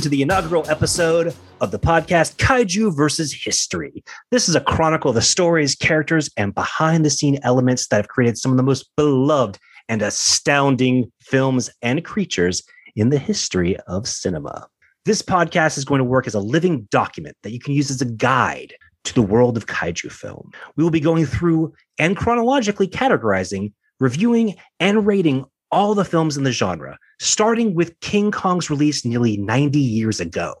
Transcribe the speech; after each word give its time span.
welcome 0.00 0.10
to 0.10 0.16
the 0.16 0.22
inaugural 0.22 0.64
episode 0.70 1.34
of 1.60 1.72
the 1.72 1.78
podcast 1.78 2.36
Kaiju 2.36 2.96
versus 2.96 3.34
History. 3.34 4.02
This 4.30 4.48
is 4.48 4.54
a 4.54 4.62
chronicle 4.62 5.10
of 5.10 5.14
the 5.14 5.20
stories, 5.20 5.74
characters, 5.74 6.30
and 6.38 6.54
behind 6.54 7.04
the 7.04 7.10
scene 7.10 7.38
elements 7.42 7.88
that 7.88 7.96
have 7.96 8.08
created 8.08 8.38
some 8.38 8.50
of 8.50 8.56
the 8.56 8.62
most 8.62 8.90
beloved 8.96 9.58
and 9.90 10.00
astounding 10.00 11.12
films 11.20 11.68
and 11.82 12.02
creatures 12.02 12.62
in 12.96 13.10
the 13.10 13.18
history 13.18 13.76
of 13.88 14.08
cinema. 14.08 14.66
This 15.04 15.20
podcast 15.20 15.76
is 15.76 15.84
going 15.84 15.98
to 15.98 16.04
work 16.04 16.26
as 16.26 16.34
a 16.34 16.40
living 16.40 16.88
document 16.90 17.36
that 17.42 17.52
you 17.52 17.60
can 17.60 17.74
use 17.74 17.90
as 17.90 18.00
a 18.00 18.06
guide 18.06 18.72
to 19.04 19.12
the 19.12 19.20
world 19.20 19.58
of 19.58 19.66
kaiju 19.66 20.10
film. 20.10 20.50
We 20.76 20.82
will 20.82 20.90
be 20.90 21.00
going 21.00 21.26
through 21.26 21.74
and 21.98 22.16
chronologically 22.16 22.88
categorizing, 22.88 23.74
reviewing, 23.98 24.54
and 24.78 25.06
rating 25.06 25.44
all 25.70 25.94
the 25.94 26.04
films 26.04 26.36
in 26.36 26.44
the 26.44 26.52
genre, 26.52 26.98
starting 27.18 27.74
with 27.74 27.98
King 28.00 28.30
Kong's 28.30 28.70
release 28.70 29.04
nearly 29.04 29.36
90 29.36 29.78
years 29.78 30.20
ago. 30.20 30.54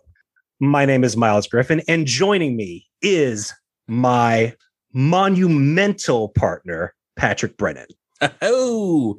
My 0.60 0.84
name 0.84 1.04
is 1.04 1.16
Miles 1.16 1.46
Griffin, 1.46 1.82
and 1.88 2.06
joining 2.06 2.56
me 2.56 2.86
is 3.02 3.52
my 3.88 4.54
monumental 4.92 6.28
partner, 6.30 6.94
Patrick 7.16 7.56
Brennan. 7.56 7.86
Oh, 8.42 9.16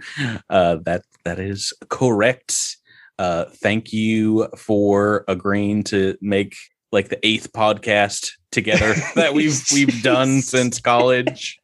uh, 0.52 0.78
that 0.86 1.02
that 1.26 1.40
is 1.40 1.74
correct. 1.90 2.78
Uh, 3.18 3.46
thank 3.46 3.92
you 3.92 4.48
for 4.56 5.26
agreeing 5.28 5.82
to 5.86 6.16
make 6.22 6.56
like 6.92 7.10
the 7.10 7.20
eighth 7.26 7.52
podcast 7.52 8.30
together 8.52 8.94
that 9.16 9.34
we've 9.34 9.60
we've 9.74 10.04
done 10.04 10.42
since 10.44 10.80
college. 10.80 11.60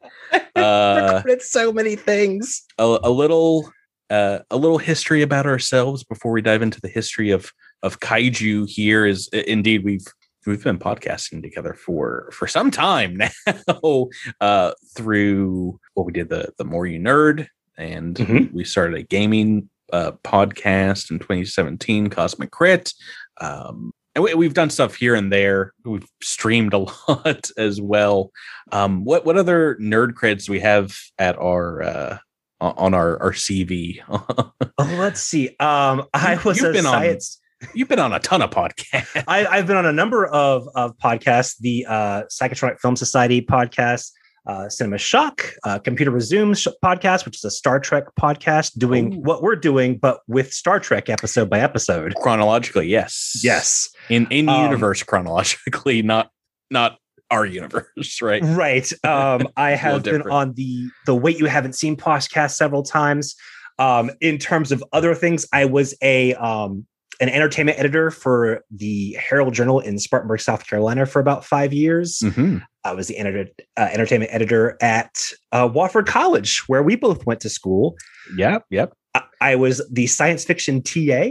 Uh, 0.55 1.21
so 1.39 1.71
many 1.71 1.95
things. 1.95 2.63
A, 2.79 2.97
a 3.03 3.11
little 3.11 3.71
uh, 4.09 4.39
a 4.49 4.57
little 4.57 4.77
history 4.77 5.21
about 5.21 5.45
ourselves 5.45 6.03
before 6.03 6.31
we 6.31 6.41
dive 6.41 6.61
into 6.61 6.81
the 6.81 6.87
history 6.87 7.31
of 7.31 7.51
of 7.83 7.99
kaiju. 7.99 8.67
Here 8.69 9.05
is 9.05 9.27
indeed 9.29 9.83
we've 9.83 10.05
we've 10.47 10.63
been 10.63 10.79
podcasting 10.79 11.43
together 11.43 11.73
for 11.73 12.29
for 12.31 12.47
some 12.47 12.71
time 12.71 13.17
now 13.67 14.07
uh, 14.41 14.71
through 14.95 15.79
what 15.93 16.05
we 16.05 16.13
did 16.13 16.29
the 16.29 16.51
the 16.57 16.65
more 16.65 16.87
you 16.87 16.99
nerd 16.99 17.47
and 17.77 18.15
mm-hmm. 18.15 18.55
we 18.55 18.63
started 18.63 18.97
a 18.97 19.03
gaming 19.03 19.69
uh, 19.93 20.13
podcast 20.23 21.11
in 21.11 21.19
2017 21.19 22.07
cosmic 22.07 22.51
crit 22.51 22.93
um, 23.41 23.91
and 24.15 24.23
we, 24.23 24.45
have 24.45 24.55
done 24.55 24.69
stuff 24.69 24.95
here 24.95 25.13
and 25.13 25.31
there 25.31 25.73
we've 25.85 26.07
streamed 26.23 26.73
a 26.73 26.77
lot 27.07 27.51
as 27.57 27.79
well 27.81 28.31
um, 28.71 29.03
what 29.03 29.25
what 29.25 29.37
other 29.37 29.75
nerd 29.81 30.13
creds 30.13 30.45
do 30.45 30.53
we 30.53 30.59
have 30.59 30.97
at 31.19 31.37
our 31.37 31.83
uh, 31.83 32.17
on 32.59 32.93
our 32.93 33.21
our 33.21 33.31
CV. 33.31 33.99
oh, 34.09 34.51
let's 34.77 35.21
see. 35.21 35.49
Um, 35.59 36.05
I 36.13 36.39
was 36.43 36.59
you've 36.59 36.73
been 36.73 36.83
science. 36.83 37.39
On, 37.61 37.69
you've 37.73 37.87
been 37.87 37.99
on 37.99 38.13
a 38.13 38.19
ton 38.19 38.41
of 38.41 38.49
podcasts. 38.49 39.23
I, 39.27 39.57
have 39.57 39.67
been 39.67 39.77
on 39.77 39.85
a 39.85 39.93
number 39.93 40.25
of 40.25 40.67
of 40.75 40.97
podcasts. 40.97 41.57
The 41.59 41.85
uh, 41.87 42.23
Psychotronic 42.23 42.79
Film 42.79 42.95
Society 42.95 43.41
podcast, 43.41 44.11
uh, 44.45 44.69
Cinema 44.69 44.97
Shock, 44.97 45.53
uh, 45.63 45.79
Computer 45.79 46.11
Resumes 46.11 46.67
podcast, 46.83 47.25
which 47.25 47.35
is 47.37 47.43
a 47.43 47.51
Star 47.51 47.79
Trek 47.79 48.05
podcast, 48.19 48.77
doing 48.77 49.13
Ooh. 49.13 49.19
what 49.21 49.41
we're 49.41 49.55
doing, 49.55 49.97
but 49.97 50.21
with 50.27 50.53
Star 50.53 50.79
Trek 50.79 51.09
episode 51.09 51.49
by 51.49 51.59
episode. 51.59 52.15
Chronologically, 52.15 52.87
yes, 52.87 53.39
yes, 53.43 53.89
in 54.09 54.27
in 54.31 54.49
um, 54.49 54.63
universe 54.63 55.03
chronologically, 55.03 56.01
not 56.01 56.31
not 56.71 56.97
our 57.31 57.45
universe, 57.45 58.19
right? 58.21 58.41
Right. 58.43 58.91
Um, 59.03 59.47
I 59.55 59.71
have 59.71 60.03
been 60.03 60.23
on 60.23 60.53
the 60.53 60.89
the 61.05 61.15
Wait 61.15 61.39
You 61.39 61.45
Haven't 61.45 61.73
Seen 61.73 61.95
podcast 61.95 62.51
several 62.55 62.83
times. 62.83 63.35
Um, 63.79 64.11
in 64.21 64.37
terms 64.37 64.71
of 64.71 64.83
other 64.91 65.15
things, 65.15 65.45
I 65.53 65.65
was 65.65 65.95
a 66.01 66.33
um, 66.35 66.85
an 67.19 67.29
entertainment 67.29 67.79
editor 67.79 68.11
for 68.11 68.63
the 68.69 69.13
Herald 69.13 69.53
Journal 69.53 69.79
in 69.79 69.97
Spartanburg, 69.97 70.41
South 70.41 70.67
Carolina, 70.67 71.05
for 71.05 71.19
about 71.19 71.45
five 71.45 71.73
years. 71.73 72.19
Mm-hmm. 72.19 72.57
I 72.83 72.93
was 72.93 73.07
the 73.07 73.17
enter- 73.17 73.47
uh, 73.75 73.89
entertainment 73.91 74.33
editor 74.33 74.77
at 74.81 75.17
uh, 75.51 75.67
Wofford 75.67 76.05
College, 76.05 76.63
where 76.67 76.83
we 76.83 76.95
both 76.95 77.25
went 77.25 77.39
to 77.41 77.49
school. 77.49 77.95
Yep, 78.35 78.65
yep. 78.69 78.93
I, 79.13 79.23
I 79.41 79.55
was 79.55 79.85
the 79.91 80.07
science 80.07 80.43
fiction 80.43 80.81
TA 80.81 81.29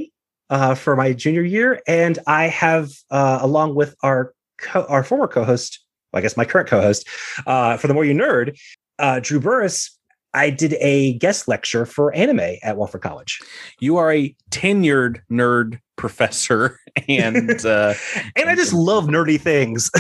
uh, 0.51 0.75
for 0.75 0.97
my 0.97 1.13
junior 1.13 1.43
year, 1.43 1.81
and 1.87 2.19
I 2.27 2.45
have, 2.49 2.91
uh, 3.11 3.39
along 3.41 3.75
with 3.75 3.95
our 4.03 4.33
co- 4.59 4.87
our 4.89 5.05
former 5.05 5.29
co-host 5.29 5.85
I 6.17 6.21
guess 6.21 6.37
my 6.37 6.45
current 6.45 6.69
co-host 6.69 7.09
uh, 7.47 7.77
for 7.77 7.87
the 7.87 7.95
More 7.95 8.05
You 8.05 8.15
Nerd, 8.15 8.59
uh, 8.99 9.21
Drew 9.21 9.41
Burris. 9.41 9.97
I 10.35 10.51
did 10.51 10.75
a 10.81 11.15
guest 11.15 11.49
lecture 11.49 11.87
for 11.87 12.15
anime 12.15 12.41
at 12.41 12.77
Wofford 12.77 13.01
College. 13.01 13.41
You 13.81 13.97
are 13.97 14.13
a 14.13 14.37
tenured 14.51 15.21
nerd 15.31 15.79
professor, 15.97 16.79
and 17.09 17.65
uh, 17.65 17.95
and 18.37 18.49
I 18.49 18.55
just 18.55 18.73
love 18.73 19.07
nerdy 19.07 19.41
things. 19.41 19.91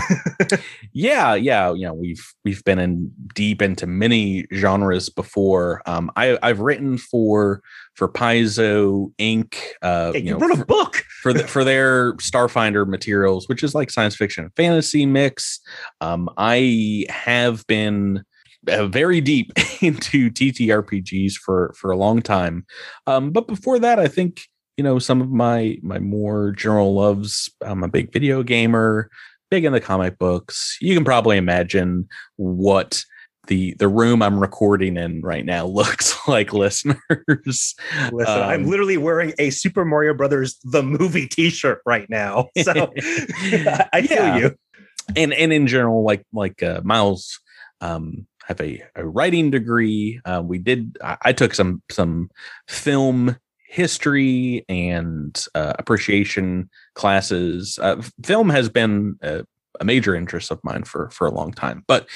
yeah, 0.92 1.34
yeah, 1.34 1.72
you 1.72 1.86
know 1.86 1.94
we've 1.94 2.24
we've 2.44 2.62
been 2.64 2.78
in 2.78 3.10
deep 3.34 3.62
into 3.62 3.86
many 3.86 4.46
genres 4.54 5.08
before. 5.08 5.82
Um, 5.86 6.10
I 6.16 6.38
I've 6.42 6.60
written 6.60 6.98
for 6.98 7.62
for 7.94 8.08
Paizo 8.08 9.12
Inc. 9.18 9.56
Uh, 9.82 10.12
you, 10.14 10.20
you 10.20 10.30
know, 10.32 10.38
wrote 10.38 10.58
a 10.58 10.64
book 10.64 11.04
for 11.22 11.32
the, 11.32 11.46
for 11.46 11.64
their 11.64 12.14
Starfinder 12.14 12.86
materials, 12.86 13.48
which 13.48 13.62
is 13.62 13.74
like 13.74 13.90
science 13.90 14.16
fiction 14.16 14.44
and 14.44 14.54
fantasy 14.54 15.06
mix. 15.06 15.60
Um, 16.00 16.28
I 16.36 17.06
have 17.08 17.66
been 17.66 18.24
uh, 18.68 18.86
very 18.86 19.20
deep 19.20 19.52
into 19.80 20.30
TTRPGs 20.30 21.34
for 21.34 21.74
for 21.76 21.90
a 21.90 21.96
long 21.96 22.22
time. 22.22 22.66
Um, 23.06 23.30
but 23.30 23.46
before 23.46 23.78
that, 23.78 23.98
I 23.98 24.08
think 24.08 24.42
you 24.76 24.84
know 24.84 24.98
some 24.98 25.20
of 25.20 25.31
my 25.31 25.78
my 25.82 25.98
more 25.98 26.53
general 26.53 26.94
loves. 26.94 27.50
I'm 27.62 27.82
a 27.82 27.88
big 27.88 28.12
video 28.12 28.42
gamer, 28.42 29.10
big 29.50 29.64
in 29.64 29.72
the 29.72 29.81
comic 29.81 30.19
books. 30.19 30.76
You 30.81 30.94
can 30.94 31.04
probably 31.04 31.37
imagine 31.37 32.09
what 32.37 33.03
the 33.47 33.75
the 33.75 33.88
room 33.88 34.22
I'm 34.22 34.38
recording 34.38 34.97
in 34.97 35.22
right 35.22 35.44
now 35.44 35.66
looks 35.66 36.16
like, 36.28 36.53
listeners. 36.53 36.97
Listen, 38.12 38.26
um, 38.26 38.42
I'm 38.42 38.66
literally 38.66 38.97
wearing 38.97 39.32
a 39.38 39.50
Super 39.50 39.84
Mario 39.84 40.15
Brothers 40.15 40.59
the 40.65 40.82
movie 40.82 41.26
T-shirt 41.26 41.81
right 41.86 42.09
now, 42.10 42.48
so 42.59 42.92
I 43.92 44.06
feel 44.06 44.19
yeah. 44.19 44.36
you. 44.36 44.56
And 45.15 45.32
and 45.32 45.53
in 45.53 45.66
general, 45.66 46.04
like 46.04 46.25
like 46.32 46.62
uh, 46.62 46.81
Miles, 46.84 47.41
um, 47.81 48.26
have 48.47 48.60
a, 48.60 48.82
a 48.94 49.06
writing 49.06 49.50
degree. 49.50 50.20
Uh, 50.25 50.42
we 50.44 50.59
did. 50.59 50.97
I, 51.03 51.16
I, 51.22 51.32
took 51.32 51.54
some 51.54 51.81
some 51.91 52.31
film 52.69 53.36
history 53.69 54.65
and 54.69 55.44
uh, 55.54 55.75
appreciation 55.78 56.71
classes. 56.94 57.78
Uh, 57.81 58.00
film 58.25 58.50
has 58.50 58.69
been 58.69 59.16
a, 59.22 59.44
a 59.81 59.84
major 59.84 60.15
interest 60.15 60.50
of 60.50 60.60
mine 60.65 60.84
for 60.84 61.10
for 61.10 61.27
a 61.27 61.32
long 61.32 61.53
time, 61.53 61.84
but 61.87 62.06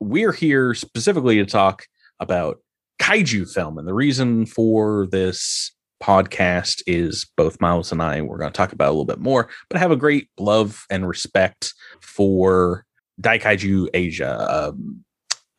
we're 0.00 0.32
here 0.32 0.74
specifically 0.74 1.36
to 1.36 1.46
talk 1.46 1.86
about 2.20 2.58
kaiju 3.00 3.52
film, 3.52 3.78
and 3.78 3.86
the 3.86 3.94
reason 3.94 4.46
for 4.46 5.06
this 5.10 5.72
podcast 6.02 6.82
is 6.86 7.26
both 7.36 7.60
Miles 7.60 7.92
and 7.92 8.02
I. 8.02 8.20
We're 8.20 8.38
going 8.38 8.52
to 8.52 8.56
talk 8.56 8.72
about 8.72 8.88
a 8.88 8.92
little 8.92 9.04
bit 9.04 9.18
more, 9.18 9.48
but 9.68 9.76
I 9.76 9.80
have 9.80 9.90
a 9.90 9.96
great 9.96 10.28
love 10.38 10.84
and 10.90 11.08
respect 11.08 11.74
for 12.00 12.84
Daikaiju 13.20 13.90
eiga. 13.90 14.48
Um, 14.48 15.04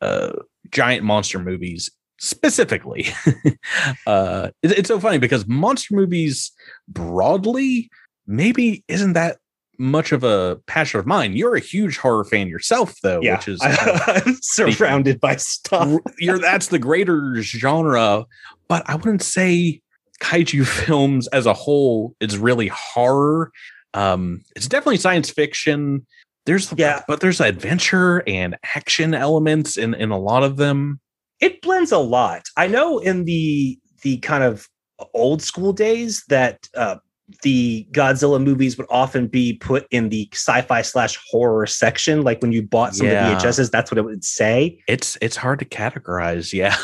uh, 0.01 0.31
giant 0.71 1.03
monster 1.03 1.39
movies 1.39 1.89
specifically. 2.19 3.07
uh, 4.07 4.49
it, 4.61 4.71
it's 4.71 4.87
so 4.87 4.99
funny 4.99 5.17
because 5.17 5.47
monster 5.47 5.95
movies 5.95 6.51
broadly 6.87 7.89
maybe 8.27 8.83
isn't 8.87 9.13
that 9.13 9.37
much 9.79 10.11
of 10.11 10.23
a 10.23 10.59
passion 10.67 10.99
of 10.99 11.07
mine. 11.07 11.35
You're 11.35 11.55
a 11.55 11.61
huge 11.61 11.97
horror 11.97 12.25
fan 12.25 12.47
yourself, 12.47 12.95
though, 13.01 13.21
yeah, 13.21 13.37
which 13.37 13.47
is 13.47 13.59
I, 13.63 14.21
am 14.25 14.37
surrounded 14.41 15.15
the, 15.15 15.19
by 15.19 15.37
stuff. 15.37 15.89
you're 16.19 16.37
that's 16.37 16.67
the 16.67 16.79
greater 16.79 17.41
genre, 17.41 18.25
but 18.67 18.87
I 18.87 18.95
wouldn't 18.95 19.23
say 19.23 19.81
kaiju 20.21 20.67
films 20.85 21.27
as 21.29 21.45
a 21.45 21.53
whole 21.53 22.15
is 22.19 22.37
really 22.37 22.67
horror. 22.67 23.51
Um, 23.93 24.43
it's 24.55 24.67
definitely 24.67 24.97
science 24.97 25.29
fiction. 25.29 26.05
There's 26.45 26.73
yeah, 26.77 27.03
but 27.07 27.21
there's 27.21 27.39
adventure 27.41 28.23
and 28.27 28.57
action 28.75 29.13
elements 29.13 29.77
in 29.77 29.93
in 29.93 30.11
a 30.11 30.19
lot 30.19 30.43
of 30.43 30.57
them. 30.57 30.99
It 31.39 31.61
blends 31.61 31.91
a 31.91 31.97
lot. 31.97 32.45
I 32.57 32.67
know 32.67 32.99
in 32.99 33.25
the 33.25 33.79
the 34.01 34.17
kind 34.17 34.43
of 34.43 34.67
old 35.13 35.41
school 35.41 35.73
days 35.73 36.23
that 36.29 36.67
uh, 36.75 36.97
the 37.43 37.87
Godzilla 37.91 38.43
movies 38.43 38.77
would 38.77 38.87
often 38.89 39.27
be 39.27 39.53
put 39.53 39.87
in 39.91 40.09
the 40.09 40.29
sci-fi 40.33 40.81
slash 40.81 41.19
horror 41.29 41.67
section. 41.67 42.23
Like 42.23 42.41
when 42.41 42.51
you 42.51 42.61
bought 42.61 42.95
some 42.95 43.07
yeah. 43.07 43.31
of 43.31 43.41
the 43.41 43.47
VHSs, 43.47 43.71
that's 43.71 43.91
what 43.91 43.97
it 43.97 44.03
would 44.05 44.23
say. 44.23 44.81
It's 44.87 45.17
it's 45.21 45.35
hard 45.35 45.59
to 45.59 45.65
categorize. 45.65 46.53
Yeah, 46.53 46.75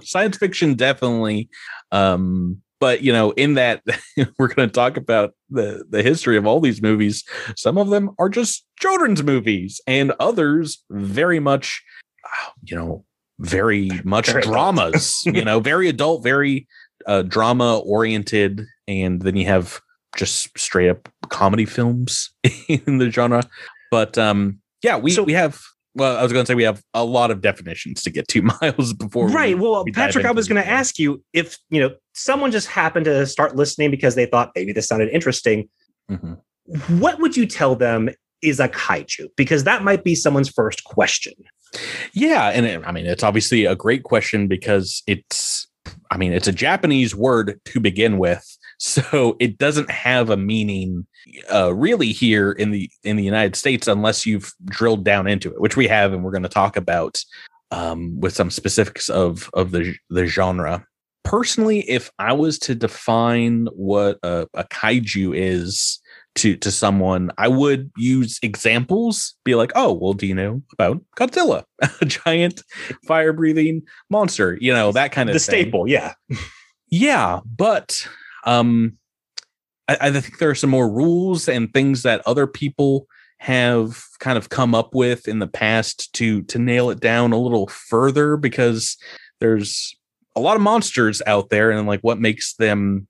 science 0.02 0.38
fiction 0.38 0.74
definitely. 0.74 1.48
Um, 1.92 2.62
but 2.80 3.02
you 3.02 3.12
know 3.12 3.30
in 3.32 3.54
that 3.54 3.82
we're 4.38 4.48
going 4.48 4.68
to 4.68 4.72
talk 4.72 4.96
about 4.96 5.34
the 5.48 5.84
the 5.88 6.02
history 6.02 6.36
of 6.36 6.46
all 6.46 6.60
these 6.60 6.82
movies 6.82 7.24
some 7.56 7.78
of 7.78 7.88
them 7.88 8.10
are 8.18 8.28
just 8.28 8.66
children's 8.78 9.22
movies 9.22 9.80
and 9.86 10.12
others 10.20 10.84
very 10.90 11.40
much 11.40 11.82
uh, 12.24 12.50
you 12.62 12.76
know 12.76 13.04
very 13.40 13.90
much 14.04 14.28
very 14.30 14.42
dramas 14.42 15.22
you 15.26 15.44
know 15.44 15.60
very 15.60 15.88
adult 15.88 16.22
very 16.22 16.66
uh, 17.06 17.22
drama 17.22 17.78
oriented 17.80 18.64
and 18.88 19.22
then 19.22 19.36
you 19.36 19.44
have 19.46 19.80
just 20.16 20.56
straight 20.58 20.88
up 20.88 21.08
comedy 21.30 21.64
films 21.64 22.30
in 22.68 22.98
the 22.98 23.10
genre. 23.10 23.42
But 23.90 24.16
um, 24.16 24.60
yeah, 24.82 24.96
we 24.96 25.10
So- 25.10 25.24
we 25.24 25.32
have. 25.32 25.60
Well, 25.96 26.16
I 26.16 26.22
was 26.24 26.32
going 26.32 26.44
to 26.44 26.50
say 26.50 26.54
we 26.56 26.64
have 26.64 26.82
a 26.92 27.04
lot 27.04 27.30
of 27.30 27.40
definitions 27.40 28.02
to 28.02 28.10
get 28.10 28.26
to 28.28 28.42
miles 28.42 28.92
before. 28.92 29.26
we- 29.26 29.32
right. 29.32 29.58
Well, 29.58 29.84
we 29.84 29.92
Patrick, 29.92 30.24
I 30.24 30.32
was 30.32 30.48
going 30.48 30.60
to 30.62 30.68
ask 30.68 30.98
you 30.98 31.22
if, 31.32 31.56
you 31.70 31.80
know, 31.80 31.94
someone 32.14 32.50
just 32.50 32.66
happened 32.68 33.04
to 33.04 33.26
start 33.26 33.54
listening 33.56 33.90
because 33.92 34.14
they 34.16 34.26
thought 34.26 34.50
maybe 34.56 34.72
this 34.72 34.86
sounded 34.88 35.08
interesting. 35.10 35.68
Mhm. 36.10 36.38
What 37.00 37.20
would 37.20 37.36
you 37.36 37.46
tell 37.46 37.76
them 37.76 38.08
is 38.42 38.58
a 38.60 38.68
kaiju? 38.68 39.28
Because 39.36 39.64
that 39.64 39.84
might 39.84 40.02
be 40.04 40.14
someone's 40.14 40.48
first 40.48 40.82
question. 40.84 41.34
Yeah, 42.12 42.48
and 42.48 42.66
it, 42.66 42.82
I 42.86 42.92
mean 42.92 43.06
it's 43.06 43.22
obviously 43.22 43.64
a 43.64 43.76
great 43.76 44.02
question 44.02 44.46
because 44.48 45.02
it's 45.06 45.66
I 46.10 46.16
mean 46.16 46.32
it's 46.32 46.48
a 46.48 46.52
Japanese 46.52 47.14
word 47.14 47.60
to 47.66 47.80
begin 47.80 48.18
with, 48.18 48.44
so 48.78 49.36
it 49.40 49.58
doesn't 49.58 49.90
have 49.90 50.30
a 50.30 50.36
meaning 50.36 51.06
uh, 51.52 51.74
really 51.74 52.12
here 52.12 52.52
in 52.52 52.70
the 52.70 52.90
in 53.02 53.16
the 53.16 53.24
United 53.24 53.56
States 53.56 53.88
unless 53.88 54.26
you've 54.26 54.52
drilled 54.66 55.04
down 55.04 55.26
into 55.26 55.50
it, 55.50 55.60
which 55.60 55.76
we 55.76 55.86
have, 55.88 56.12
and 56.12 56.22
we're 56.22 56.30
going 56.30 56.42
to 56.42 56.48
talk 56.48 56.76
about 56.76 57.22
um, 57.70 58.20
with 58.20 58.34
some 58.34 58.50
specifics 58.50 59.08
of 59.08 59.50
of 59.54 59.70
the 59.70 59.94
the 60.10 60.26
genre. 60.26 60.84
Personally, 61.24 61.80
if 61.88 62.10
I 62.18 62.34
was 62.34 62.58
to 62.60 62.74
define 62.74 63.66
what 63.72 64.18
a, 64.22 64.46
a 64.52 64.64
kaiju 64.64 65.34
is, 65.34 65.98
to 66.36 66.56
to 66.56 66.70
someone, 66.70 67.30
I 67.38 67.48
would 67.48 67.90
use 67.96 68.38
examples. 68.42 69.34
Be 69.44 69.54
like, 69.54 69.72
oh, 69.74 69.92
well, 69.92 70.12
do 70.12 70.26
you 70.26 70.34
know 70.34 70.62
about 70.72 71.02
Godzilla, 71.16 71.64
a 72.00 72.04
giant 72.04 72.62
fire 73.06 73.32
breathing 73.32 73.82
monster? 74.10 74.58
You 74.60 74.72
know 74.72 74.92
that 74.92 75.12
kind 75.12 75.28
of 75.28 75.34
the 75.34 75.40
thing. 75.40 75.64
staple, 75.64 75.88
yeah. 75.88 76.14
Yeah, 76.90 77.40
but 77.44 78.06
um, 78.44 78.98
I, 79.88 79.96
I 80.00 80.10
think 80.12 80.38
there 80.38 80.50
are 80.50 80.54
some 80.54 80.70
more 80.70 80.90
rules 80.90 81.48
and 81.48 81.72
things 81.72 82.02
that 82.02 82.22
other 82.26 82.46
people 82.46 83.06
have 83.38 84.04
kind 84.20 84.38
of 84.38 84.48
come 84.48 84.74
up 84.74 84.94
with 84.94 85.28
in 85.28 85.38
the 85.38 85.46
past 85.46 86.12
to 86.14 86.42
to 86.44 86.58
nail 86.58 86.90
it 86.90 87.00
down 87.00 87.32
a 87.32 87.38
little 87.38 87.66
further 87.66 88.36
because 88.36 88.96
there's 89.40 89.94
a 90.36 90.40
lot 90.40 90.56
of 90.56 90.62
monsters 90.62 91.20
out 91.26 91.50
there 91.50 91.70
and 91.70 91.86
like 91.86 92.00
what 92.00 92.18
makes 92.18 92.54
them 92.54 93.06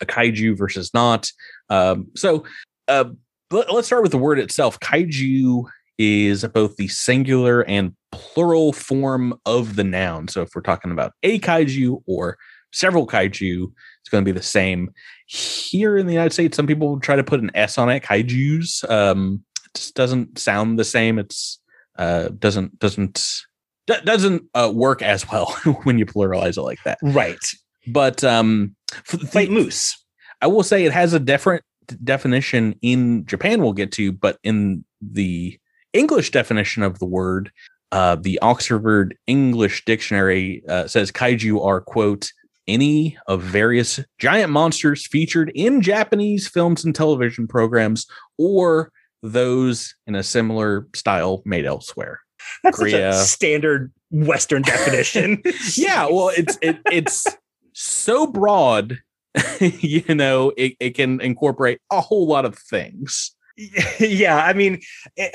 a 0.00 0.06
kaiju 0.06 0.56
versus 0.56 0.92
not. 0.94 1.30
Um, 1.70 2.08
so 2.14 2.44
uh, 2.88 3.04
let, 3.50 3.72
let's 3.72 3.86
start 3.86 4.02
with 4.02 4.12
the 4.12 4.18
word 4.18 4.38
itself. 4.38 4.78
Kaiju 4.80 5.64
is 5.98 6.44
both 6.46 6.76
the 6.76 6.88
singular 6.88 7.62
and 7.62 7.94
plural 8.10 8.72
form 8.72 9.38
of 9.46 9.76
the 9.76 9.84
noun. 9.84 10.28
So 10.28 10.42
if 10.42 10.50
we're 10.54 10.62
talking 10.62 10.90
about 10.90 11.12
a 11.22 11.38
kaiju 11.38 12.02
or 12.06 12.38
several 12.72 13.06
kaiju, 13.06 13.70
it's 14.00 14.08
going 14.10 14.24
to 14.24 14.28
be 14.28 14.36
the 14.36 14.42
same. 14.42 14.90
Here 15.26 15.96
in 15.96 16.06
the 16.06 16.12
United 16.12 16.32
States, 16.32 16.56
some 16.56 16.66
people 16.66 16.98
try 17.00 17.16
to 17.16 17.24
put 17.24 17.40
an 17.40 17.50
S 17.54 17.78
on 17.78 17.88
it, 17.88 18.02
kaiju's. 18.02 18.84
Um, 18.88 19.44
it 19.64 19.74
just 19.74 19.94
doesn't 19.94 20.38
sound 20.38 20.78
the 20.78 20.84
same. 20.84 21.18
It's 21.18 21.58
uh, 21.96 22.28
doesn't 22.38 22.78
doesn't 22.78 23.42
do- 23.86 24.00
doesn't 24.04 24.44
uh, 24.54 24.70
work 24.74 25.02
as 25.02 25.28
well 25.30 25.46
when 25.84 25.98
you 25.98 26.06
pluralize 26.06 26.56
it 26.56 26.62
like 26.62 26.82
that. 26.84 26.98
Right. 27.02 27.38
But 27.86 28.22
um, 28.24 28.76
for 29.04 29.16
the, 29.16 29.26
Fight 29.26 29.50
moose. 29.50 29.96
I 30.42 30.48
will 30.48 30.64
say 30.64 30.84
it 30.84 30.92
has 30.92 31.14
a 31.14 31.20
different 31.20 31.64
definition 32.02 32.74
in 32.82 33.24
Japan. 33.26 33.62
We'll 33.62 33.72
get 33.72 33.92
to, 33.92 34.12
but 34.12 34.38
in 34.42 34.84
the 35.00 35.58
English 35.92 36.30
definition 36.30 36.82
of 36.82 36.98
the 36.98 37.06
word, 37.06 37.52
uh, 37.92 38.16
the 38.16 38.38
Oxford 38.40 39.16
English 39.26 39.84
Dictionary 39.84 40.62
uh, 40.68 40.86
says 40.88 41.12
kaiju 41.12 41.64
are 41.64 41.80
quote 41.80 42.32
any 42.66 43.16
of 43.26 43.42
various 43.42 44.00
giant 44.18 44.50
monsters 44.52 45.06
featured 45.06 45.50
in 45.54 45.80
Japanese 45.80 46.48
films 46.48 46.84
and 46.84 46.94
television 46.94 47.46
programs, 47.46 48.06
or 48.38 48.90
those 49.22 49.94
in 50.06 50.14
a 50.14 50.22
similar 50.22 50.86
style 50.94 51.42
made 51.44 51.66
elsewhere. 51.66 52.20
That's 52.64 52.78
such 52.78 52.92
a 52.92 53.12
standard 53.14 53.92
Western 54.10 54.62
definition. 54.62 55.42
yeah 55.76 56.06
well 56.06 56.30
it's 56.36 56.58
it, 56.60 56.78
it's 56.90 57.26
so 57.72 58.26
broad 58.26 59.00
you 59.60 60.14
know 60.14 60.52
it, 60.56 60.74
it 60.80 60.90
can 60.90 61.20
incorporate 61.20 61.80
a 61.90 62.00
whole 62.00 62.26
lot 62.26 62.44
of 62.44 62.56
things 62.56 63.34
yeah, 63.98 64.44
I 64.44 64.52
mean, 64.52 64.80
it, 65.16 65.34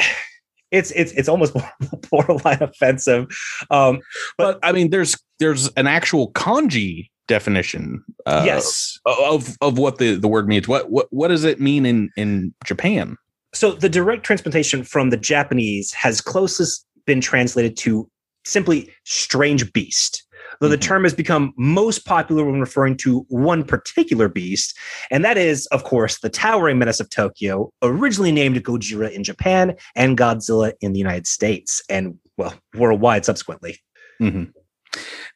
it's 0.71 0.91
it's 0.91 1.11
it's 1.13 1.29
almost 1.29 1.55
borderline 2.11 2.61
offensive. 2.61 3.27
Um, 3.69 3.99
but 4.37 4.59
i 4.63 4.71
mean 4.71 4.89
there's 4.89 5.15
there's 5.39 5.69
an 5.73 5.87
actual 5.87 6.31
kanji 6.31 7.09
definition 7.27 8.03
uh, 8.25 8.43
yes. 8.45 8.99
of 9.05 9.57
of 9.61 9.77
what 9.77 9.97
the 9.97 10.15
the 10.15 10.27
word 10.27 10.47
means 10.47 10.67
what 10.67 10.89
what 10.89 11.07
what 11.11 11.27
does 11.27 11.43
it 11.43 11.59
mean 11.59 11.85
in 11.85 12.09
in 12.15 12.53
japan 12.65 13.17
So 13.53 13.71
the 13.71 13.89
direct 13.89 14.23
transplantation 14.23 14.83
from 14.83 15.09
the 15.09 15.17
Japanese 15.17 15.93
has 15.93 16.21
closest 16.21 16.85
been 17.05 17.21
translated 17.21 17.75
to 17.77 18.09
simply 18.45 18.89
strange 19.03 19.71
beast. 19.73 20.26
Though 20.59 20.69
the 20.69 20.77
Mhm. 20.77 20.81
term 20.81 21.03
has 21.03 21.13
become 21.13 21.53
most 21.57 22.05
popular 22.05 22.43
when 22.45 22.59
referring 22.59 22.97
to 22.97 23.25
one 23.29 23.63
particular 23.63 24.27
beast, 24.29 24.77
and 25.11 25.23
that 25.25 25.37
is, 25.37 25.65
of 25.67 25.83
course, 25.83 26.19
the 26.19 26.29
towering 26.29 26.77
menace 26.79 26.99
of 26.99 27.09
Tokyo, 27.09 27.71
originally 27.81 28.31
named 28.31 28.63
Gojira 28.63 29.11
in 29.11 29.23
Japan 29.23 29.75
and 29.95 30.17
Godzilla 30.17 30.73
in 30.81 30.93
the 30.93 30.99
United 30.99 31.27
States, 31.27 31.81
and 31.89 32.15
well, 32.37 32.53
worldwide 32.75 33.25
subsequently. 33.25 33.79
Mhm. 34.21 34.51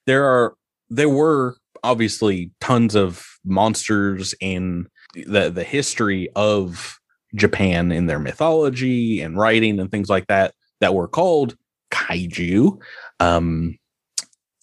there 0.08 0.26
are 0.26 0.56
there 0.90 1.10
were 1.10 1.56
obviously 1.84 2.52
tons 2.60 2.96
of 2.96 3.24
monsters 3.46 4.34
in 4.42 4.88
the 5.28 5.50
the 5.52 5.64
history 5.64 6.30
of 6.36 6.98
Japan 7.36 7.92
in 7.92 8.08
their 8.08 8.20
mythology 8.20 9.22
and 9.22 9.38
writing 9.38 9.80
and 9.80 9.92
things 9.92 10.10
like 10.10 10.28
that 10.28 10.54
that 10.80 10.94
were 10.96 11.08
called 11.08 11.56
kaiju. 11.92 12.78
Um, 13.20 13.78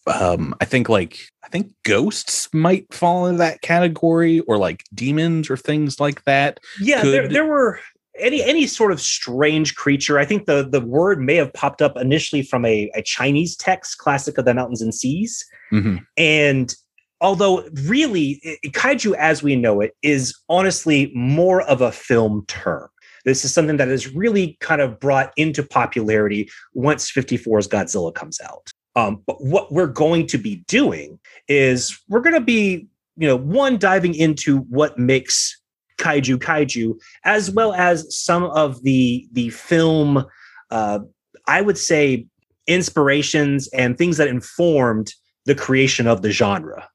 um, 0.08 0.54
I 0.60 0.64
think 0.64 0.88
like 0.88 1.18
I 1.44 1.48
think 1.48 1.72
ghosts 1.84 2.48
might 2.52 2.92
fall 2.92 3.26
into 3.26 3.38
that 3.38 3.60
category, 3.62 4.40
or 4.40 4.58
like 4.58 4.84
demons 4.94 5.48
or 5.50 5.56
things 5.56 6.00
like 6.00 6.24
that. 6.24 6.60
Yeah, 6.80 7.02
there, 7.02 7.22
Could- 7.22 7.32
there 7.32 7.46
were 7.46 7.80
any 8.18 8.42
any 8.42 8.66
sort 8.66 8.90
of 8.92 9.00
strange 9.00 9.74
creature. 9.76 10.18
I 10.18 10.24
think 10.24 10.46
the 10.46 10.68
the 10.68 10.80
word 10.80 11.20
may 11.20 11.36
have 11.36 11.52
popped 11.52 11.80
up 11.82 11.96
initially 11.96 12.42
from 12.42 12.64
a, 12.64 12.90
a 12.94 13.02
Chinese 13.02 13.56
text, 13.56 13.98
classic 13.98 14.38
of 14.38 14.44
the 14.44 14.54
mountains 14.54 14.82
and 14.82 14.94
seas. 14.94 15.44
Mhm. 15.72 16.04
And 16.16 16.74
although 17.20 17.66
really 17.84 18.40
i- 18.44 18.68
kaiju 18.68 19.14
as 19.14 19.42
we 19.42 19.56
know 19.56 19.80
it 19.80 19.94
is 20.02 20.34
honestly 20.48 21.10
more 21.14 21.62
of 21.62 21.80
a 21.80 21.92
film 21.92 22.44
term. 22.48 22.88
This 23.24 23.44
is 23.44 23.52
something 23.52 23.76
that 23.76 23.88
is 23.88 24.14
really 24.14 24.56
kind 24.60 24.80
of 24.80 24.98
brought 25.00 25.32
into 25.36 25.62
popularity 25.62 26.48
once 26.72 27.10
54's 27.10 27.68
Godzilla 27.68 28.14
comes 28.14 28.40
out. 28.40 28.70
Um, 28.98 29.22
but 29.28 29.40
what 29.40 29.70
we're 29.70 29.86
going 29.86 30.26
to 30.26 30.38
be 30.38 30.56
doing 30.66 31.20
is 31.46 31.96
we're 32.08 32.20
going 32.20 32.34
to 32.34 32.40
be, 32.40 32.88
you 33.16 33.28
know, 33.28 33.36
one 33.36 33.78
diving 33.78 34.12
into 34.12 34.58
what 34.62 34.98
makes 34.98 35.56
kaiju 35.98 36.38
kaiju, 36.38 36.98
as 37.24 37.48
well 37.48 37.72
as 37.74 38.06
some 38.12 38.42
of 38.44 38.82
the 38.82 39.28
the 39.30 39.50
film, 39.50 40.24
uh, 40.72 40.98
I 41.46 41.60
would 41.60 41.78
say, 41.78 42.26
inspirations 42.66 43.68
and 43.68 43.96
things 43.96 44.16
that 44.16 44.26
informed 44.26 45.14
the 45.44 45.54
creation 45.54 46.08
of 46.08 46.22
the 46.22 46.32
genre. 46.32 46.88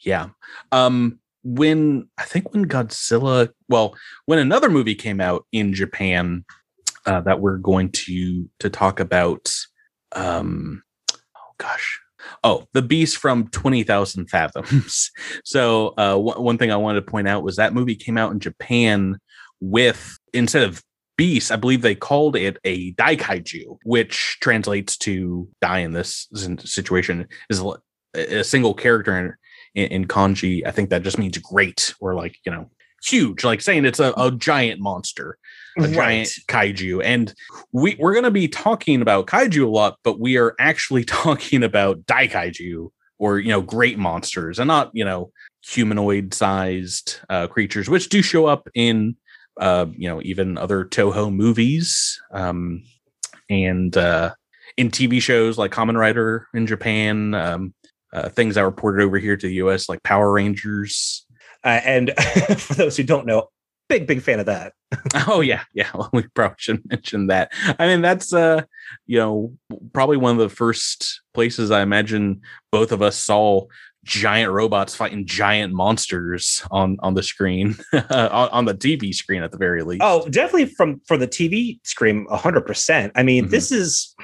Yeah. 0.00 0.28
Um 0.72 1.18
when 1.44 2.08
I 2.16 2.24
think 2.24 2.54
when 2.54 2.66
Godzilla, 2.66 3.50
well, 3.68 3.94
when 4.24 4.38
another 4.38 4.70
movie 4.70 4.94
came 4.94 5.20
out 5.20 5.46
in 5.52 5.74
Japan 5.74 6.44
uh, 7.04 7.20
that 7.20 7.40
we're 7.40 7.58
going 7.58 7.90
to 8.06 8.48
to 8.60 8.70
talk 8.70 8.98
about 8.98 9.54
um 10.12 10.82
gosh. 11.58 12.00
Oh, 12.42 12.64
The 12.72 12.82
Beast 12.82 13.16
from 13.16 13.48
20,000 13.48 14.28
Fathoms. 14.28 15.10
so, 15.44 15.94
uh 15.96 16.16
one 16.16 16.42
one 16.42 16.58
thing 16.58 16.72
I 16.72 16.76
wanted 16.76 17.04
to 17.04 17.10
point 17.10 17.28
out 17.28 17.42
was 17.42 17.56
that 17.56 17.74
movie 17.74 17.94
came 17.94 18.18
out 18.18 18.32
in 18.32 18.40
Japan 18.40 19.18
with 19.60 20.18
instead 20.32 20.62
of 20.62 20.82
beast, 21.18 21.52
I 21.52 21.56
believe 21.56 21.82
they 21.82 21.96
called 21.96 22.36
it 22.36 22.56
a 22.64 22.94
daikaiju, 22.94 23.78
which 23.82 24.38
translates 24.40 24.96
to 24.98 25.48
dai 25.60 25.80
in 25.80 25.92
this 25.92 26.28
situation 26.64 27.26
is 27.50 27.62
a 28.14 28.44
single 28.44 28.72
character 28.72 29.18
in, 29.18 29.34
in, 29.74 30.02
in 30.02 30.08
kanji. 30.08 30.66
I 30.66 30.70
think 30.70 30.88
that 30.90 31.02
just 31.02 31.18
means 31.18 31.36
great 31.38 31.92
or 32.00 32.14
like, 32.14 32.36
you 32.46 32.52
know, 32.52 32.70
huge, 33.04 33.44
like 33.44 33.60
saying 33.60 33.84
it's 33.84 34.00
a, 34.00 34.14
a 34.16 34.30
giant 34.30 34.80
monster, 34.80 35.36
a 35.78 35.88
giant 35.88 36.28
kaiju. 36.48 37.02
And 37.04 37.34
we, 37.72 37.96
we're 37.98 38.12
going 38.12 38.24
to 38.24 38.30
be 38.30 38.48
talking 38.48 39.02
about 39.02 39.26
kaiju 39.26 39.64
a 39.64 39.70
lot, 39.70 39.98
but 40.02 40.20
we 40.20 40.36
are 40.36 40.54
actually 40.58 41.04
talking 41.04 41.62
about 41.62 42.04
daikaiju 42.06 42.90
or, 43.18 43.38
you 43.38 43.48
know, 43.48 43.62
great 43.62 43.98
monsters 43.98 44.58
and 44.58 44.68
not, 44.68 44.90
you 44.92 45.04
know, 45.04 45.30
humanoid 45.64 46.34
sized 46.34 47.18
uh, 47.28 47.46
creatures, 47.46 47.88
which 47.88 48.08
do 48.08 48.22
show 48.22 48.46
up 48.46 48.68
in, 48.74 49.16
uh, 49.60 49.86
you 49.96 50.08
know, 50.08 50.20
even 50.22 50.56
other 50.56 50.84
Toho 50.84 51.32
movies. 51.32 52.20
Um, 52.32 52.82
and, 53.50 53.96
uh, 53.96 54.34
in 54.76 54.90
TV 54.90 55.20
shows 55.20 55.58
like 55.58 55.72
Kamen 55.72 55.98
Rider 55.98 56.46
in 56.54 56.66
Japan, 56.66 57.34
um, 57.34 57.74
uh, 58.12 58.28
things 58.28 58.54
that 58.54 58.62
were 58.62 58.72
ported 58.72 59.04
over 59.04 59.18
here 59.18 59.36
to 59.36 59.46
the 59.46 59.54
US, 59.54 59.88
like 59.88 60.02
Power 60.04 60.32
Rangers. 60.32 61.26
Uh, 61.64 61.80
and 61.84 62.12
for 62.56 62.74
those 62.74 62.96
who 62.96 63.02
don't 63.02 63.26
know, 63.26 63.48
big 63.88 64.06
big 64.06 64.22
fan 64.22 64.40
of 64.40 64.46
that. 64.46 64.72
oh 65.26 65.40
yeah, 65.40 65.62
yeah. 65.74 65.88
Well, 65.94 66.10
we 66.12 66.22
probably 66.34 66.56
should 66.58 66.82
mention 66.88 67.26
that. 67.28 67.52
I 67.78 67.86
mean, 67.86 68.02
that's 68.02 68.32
uh, 68.32 68.62
you 69.06 69.18
know, 69.18 69.52
probably 69.92 70.16
one 70.16 70.32
of 70.32 70.38
the 70.38 70.54
first 70.54 71.20
places 71.34 71.70
I 71.70 71.82
imagine 71.82 72.40
both 72.70 72.92
of 72.92 73.02
us 73.02 73.16
saw 73.16 73.66
giant 74.04 74.50
robots 74.50 74.94
fighting 74.94 75.26
giant 75.26 75.74
monsters 75.74 76.62
on 76.70 76.96
on 77.00 77.14
the 77.14 77.22
screen 77.22 77.76
on, 77.92 78.48
on, 78.48 78.64
the 78.64 78.74
TV 78.74 79.14
screen 79.14 79.42
at 79.42 79.52
the 79.52 79.58
very 79.58 79.82
least. 79.82 80.02
Oh, 80.02 80.26
definitely 80.28 80.66
from 80.66 81.00
for 81.06 81.16
the 81.16 81.28
TV 81.28 81.78
screen, 81.84 82.26
hundred 82.30 82.62
percent. 82.62 83.12
I 83.14 83.22
mean, 83.22 83.44
mm-hmm. 83.44 83.50
this 83.50 83.72
is. 83.72 84.14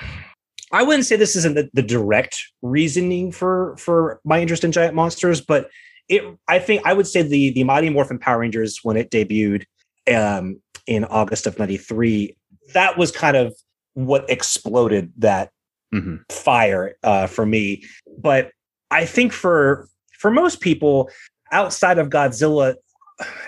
I 0.73 0.83
wouldn't 0.83 1.05
say 1.07 1.15
this 1.15 1.37
isn't 1.37 1.55
the, 1.55 1.71
the 1.73 1.83
direct 1.83 2.43
reasoning 2.63 3.31
for 3.31 3.77
for 3.77 4.21
my 4.25 4.41
interest 4.41 4.65
in 4.65 4.73
giant 4.73 4.95
monsters, 4.95 5.41
but 5.41 5.69
it. 6.09 6.23
I 6.49 6.59
think 6.59 6.83
I 6.85 6.93
would 6.93 7.07
say 7.07 7.23
the 7.23 7.51
the 7.51 7.65
Mighty 7.65 7.91
Morphin 7.91 8.19
Power 8.19 8.39
Rangers 8.39 8.81
when 8.83 8.97
it 8.97 9.11
debuted 9.11 9.65
um, 10.13 10.61
in 10.87 11.05
August 11.05 11.47
of 11.47 11.59
'93, 11.59 12.37
that 12.73 12.99
was 12.99 13.11
kind 13.11 13.37
of 13.37 13.55
what 13.95 14.29
exploded 14.29 15.13
that 15.19 15.51
mm-hmm. 15.95 16.17
fire 16.31 16.97
uh, 17.03 17.27
for 17.27 17.47
me. 17.47 17.85
But 18.19 18.51
I 18.91 19.07
think 19.07 19.33
for 19.33 19.89
for 20.19 20.31
most 20.31 20.61
people 20.61 21.11
outside 21.53 21.99
of 21.99 22.11
Godzilla, 22.11 22.75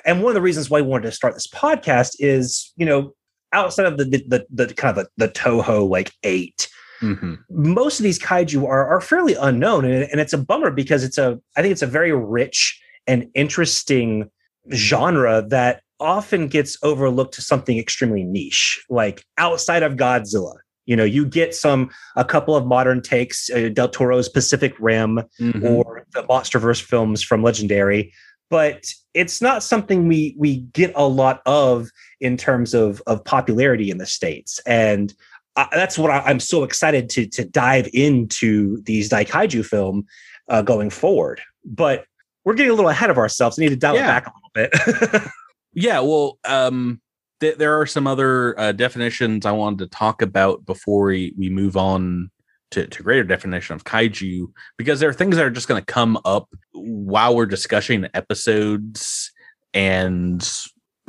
and 0.05 0.23
one 0.23 0.31
of 0.31 0.35
the 0.35 0.43
reasons 0.43 0.71
why 0.71 0.79
I 0.79 0.83
wanted 0.83 1.05
to 1.05 1.13
start 1.13 1.35
this 1.35 1.47
podcast 1.47 2.17
is, 2.19 2.73
you 2.77 2.87
know, 2.87 3.15
outside 3.53 3.87
of 3.87 3.99
the 3.99 4.05
the, 4.05 4.47
the, 4.51 4.67
the 4.67 4.75
kind 4.75 4.97
of 4.97 5.07
the, 5.17 5.27
the 5.27 5.33
Toho 5.33 5.89
like 5.89 6.13
8 6.23 6.69
mm-hmm. 7.00 7.35
most 7.49 8.00
of 8.00 8.05
these 8.05 8.19
kaiju 8.19 8.67
are 8.67 8.87
are 8.87 9.00
fairly 9.00 9.35
unknown, 9.35 9.85
and, 9.85 10.05
and 10.11 10.21
it's 10.21 10.33
a 10.33 10.38
bummer 10.38 10.71
because 10.71 11.05
it's 11.05 11.19
a 11.19 11.38
I 11.57 11.62
think 11.62 11.73
it's 11.73 11.83
a 11.83 11.87
very 11.87 12.12
rich 12.12 12.81
and 13.07 13.29
interesting 13.35 14.31
genre 14.73 15.45
that 15.49 15.83
often 16.00 16.49
gets 16.49 16.76
overlooked 16.83 17.35
to 17.35 17.43
something 17.43 17.79
extremely 17.79 18.23
niche, 18.23 18.85
like 18.91 19.25
outside 19.38 19.83
of 19.83 19.95
Godzilla. 19.95 20.57
You 20.85 20.95
know, 20.95 21.05
you 21.05 21.26
get 21.26 21.55
some 21.55 21.91
a 22.15 22.25
couple 22.25 22.55
of 22.55 22.67
modern 22.67 23.03
takes, 23.03 23.50
uh, 23.50 23.71
Del 23.73 23.88
Toro's 23.88 24.29
Pacific 24.29 24.75
Rim 24.79 25.21
mm-hmm. 25.41 25.67
or 25.67 26.07
the 26.12 26.23
MonsterVerse 26.25 26.81
films 26.81 27.23
from 27.23 27.43
Legendary, 27.43 28.12
but 28.50 28.85
it's 29.12 29.43
not 29.43 29.62
something 29.62 30.07
we 30.07 30.37
we 30.38 30.59
get 30.73 30.93
a 30.95 31.09
lot 31.09 31.43
of 31.47 31.88
in 32.21 32.37
terms 32.37 32.73
of 32.75 33.03
of 33.07 33.25
popularity 33.25 33.91
in 33.91 33.99
the 33.99 34.07
states. 34.07 34.61
And 34.67 35.12
uh, 35.57 35.67
that's 35.73 35.99
what 35.99 36.11
I, 36.11 36.31
am 36.31 36.41
so 36.41 36.63
excited 36.63 37.09
to 37.11 37.27
to 37.27 37.45
dive 37.45 37.89
into 37.93 38.83
these 38.83 39.09
Daikaiju 39.09 39.65
film 39.65 40.07
uh, 40.49 40.63
going 40.63 40.91
forward. 40.91 41.41
But 41.65 42.05
we're 42.45 42.55
getting 42.55 42.71
a 42.71 42.75
little 42.75 42.91
ahead 42.91 43.11
of 43.11 43.19
ourselves. 43.19 43.59
We 43.59 43.65
need 43.65 43.71
to 43.71 43.77
dial 43.77 43.97
yeah. 43.97 44.05
it 44.05 44.25
back 44.25 44.27
a 44.27 44.33
little 44.35 45.11
bit. 45.13 45.23
yeah, 45.73 46.01
well, 46.01 46.39
um, 46.45 47.01
th- 47.41 47.57
there 47.57 47.81
are 47.81 47.87
some 47.87 48.07
other 48.07 48.59
uh, 48.59 48.73
definitions 48.73 49.45
I 49.45 49.53
wanted 49.53 49.79
to 49.81 49.87
talk 49.89 50.23
about 50.23 50.65
before 50.65 51.07
we, 51.07 51.35
we 51.37 51.49
move 51.49 51.77
on 51.77 52.31
to, 52.71 52.87
to 52.87 53.03
greater 53.03 53.25
definition 53.25 53.75
of 53.75 53.85
kaiju, 53.85 54.47
because 54.77 55.01
there 55.01 55.09
are 55.09 55.15
things 55.15 55.37
that 55.37 55.45
are 55.45 55.51
just 55.51 55.67
going 55.67 55.81
to 55.81 55.93
come 55.93 56.19
up 56.25 56.49
while 56.73 57.35
we're 57.35 57.47
discussing 57.47 58.07
episodes 58.15 59.33
and 59.75 60.49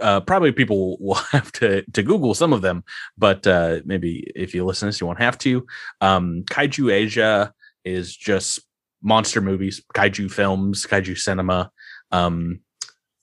uh, 0.02 0.22
probably 0.22 0.52
people 0.52 0.98
will 1.02 1.16
have 1.16 1.52
to 1.54 1.84
to 1.92 2.04
Google 2.04 2.34
some 2.34 2.54
of 2.54 2.62
them, 2.62 2.84
but 3.18 3.46
uh, 3.48 3.80
maybe 3.86 4.32
if 4.36 4.54
you 4.54 4.66
listen 4.66 4.88
to 4.88 4.90
this, 4.90 5.02
you 5.02 5.08
won't 5.08 5.22
have 5.22 5.38
to. 5.40 5.66
Um, 6.02 6.44
Kaiju 6.44 6.92
eiga 6.92 7.52
is 7.84 8.16
just 8.16 8.60
monster 9.02 9.42
movies, 9.42 9.82
kaiju 9.96 10.30
films, 10.32 10.86
kaiju 10.86 11.18
cinema. 11.18 11.72
Um, 12.12 12.62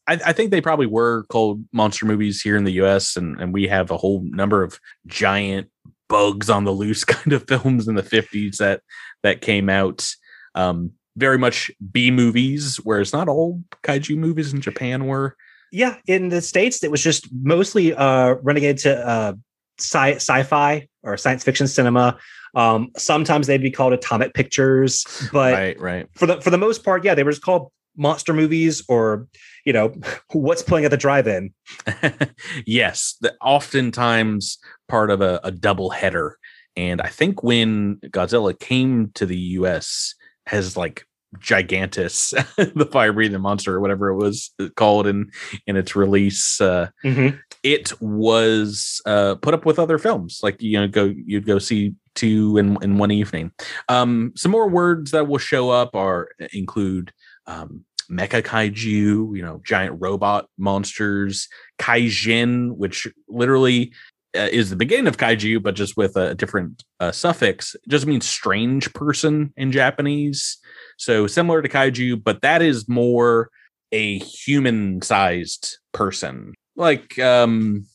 I, 0.07 0.21
I, 0.27 0.33
think 0.33 0.51
they 0.51 0.61
probably 0.61 0.87
were 0.87 1.25
called 1.25 1.65
monster 1.73 2.07
movies 2.07 2.43
here 2.43 2.57
in 2.57 2.65
the 2.65 2.73
US, 2.85 3.17
and, 3.17 3.41
and 3.41 3.53
we 3.53 3.67
have 3.69 3.91
a 3.91 3.97
whole 3.97 4.23
number 4.25 4.63
of 4.63 4.79
giant 5.07 5.71
bugs 6.09 6.51
on 6.51 6.65
the 6.65 6.71
loose 6.71 7.05
kind 7.05 7.33
of 7.33 7.49
films 7.49 7.89
in 7.89 7.95
the 7.95 8.03
50s 8.03 8.59
that 8.59 8.83
that 9.23 9.41
came 9.41 9.69
out. 9.69 10.07
Um, 10.55 10.93
very 11.17 11.39
much 11.39 11.71
B 11.93 12.11
movies, 12.11 12.77
whereas 12.83 13.13
not 13.13 13.29
all 13.29 13.63
kaiju 13.83 14.17
movies 14.17 14.53
in 14.53 14.61
Japan 14.61 15.07
were. 15.07 15.37
Yeah, 15.73 15.97
in 16.07 16.29
the 16.29 16.41
states, 16.41 16.83
it 16.85 16.91
was 16.91 17.03
just 17.03 17.29
mostly 17.33 17.95
uh, 17.95 18.35
renegade 18.43 18.79
to 18.79 19.07
uh, 19.07 19.33
sci- 19.79 20.17
sci-fi 20.17 20.89
or 21.03 21.17
science 21.17 21.45
fiction 21.45 21.67
cinema. 21.67 22.19
Um, 22.55 22.91
sometimes 22.97 23.47
they'd 23.47 23.63
be 23.63 23.71
called 23.71 23.93
atomic 23.93 24.35
pictures, 24.35 25.05
but 25.33 25.53
right, 25.53 25.81
right. 25.81 26.09
for 26.15 26.27
the 26.27 26.41
for 26.41 26.51
the 26.51 26.59
most 26.59 26.85
part, 26.85 27.05
yeah, 27.05 27.15
they 27.15 27.25
were 27.25 27.33
just 27.33 27.43
called 27.43 27.73
monster 27.97 28.33
movies 28.33 28.83
or 28.89 29.27
you 29.65 29.73
know 29.73 29.93
what's 30.33 30.63
playing 30.63 30.85
at 30.85 30.91
the 30.91 30.97
drive-in 30.97 31.53
yes 32.67 33.17
the, 33.21 33.35
oftentimes 33.41 34.59
part 34.89 35.11
of 35.11 35.21
a, 35.21 35.41
a 35.45 35.51
double 35.51 35.91
header 35.91 36.37
and 36.77 37.01
i 37.01 37.07
think 37.07 37.43
when 37.43 37.97
godzilla 38.07 38.59
came 38.59 39.11
to 39.15 39.27
the 39.27 39.37
us 39.37 40.15
has 40.47 40.77
like 40.77 41.07
Gigantis 41.39 42.33
the 42.75 42.87
fire 42.87 43.13
breathing 43.13 43.41
monster 43.41 43.75
or 43.75 43.81
whatever 43.81 44.09
it 44.09 44.17
was 44.17 44.51
called 44.77 45.07
in 45.07 45.31
in 45.67 45.77
its 45.77 45.97
release 45.97 46.61
uh 46.61 46.89
mm-hmm. 47.05 47.37
it 47.63 47.93
was 48.01 49.01
uh 49.07 49.35
put 49.37 49.55
up 49.55 49.65
with 49.65 49.79
other 49.79 49.99
films 49.99 50.41
like 50.43 50.61
you 50.61 50.81
know 50.81 50.89
go 50.89 51.13
you'd 51.27 51.47
go 51.47 51.59
see 51.59 51.95
two 52.15 52.57
in 52.59 52.79
in 52.83 52.99
one 52.99 53.11
evening 53.11 53.51
um 53.89 54.33
some 54.37 54.53
more 54.53 54.69
words 54.69 55.11
that 55.11 55.27
will 55.27 55.39
show 55.39 55.71
up 55.71 55.95
are 55.95 56.29
include 56.53 57.13
um, 57.47 57.85
mecha 58.11 58.43
kaiju, 58.43 59.37
you 59.37 59.43
know, 59.43 59.61
giant 59.65 59.97
robot 60.01 60.49
monsters, 60.59 61.49
kaijin, 61.79 62.77
which 62.77 63.09
literally 63.29 63.93
uh, 64.37 64.49
is 64.51 64.71
the 64.71 64.77
beginning 64.77 65.07
of 65.07 65.17
kaiju, 65.17 65.63
but 65.63 65.75
just 65.75 65.97
with 65.97 66.17
a 66.17 66.35
different 66.35 66.83
uh, 67.01 67.13
suffix. 67.13 67.75
It 67.75 67.89
just 67.89 68.07
means 68.07 68.27
strange 68.27 68.93
person 68.93 69.53
in 69.57 69.73
Japanese. 69.73 70.59
So 70.97 71.27
similar 71.27 71.63
to 71.63 71.69
kaiju, 71.69 72.23
but 72.23 72.43
that 72.43 72.63
is 72.63 72.89
more 72.89 73.51
a 73.93 74.19
human 74.19 75.03
sized 75.03 75.79
person. 75.93 76.55
Like, 76.77 77.19
um, 77.19 77.87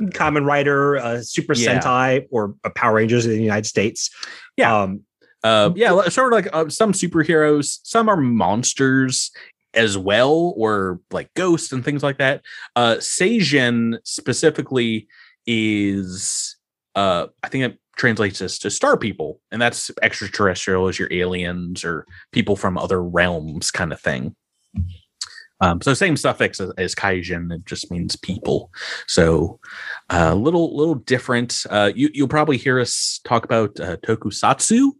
Kamen 0.00 0.44
Rider, 0.44 0.96
uh, 0.96 1.22
Super 1.22 1.54
yeah. 1.54 1.80
Sentai, 1.80 2.26
or 2.30 2.54
Power 2.74 2.94
Rangers 2.94 3.26
in 3.26 3.32
the 3.32 3.42
United 3.42 3.66
States. 3.66 4.10
Yeah. 4.56 4.82
Um, 4.82 5.02
uh, 5.44 5.70
yeah, 5.76 6.08
sort 6.08 6.32
of 6.32 6.36
like 6.44 6.48
uh, 6.52 6.68
some 6.68 6.92
superheroes. 6.92 7.78
Some 7.82 8.08
are 8.08 8.16
monsters 8.16 9.30
as 9.74 9.98
well, 9.98 10.54
or 10.56 11.00
like 11.10 11.32
ghosts 11.34 11.72
and 11.72 11.84
things 11.84 12.02
like 12.02 12.18
that. 12.18 12.42
Uh, 12.74 12.96
Seijin 12.96 13.98
specifically 14.04 15.06
is, 15.46 16.56
uh, 16.94 17.26
I 17.42 17.48
think 17.48 17.76
translates 17.96 18.38
this 18.38 18.58
to 18.60 18.70
star 18.70 18.96
people, 18.96 19.40
and 19.50 19.60
that's 19.60 19.90
extraterrestrial 20.02 20.88
as 20.88 20.98
your 20.98 21.12
aliens 21.12 21.84
or 21.84 22.06
people 22.32 22.56
from 22.56 22.78
other 22.78 23.02
realms, 23.02 23.70
kind 23.70 23.92
of 23.92 24.00
thing. 24.00 24.34
Um, 25.60 25.80
so 25.80 25.94
same 25.94 26.16
suffix 26.16 26.60
as, 26.60 26.70
as 26.76 26.94
kaijin, 26.94 27.52
it 27.52 27.64
just 27.64 27.90
means 27.90 28.16
people. 28.16 28.70
So 29.06 29.60
a 30.10 30.30
uh, 30.30 30.34
little 30.34 30.76
little 30.76 30.96
different. 30.96 31.64
Uh, 31.70 31.92
you 31.94 32.10
you'll 32.12 32.28
probably 32.28 32.58
hear 32.58 32.80
us 32.80 33.20
talk 33.24 33.44
about 33.44 33.78
uh, 33.80 33.96
tokusatsu, 33.98 34.90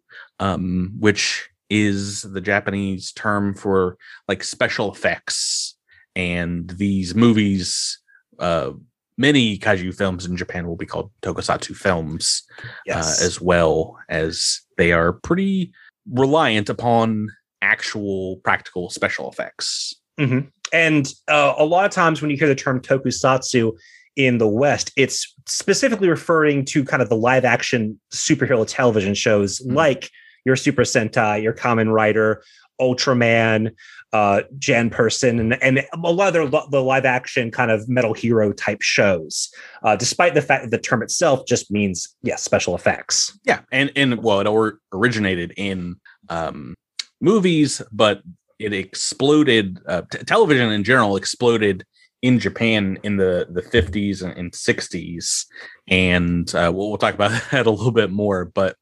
um, 0.41 0.95
which 0.99 1.51
is 1.71 2.23
the 2.23 2.41
Japanese 2.41 3.13
term 3.13 3.55
for 3.55 3.97
like 4.29 4.45
special 4.45 4.93
effects. 4.93 5.77
And 6.17 6.71
these 6.71 7.15
movies, 7.15 8.01
uh, 8.39 8.71
many 9.17 9.59
kaiju 9.59 9.95
films 9.95 10.27
in 10.27 10.37
Japan 10.37 10.67
will 10.67 10.77
be 10.77 10.87
called 10.87 11.11
tokusatsu 11.23 11.75
films 11.77 12.43
uh, 12.59 12.69
yes. 12.87 13.23
uh, 13.23 13.27
as 13.27 13.41
well, 13.41 13.97
as 14.09 14.61
they 14.77 14.93
are 14.93 15.13
pretty 15.13 15.73
reliant 16.11 16.69
upon 16.69 17.29
actual 17.63 18.37
practical 18.45 18.91
special 18.91 19.31
effects. 19.31 19.95
Mm-hmm. 20.19 20.49
And 20.73 21.13
uh, 21.29 21.55
a 21.57 21.65
lot 21.65 21.85
of 21.85 21.91
times 21.91 22.21
when 22.21 22.31
you 22.31 22.37
hear 22.37 22.49
the 22.49 22.55
term 22.55 22.81
tokusatsu 22.81 23.73
in 24.17 24.39
the 24.39 24.49
West, 24.49 24.93
it's 24.97 25.35
specifically 25.47 26.09
referring 26.09 26.65
to 26.67 26.85
kind 26.85 27.03
of 27.03 27.09
the 27.09 27.17
live 27.17 27.45
action 27.45 27.99
superhero 28.13 28.65
television 28.67 29.15
shows 29.15 29.61
mm-hmm. 29.61 29.75
like 29.75 30.11
your 30.45 30.57
Super 30.57 30.83
Sentai, 30.83 31.43
your 31.43 31.55
Kamen 31.55 31.91
Rider, 31.93 32.43
Ultraman, 32.81 33.73
uh, 34.13 34.43
Janperson, 34.59 35.41
and, 35.41 35.63
and 35.63 35.87
a 35.93 36.13
lot 36.13 36.35
of 36.37 36.51
the, 36.71 36.81
live 36.83 37.05
action 37.05 37.51
kind 37.51 37.71
of 37.71 37.89
metal 37.89 38.15
hero 38.15 38.53
type 38.53 38.83
shows, 38.83 39.53
uh, 39.83 39.97
despite 39.97 40.35
the 40.35 40.43
fact 40.43 40.65
that 40.65 40.71
the 40.71 40.79
term 40.79 41.03
itself 41.03 41.47
just 41.47 41.71
means, 41.71 42.15
yeah, 42.23 42.37
special 42.37 42.75
effects. 42.75 43.39
Yeah. 43.45 43.61
And, 43.73 43.91
and 43.97 44.23
well, 44.23 44.41
it 44.41 44.47
or, 44.47 44.79
originated 44.93 45.53
in 45.57 45.97
um, 46.29 46.75
movies, 47.21 47.83
but 47.91 48.23
it 48.59 48.73
exploded, 48.73 49.79
uh, 49.87 50.03
t- 50.11 50.19
television 50.19 50.71
in 50.71 50.85
general 50.85 51.17
exploded 51.17 51.85
in 52.23 52.39
Japan 52.39 52.99
in 53.03 53.17
the, 53.17 53.47
the 53.51 53.63
50s 53.63 54.23
and, 54.23 54.33
and 54.39 54.53
60s. 54.53 55.45
And 55.89 56.53
uh, 56.55 56.73
we'll, 56.75 56.89
we'll 56.89 56.99
talk 56.99 57.15
about 57.15 57.31
that 57.51 57.67
a 57.67 57.71
little 57.71 57.93
bit 57.93 58.11
more. 58.11 58.45
But 58.45 58.77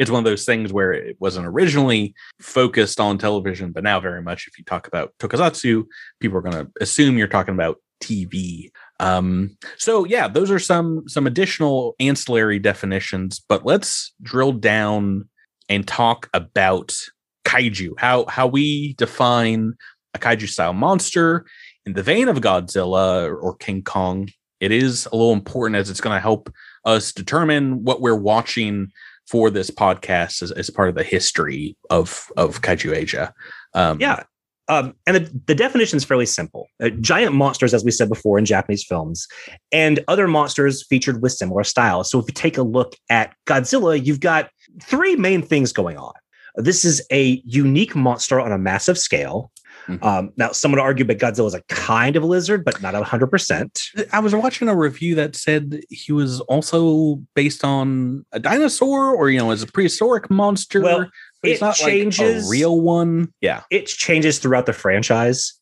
it's 0.00 0.10
one 0.10 0.18
of 0.18 0.24
those 0.24 0.46
things 0.46 0.72
where 0.72 0.94
it 0.94 1.16
wasn't 1.20 1.46
originally 1.46 2.14
focused 2.40 2.98
on 2.98 3.18
television, 3.18 3.70
but 3.70 3.84
now 3.84 4.00
very 4.00 4.22
much 4.22 4.48
if 4.48 4.58
you 4.58 4.64
talk 4.64 4.86
about 4.86 5.12
tokusatsu, 5.18 5.84
people 6.20 6.38
are 6.38 6.40
going 6.40 6.54
to 6.54 6.72
assume 6.80 7.18
you're 7.18 7.28
talking 7.28 7.52
about 7.52 7.76
TV. 8.02 8.70
Um, 8.98 9.58
so 9.76 10.06
yeah, 10.06 10.26
those 10.26 10.50
are 10.50 10.58
some 10.58 11.06
some 11.06 11.26
additional 11.26 11.96
ancillary 12.00 12.58
definitions, 12.58 13.44
but 13.46 13.66
let's 13.66 14.14
drill 14.22 14.52
down 14.52 15.28
and 15.68 15.86
talk 15.86 16.30
about 16.32 16.96
kaiju, 17.44 17.90
how 17.98 18.24
how 18.24 18.46
we 18.46 18.94
define 18.94 19.74
a 20.14 20.18
kaiju 20.18 20.48
style 20.48 20.72
monster 20.72 21.44
in 21.84 21.92
the 21.92 22.02
vein 22.02 22.28
of 22.28 22.38
Godzilla 22.38 23.28
or 23.28 23.54
King 23.56 23.82
Kong. 23.82 24.30
It 24.60 24.72
is 24.72 25.06
a 25.12 25.14
little 25.14 25.34
important 25.34 25.76
as 25.76 25.90
it's 25.90 26.00
going 26.00 26.16
to 26.16 26.20
help 26.20 26.50
us 26.86 27.12
determine 27.12 27.84
what 27.84 28.00
we're 28.00 28.16
watching 28.16 28.88
for 29.30 29.48
this 29.48 29.70
podcast 29.70 30.42
as, 30.42 30.50
as 30.52 30.70
part 30.70 30.88
of 30.88 30.94
the 30.94 31.04
history 31.04 31.76
of 31.88 32.26
of 32.36 32.62
kaiju 32.62 32.92
eiga. 32.96 33.32
Um, 33.74 34.00
yeah, 34.00 34.24
um, 34.70 34.94
and 35.06 35.16
the, 35.16 35.40
the 35.46 35.54
definition 35.54 35.96
is 35.96 36.04
fairly 36.04 36.26
simple 36.26 36.68
uh, 36.82 36.90
giant 37.00 37.34
monsters, 37.34 37.74
as 37.74 37.84
we 37.84 37.90
said 37.90 38.08
before 38.08 38.38
in 38.38 38.44
Japanese 38.44 38.84
films, 38.84 39.26
and 39.72 39.98
other 40.08 40.28
monsters 40.28 40.84
featured 40.86 41.22
with 41.22 41.32
similar 41.32 41.64
styles. 41.64 42.10
So 42.10 42.18
if 42.18 42.26
you 42.28 42.34
take 42.34 42.56
a 42.56 42.62
look 42.62 42.94
at 43.08 43.34
Godzilla, 43.46 44.04
you've 44.04 44.20
got 44.20 44.48
three 44.82 45.16
main 45.16 45.42
things 45.42 45.72
going 45.72 45.96
on. 45.96 46.12
This 46.56 46.84
is 46.84 47.04
a 47.12 47.42
unique 47.44 47.96
monster 47.96 48.40
on 48.40 48.52
a 48.52 48.58
massive 48.58 48.98
scale. 48.98 49.50
Mm-hmm. 49.90 50.04
Um, 50.04 50.32
now, 50.36 50.52
someone 50.52 50.80
would 50.80 50.84
argue 50.84 51.04
that 51.04 51.18
Godzilla 51.18 51.46
is 51.46 51.54
a 51.54 51.62
kind 51.68 52.16
of 52.16 52.22
a 52.22 52.26
lizard, 52.26 52.64
but 52.64 52.80
not 52.80 52.94
100%. 52.94 54.06
I 54.12 54.20
was 54.20 54.34
watching 54.34 54.68
a 54.68 54.76
review 54.76 55.14
that 55.16 55.36
said 55.36 55.80
he 55.90 56.12
was 56.12 56.40
also 56.42 57.16
based 57.34 57.64
on 57.64 58.24
a 58.32 58.38
dinosaur 58.38 59.14
or, 59.14 59.30
you 59.30 59.38
know, 59.38 59.50
as 59.50 59.62
a 59.62 59.66
prehistoric 59.66 60.30
monster. 60.30 60.80
Well, 60.80 61.10
it 61.42 61.60
changes. 61.74 62.44
Like 62.44 62.48
a 62.48 62.50
real 62.50 62.80
one. 62.80 63.32
Yeah. 63.40 63.62
It 63.70 63.86
changes 63.86 64.38
throughout 64.38 64.66
the 64.66 64.72
franchise. 64.72 65.54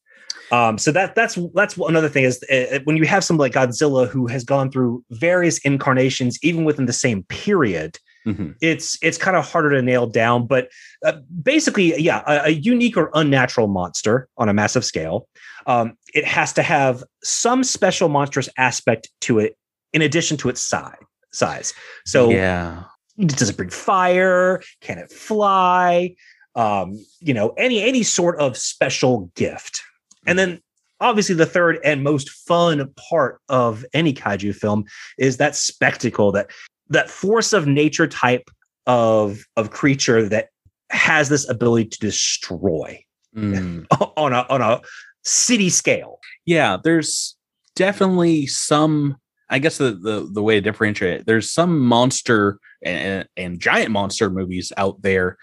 Um, 0.50 0.78
so 0.78 0.92
that 0.92 1.14
that's 1.14 1.38
that's 1.54 1.76
another 1.76 2.08
thing 2.08 2.24
is 2.24 2.42
uh, 2.50 2.78
when 2.84 2.96
you 2.96 3.04
have 3.04 3.22
somebody 3.22 3.52
like 3.52 3.68
Godzilla 3.68 4.08
who 4.08 4.26
has 4.28 4.44
gone 4.44 4.70
through 4.70 5.04
various 5.10 5.58
incarnations, 5.58 6.38
even 6.42 6.64
within 6.64 6.86
the 6.86 6.92
same 6.92 7.22
period, 7.24 7.98
mm-hmm. 8.28 8.50
it's 8.60 8.98
it's 9.02 9.18
kind 9.18 9.36
of 9.36 9.50
harder 9.50 9.70
to 9.70 9.82
nail 9.82 10.06
down. 10.06 10.46
But 10.46 10.68
uh, 11.04 11.14
basically, 11.42 11.98
yeah, 12.00 12.22
a, 12.26 12.46
a, 12.46 12.50
unique 12.50 12.96
or 12.96 13.10
unnatural 13.14 13.68
monster 13.68 14.28
on 14.36 14.48
a 14.48 14.54
massive 14.54 14.84
scale. 14.84 15.28
Um, 15.66 15.96
it 16.14 16.24
has 16.24 16.52
to 16.54 16.62
have 16.62 17.04
some 17.22 17.64
special 17.64 18.08
monstrous 18.08 18.48
aspect 18.56 19.08
to 19.22 19.38
it, 19.38 19.56
in 19.92 20.02
addition 20.02 20.36
to 20.38 20.48
its 20.48 20.60
size. 20.60 20.94
Size. 21.32 21.74
So 22.06 22.30
yeah, 22.30 22.84
does 23.18 23.50
it 23.50 23.56
bring 23.56 23.70
fire? 23.70 24.62
Can 24.80 24.98
it 24.98 25.10
fly? 25.10 26.14
Um, 26.54 27.04
you 27.20 27.34
know, 27.34 27.50
any 27.50 27.82
any 27.82 28.02
sort 28.02 28.38
of 28.40 28.56
special 28.56 29.30
gift. 29.34 29.82
And 30.26 30.38
then 30.38 30.60
obviously 31.00 31.34
the 31.34 31.46
third 31.46 31.78
and 31.84 32.02
most 32.02 32.30
fun 32.30 32.92
part 33.08 33.40
of 33.48 33.84
any 33.92 34.12
kaiju 34.12 34.54
film 34.54 34.84
is 35.16 35.36
that 35.36 35.56
spectacle, 35.56 36.32
that 36.32 36.50
that 36.90 37.10
force 37.10 37.52
of 37.52 37.66
nature 37.66 38.06
type 38.06 38.50
of 38.86 39.44
of 39.56 39.70
creature 39.70 40.28
that 40.28 40.48
has 40.90 41.28
this 41.28 41.48
ability 41.48 41.88
to 41.90 41.98
destroy 41.98 42.98
mm. 43.36 43.86
on 44.16 44.32
a 44.32 44.46
on 44.48 44.60
a 44.62 44.80
city 45.24 45.68
scale. 45.68 46.18
Yeah, 46.46 46.78
there's 46.82 47.36
definitely 47.76 48.46
some 48.46 49.16
I 49.50 49.58
guess 49.58 49.78
the 49.78 49.92
the, 49.92 50.28
the 50.32 50.42
way 50.42 50.54
to 50.56 50.60
differentiate 50.60 51.20
it, 51.20 51.26
there's 51.26 51.50
some 51.50 51.78
monster 51.80 52.58
and, 52.84 53.26
and 53.36 53.60
giant 53.60 53.90
monster 53.90 54.30
movies 54.30 54.72
out 54.76 55.02
there 55.02 55.36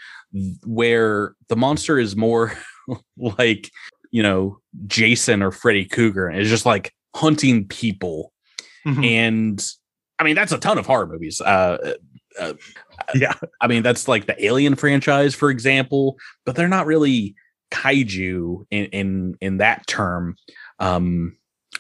where 0.66 1.36
the 1.48 1.56
monster 1.56 1.98
is 1.98 2.16
more 2.16 2.54
like 3.18 3.70
you 4.12 4.24
know 4.24 4.60
Jason 4.88 5.42
or 5.42 5.52
Freddy 5.52 5.86
Krueger 5.86 6.28
and 6.28 6.40
it's 6.40 6.50
just 6.50 6.66
like 6.66 6.94
hunting 7.16 7.68
people. 7.68 8.32
Mm-hmm. 8.86 9.04
And 9.04 9.72
I 10.20 10.24
mean 10.24 10.36
that's 10.36 10.52
a 10.52 10.58
ton 10.58 10.78
of 10.78 10.86
horror 10.86 11.08
movies. 11.08 11.42
Uh, 11.42 11.96
uh, 12.40 12.54
yeah, 13.16 13.34
I 13.62 13.68
mean 13.68 13.84
that's 13.84 14.08
like 14.08 14.26
the 14.26 14.46
Alien 14.46 14.76
franchise, 14.76 15.36
for 15.36 15.50
example, 15.50 16.18
but 16.46 16.56
they're 16.56 16.68
not 16.68 16.86
really 16.86 17.36
kaiju 17.72 18.66
in 18.72 18.86
in 18.86 19.38
in 19.42 19.58
that 19.58 19.88
term. 19.88 20.36
Um, 20.80 21.38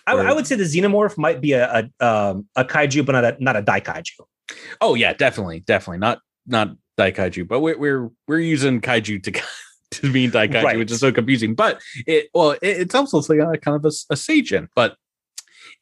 I, 0.07 0.13
I, 0.13 0.33
would 0.33 0.45
say 0.45 0.55
the 0.55 0.63
xenomorph 0.63 1.17
might 1.17 1.41
be 1.41 1.53
a 1.53 1.89
a, 1.99 2.05
um, 2.05 2.47
a 2.55 2.63
kaiju, 2.63 3.05
but 3.05 3.13
not 3.13 3.23
a 3.25 3.37
not 3.39 3.55
a 3.55 3.61
daikaiju. 3.61 4.21
Oh 4.81 4.95
yeah, 4.95 5.13
definitely, 5.13 5.61
definitely 5.61 5.99
not 5.99 6.19
not 6.45 6.75
daikaiju, 6.97 7.47
but 7.47 7.61
we're 7.61 7.77
we're 7.77 8.11
we're 8.27 8.39
using 8.39 8.81
kaiju 8.81 9.23
to 9.23 9.41
to 9.91 10.09
mean 10.09 10.31
daikaiju, 10.31 10.63
right. 10.63 10.77
which 10.77 10.91
is 10.91 10.99
so 10.99 11.11
confusing. 11.11 11.55
But 11.55 11.81
it 12.05 12.29
well, 12.33 12.51
it, 12.51 12.59
it's 12.61 12.95
also 12.95 13.19
like 13.19 13.61
kind 13.61 13.75
of 13.75 13.85
a, 13.85 14.13
a 14.13 14.15
seijin. 14.15 14.67
But 14.75 14.95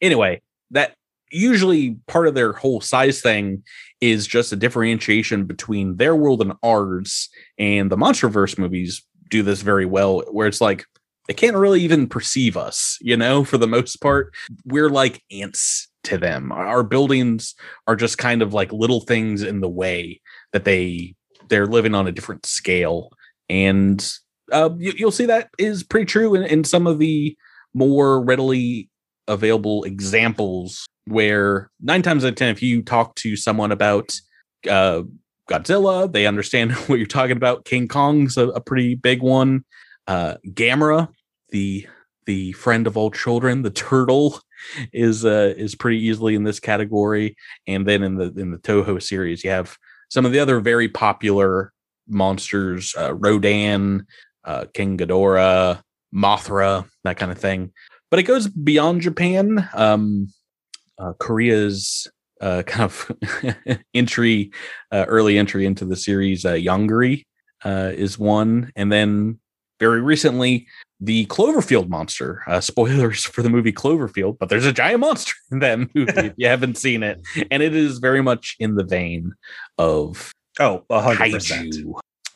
anyway, 0.00 0.42
that 0.70 0.94
usually 1.34 1.96
part 2.06 2.28
of 2.28 2.34
their 2.34 2.52
whole 2.52 2.80
size 2.80 3.20
thing 3.20 3.62
is 4.00 4.26
just 4.26 4.52
a 4.52 4.56
differentiation 4.56 5.44
between 5.44 5.96
their 5.96 6.14
world 6.14 6.40
and 6.40 6.52
ours. 6.62 7.28
And 7.58 7.90
the 7.90 7.96
MonsterVerse 7.96 8.58
movies 8.58 9.02
do 9.30 9.42
this 9.42 9.62
very 9.62 9.86
well, 9.86 10.22
where 10.30 10.46
it's 10.46 10.60
like 10.60 10.84
they 11.26 11.34
can't 11.34 11.56
really 11.56 11.80
even 11.80 12.06
perceive 12.06 12.56
us, 12.56 12.98
you 13.00 13.16
know, 13.16 13.44
for 13.44 13.58
the 13.58 13.66
most 13.66 13.96
part. 13.96 14.34
We're 14.64 14.90
like 14.90 15.22
ants 15.30 15.88
to 16.04 16.18
them. 16.18 16.52
Our 16.52 16.82
buildings 16.82 17.54
are 17.86 17.96
just 17.96 18.18
kind 18.18 18.42
of 18.42 18.52
like 18.52 18.72
little 18.72 19.00
things 19.00 19.42
in 19.42 19.60
the 19.60 19.68
way 19.68 20.20
that 20.52 20.64
they 20.64 21.14
they're 21.48 21.66
living 21.66 21.94
on 21.94 22.06
a 22.06 22.12
different 22.12 22.46
scale. 22.46 23.10
And 23.48 24.06
uh, 24.52 24.70
you, 24.78 25.04
will 25.04 25.12
see 25.12 25.26
that 25.26 25.50
is 25.58 25.82
pretty 25.82 26.06
true 26.06 26.34
in, 26.34 26.42
in 26.42 26.64
some 26.64 26.86
of 26.86 26.98
the 26.98 27.36
more 27.74 28.22
readily 28.22 28.88
available 29.28 29.84
examples 29.84 30.86
where 31.06 31.70
nine 31.80 32.02
times 32.02 32.24
out 32.24 32.28
of 32.28 32.34
ten, 32.36 32.50
if 32.50 32.62
you 32.62 32.82
talk 32.82 33.14
to 33.16 33.36
someone 33.36 33.72
about 33.72 34.12
uh, 34.70 35.02
Godzilla, 35.48 36.10
they 36.10 36.26
understand 36.26 36.72
what 36.86 36.98
you're 36.98 37.06
talking 37.06 37.36
about. 37.36 37.64
King 37.64 37.88
Kong's 37.88 38.36
a, 38.36 38.48
a 38.48 38.60
pretty 38.60 38.94
big 38.94 39.22
one. 39.22 39.64
Uh, 40.06 40.34
Gamera, 40.46 41.08
the 41.50 41.86
the 42.26 42.52
friend 42.52 42.86
of 42.86 42.96
all 42.96 43.10
children, 43.10 43.62
the 43.62 43.70
turtle, 43.70 44.40
is 44.92 45.24
uh, 45.24 45.54
is 45.56 45.74
pretty 45.74 45.98
easily 45.98 46.34
in 46.34 46.44
this 46.44 46.60
category. 46.60 47.36
And 47.66 47.86
then 47.86 48.02
in 48.02 48.16
the 48.16 48.32
in 48.36 48.50
the 48.50 48.58
Toho 48.58 49.02
series, 49.02 49.44
you 49.44 49.50
have 49.50 49.76
some 50.08 50.24
of 50.24 50.32
the 50.32 50.40
other 50.40 50.60
very 50.60 50.88
popular 50.88 51.72
monsters: 52.08 52.94
uh, 52.98 53.14
Rodan, 53.14 54.06
uh, 54.44 54.66
King 54.72 54.98
Ghidorah, 54.98 55.82
Mothra, 56.14 56.88
that 57.04 57.16
kind 57.16 57.32
of 57.32 57.38
thing. 57.38 57.72
But 58.10 58.20
it 58.20 58.24
goes 58.24 58.46
beyond 58.46 59.00
Japan. 59.00 59.68
Um, 59.74 60.28
uh, 60.98 61.12
Korea's 61.18 62.06
uh, 62.40 62.62
kind 62.62 62.84
of 62.84 63.76
entry, 63.94 64.50
uh, 64.92 65.04
early 65.08 65.38
entry 65.38 65.66
into 65.66 65.84
the 65.84 65.96
series, 65.96 66.44
uh, 66.44 66.52
Yongary 66.52 67.24
uh, 67.64 67.92
is 67.94 68.18
one, 68.18 68.72
and 68.76 68.92
then 68.92 69.38
very 69.80 70.00
recently 70.00 70.66
the 71.00 71.26
Cloverfield 71.26 71.88
monster. 71.88 72.42
Uh, 72.46 72.60
spoilers 72.60 73.24
for 73.24 73.42
the 73.42 73.50
movie 73.50 73.72
Cloverfield, 73.72 74.38
but 74.38 74.48
there's 74.48 74.66
a 74.66 74.72
giant 74.72 75.00
monster 75.00 75.34
in 75.52 75.60
that 75.60 75.78
movie 75.78 76.12
if 76.16 76.34
you 76.36 76.46
haven't 76.46 76.76
seen 76.76 77.02
it, 77.02 77.20
and 77.50 77.62
it 77.62 77.74
is 77.74 77.98
very 77.98 78.22
much 78.22 78.56
in 78.58 78.74
the 78.74 78.84
vein 78.84 79.32
of 79.78 80.32
oh, 80.60 80.84
hundred 80.90 81.32
percent. 81.32 81.74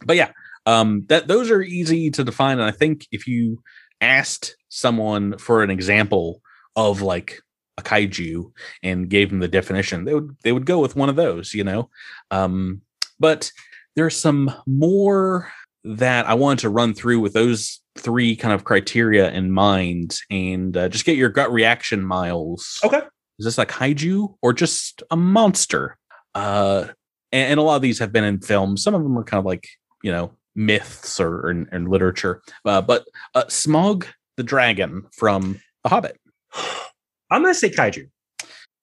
But 0.05 0.16
yeah, 0.16 0.31
um, 0.66 1.05
that 1.09 1.29
those 1.29 1.51
are 1.51 1.62
easy 1.62 2.11
to 2.11 2.25
define, 2.25 2.59
and 2.59 2.68
I 2.68 2.73
think 2.73 3.07
if 3.12 3.27
you 3.27 3.62
asked 4.01 4.57
someone 4.68 5.37
for 5.38 5.62
an 5.62 5.71
example 5.71 6.40
of 6.77 7.03
like 7.03 7.40
a 7.79 7.83
kaiju 7.83 8.53
and 8.83 9.09
gave 9.09 9.31
them 9.31 9.38
the 9.38 9.49
definition, 9.49 10.05
they 10.05 10.12
would 10.12 10.37
they 10.43 10.53
would 10.53 10.67
go 10.67 10.81
with 10.81 10.97
one 10.97 11.09
of 11.09 11.17
those, 11.17 11.55
you 11.55 11.64
know. 11.64 11.88
Um, 12.31 12.83
but 13.19 13.51
there's 13.97 14.17
some 14.17 14.53
more 14.67 15.51
that 15.85 16.29
I 16.29 16.35
wanted 16.35 16.61
to 16.61 16.69
run 16.69 16.93
through 16.93 17.21
with 17.21 17.33
those 17.33 17.81
three 17.97 18.37
kind 18.37 18.53
of 18.53 18.64
criteria 18.64 19.31
in 19.31 19.51
mind 19.51 20.17
and 20.31 20.77
uh, 20.77 20.88
just 20.88 21.05
get 21.05 21.17
your 21.17 21.31
gut 21.31 21.51
reaction, 21.53 22.05
Miles. 22.05 22.81
Okay. 22.85 23.01
Is 23.38 23.45
this 23.45 23.59
a 23.59 23.67
kaiju 23.67 24.35
or 24.43 24.53
just 24.53 25.03
a 25.11 25.17
monster? 25.17 25.97
Uh, 26.35 26.88
and, 27.33 27.53
and, 27.53 27.61
a 27.61 27.62
lot 27.62 27.77
of 27.77 27.83
these 27.83 27.99
have 28.01 28.12
been 28.12 28.25
in 28.25 28.41
films. 28.41 28.83
Some 28.83 28.95
of 28.95 29.03
them 29.03 29.17
are 29.17 29.25
kind 29.25 29.38
of 29.38 29.45
like, 29.45 29.67
you 30.03 30.12
know, 30.12 30.33
myths 30.55 31.21
or, 31.21 31.51
in, 31.51 31.87
literature. 31.87 32.43
Uh, 32.64 32.83
but 32.83 33.05
uh, 33.35 33.45
Smaug 33.45 34.07
the 34.37 34.43
dragon 34.43 35.07
from 35.12 35.61
The 35.83 35.88
Hobbit. 35.88 36.21
I'm 37.31 37.43
going 37.43 37.53
to 37.53 37.59
say 37.59 37.71
kaiju. 37.71 38.09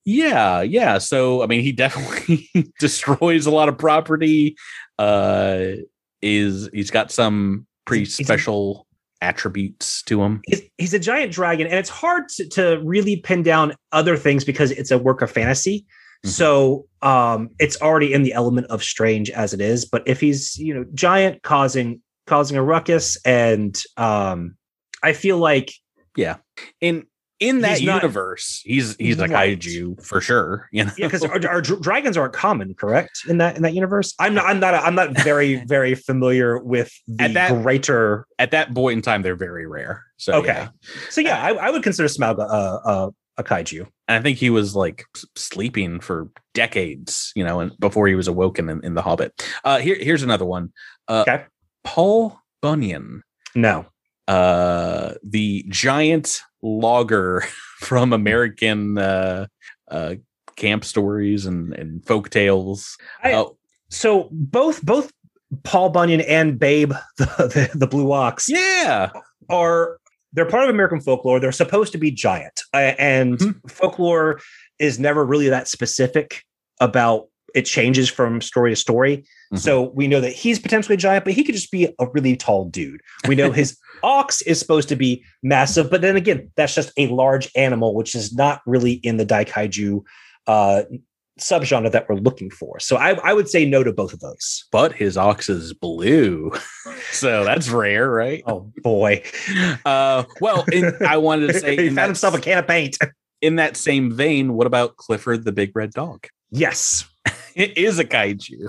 Yeah, 0.06 0.62
yeah. 0.62 1.00
So, 1.00 1.44
I 1.44 1.48
mean, 1.48 1.62
he 1.62 1.72
definitely 1.72 2.50
destroys 2.80 3.46
a 3.46 3.52
lot 3.52 3.70
of 3.70 3.78
property. 3.78 4.56
Uh, 4.98 5.74
is 6.22 6.70
he's 6.74 6.92
got 6.92 7.12
some 7.12 7.68
pretty 7.86 8.06
he's, 8.06 8.16
special 8.16 8.88
he's, 8.88 9.30
attributes 9.30 10.02
to 10.04 10.24
him. 10.24 10.42
He's, 10.48 10.62
he's, 10.78 10.94
a 10.94 11.00
giant 11.00 11.32
dragon, 11.32 11.68
and 11.68 11.76
it's 11.76 11.90
hard 11.90 12.30
to, 12.30 12.48
to, 12.50 12.82
really 12.84 13.18
pin 13.18 13.44
down 13.44 13.74
other 13.92 14.16
things 14.18 14.44
because 14.44 14.72
it's 14.72 14.92
a 14.92 14.98
work 14.98 15.22
of 15.22 15.30
fantasy. 15.30 15.82
Mm-hmm. 16.26 16.30
So 16.30 16.88
um, 17.02 17.50
it's 17.60 17.80
already 17.82 18.14
in 18.14 18.24
the 18.24 18.34
element 18.34 18.68
of 18.68 18.82
strange 18.84 19.30
as 19.30 19.54
it 19.54 19.62
is. 19.62 19.86
But 19.86 20.04
if 20.08 20.22
he's 20.22 20.58
you 20.58 20.74
know 20.74 20.86
giant, 20.94 21.44
causing 21.44 22.02
causing 22.26 22.58
a 22.58 22.64
ruckus, 22.64 23.18
and 23.26 23.80
um, 23.98 24.56
I 25.04 25.14
feel 25.14 25.38
like 25.38 25.74
yeah, 26.16 26.38
and 26.82 27.04
in 27.40 27.62
that 27.62 27.78
He's 27.80 27.88
not- 27.88 28.02
universe, 28.02 28.62
he's 28.64 28.96
he's 28.98 29.20
a 29.20 29.28
Right. 29.28 29.60
kaiju 29.60 30.04
for 30.06 30.22
sure. 30.22 30.70
You 30.72 30.86
know, 30.86 30.92
Yeah, 30.98 31.08
because 31.08 31.24
our, 31.24 31.34
our 31.48 31.62
dr- 31.62 31.82
dragons 31.82 32.16
aren't 32.18 32.34
common, 32.34 32.74
correct? 32.76 33.22
In 33.28 33.38
that 33.40 33.58
in 33.58 33.64
that 33.64 33.74
universe, 33.74 34.14
I'm 34.20 34.34
not. 34.34 34.46
I'm 34.46 34.60
not. 34.60 34.74
I'm 34.74 34.96
not 34.96 35.18
very 35.22 35.56
very 35.68 35.96
familiar 35.96 36.60
with 36.60 36.92
the 37.08 37.26
At 37.26 37.34
that- 37.34 37.62
greater. 37.64 38.26
at 38.40 38.52
that 38.52 38.74
point 38.74 38.98
in 38.98 39.02
time, 39.02 39.22
they're 39.22 39.36
very 39.36 39.68
rare. 39.68 40.04
So 40.18 40.34
Okay, 40.36 40.48
yeah. 40.54 40.70
so 41.10 41.22
yeah, 41.22 41.44
I, 41.44 41.50
I 41.54 41.70
would 41.72 41.84
consider 41.84 42.08
Smaug 42.08 42.38
a, 42.38 42.42
a, 42.90 43.10
a 43.38 43.44
kaiju. 43.44 43.82
And 44.08 44.18
I 44.18 44.22
think 44.22 44.38
he 44.38 44.50
was 44.50 44.76
like 44.76 45.04
sleeping 45.36 46.00
for 46.00 46.30
decades, 46.54 47.32
you 47.36 47.44
know, 47.44 47.60
and 47.60 47.78
before 47.80 48.08
he 48.08 48.16
was 48.16 48.28
awoken 48.30 48.70
in, 48.70 48.84
in 48.86 48.94
The 48.94 49.02
Hobbit. 49.02 49.34
Uh, 49.66 49.80
here, 49.80 49.98
here's 50.00 50.24
another 50.24 50.46
one. 50.46 50.72
Uh, 51.10 51.26
Okay. 51.28 51.44
Paul 51.84 52.40
Bunyan, 52.62 53.24
No, 53.56 53.86
uh, 54.28 55.14
the 55.24 55.66
giant 55.70 56.42
logger 56.62 57.44
from 57.80 58.14
American 58.14 58.98
uh, 58.98 59.48
uh, 59.90 60.16
camp 60.56 60.84
stories 60.86 61.46
and, 61.46 61.74
and 61.74 62.06
folk 62.06 62.30
tales. 62.30 62.98
I- 63.24 63.34
Oh, 63.34 63.58
so 63.90 64.28
both 64.32 64.82
both 64.84 65.12
Paul 65.64 65.90
Bunyan 65.90 66.22
and 66.22 66.58
Babe 66.60 66.92
the 67.18 67.26
the, 67.26 67.78
the 67.78 67.88
Blue 67.88 68.12
Ox 68.12 68.48
yeah. 68.50 69.12
are 69.50 69.98
they're 70.34 70.46
part 70.48 70.64
of 70.64 70.70
American 70.70 71.00
folklore. 71.00 71.40
They're 71.40 71.52
supposed 71.52 71.92
to 71.94 71.98
be 71.98 72.12
giant, 72.12 72.62
uh, 72.74 72.94
and 72.98 73.38
Mhm. 73.38 73.72
folklore 73.72 74.42
is 74.80 75.00
never 75.00 75.24
really 75.26 75.50
that 75.50 75.68
specific 75.68 76.44
about. 76.82 77.28
It 77.56 77.64
changes 77.66 78.10
from 78.10 78.42
story 78.42 78.72
to 78.72 78.76
story. 78.76 79.24
Mhm. 79.54 79.60
So 79.60 79.90
we 79.96 80.08
know 80.08 80.20
that 80.22 80.34
he's 80.34 80.60
potentially 80.60 80.96
a 80.96 80.98
giant, 80.98 81.24
but 81.26 81.34
he 81.34 81.44
could 81.44 81.56
just 81.56 81.72
be 81.72 81.86
a 82.00 82.08
really 82.14 82.36
tall 82.36 82.66
dude. 82.66 83.02
We 83.28 83.36
know 83.36 83.52
his 83.52 83.78
ox 84.04 84.42
is 84.44 84.60
supposed 84.60 84.90
to 84.90 84.96
be 84.96 85.24
massive, 85.42 85.90
but 85.90 86.02
then 86.02 86.16
again, 86.16 86.52
that's 86.56 86.76
just 86.76 86.92
a 86.98 87.08
large 87.08 87.50
animal, 87.56 87.96
which 87.96 88.14
is 88.14 88.34
not 88.36 88.62
really 88.66 88.94
in 88.94 89.18
the 89.18 89.26
Daikaiju 89.26 90.02
uh, 90.48 90.84
subgenre 91.40 91.92
that 91.92 92.08
we're 92.08 92.16
looking 92.16 92.50
for. 92.50 92.80
So 92.80 92.96
I, 92.98 93.12
I 93.24 93.34
would 93.34 93.50
say 93.50 93.66
no 93.66 93.84
to 93.84 93.92
both 93.92 94.14
of 94.14 94.20
those. 94.22 94.66
But 94.72 94.94
his 94.94 95.18
ox 95.18 95.50
is 95.50 95.74
blue. 95.74 96.52
so 97.12 97.44
that's 97.44 97.70
rare, 97.70 98.10
right? 98.10 98.44
Oh 98.48 98.72
boy, 98.84 99.24
Uh, 99.86 100.24
well, 100.42 100.66
in, 100.72 100.94
I 101.08 101.18
wanted 101.18 101.48
to 101.48 101.60
say 101.60 101.76
he 101.78 101.88
found 101.88 101.98
that, 101.98 102.06
himself 102.08 102.36
a 102.36 102.40
can 102.42 102.58
of 102.58 102.68
paint. 102.68 102.98
in 103.42 103.58
that 103.58 103.76
same 103.78 104.12
vein, 104.14 104.54
what 104.54 104.68
about 104.68 104.96
Clifford 104.98 105.44
the 105.46 105.52
Big 105.52 105.76
Red 105.76 105.92
Dog? 105.92 106.28
Yes, 106.52 107.06
It 107.56 107.78
is 107.78 108.00
a 108.00 108.04
kaiju. 108.04 108.68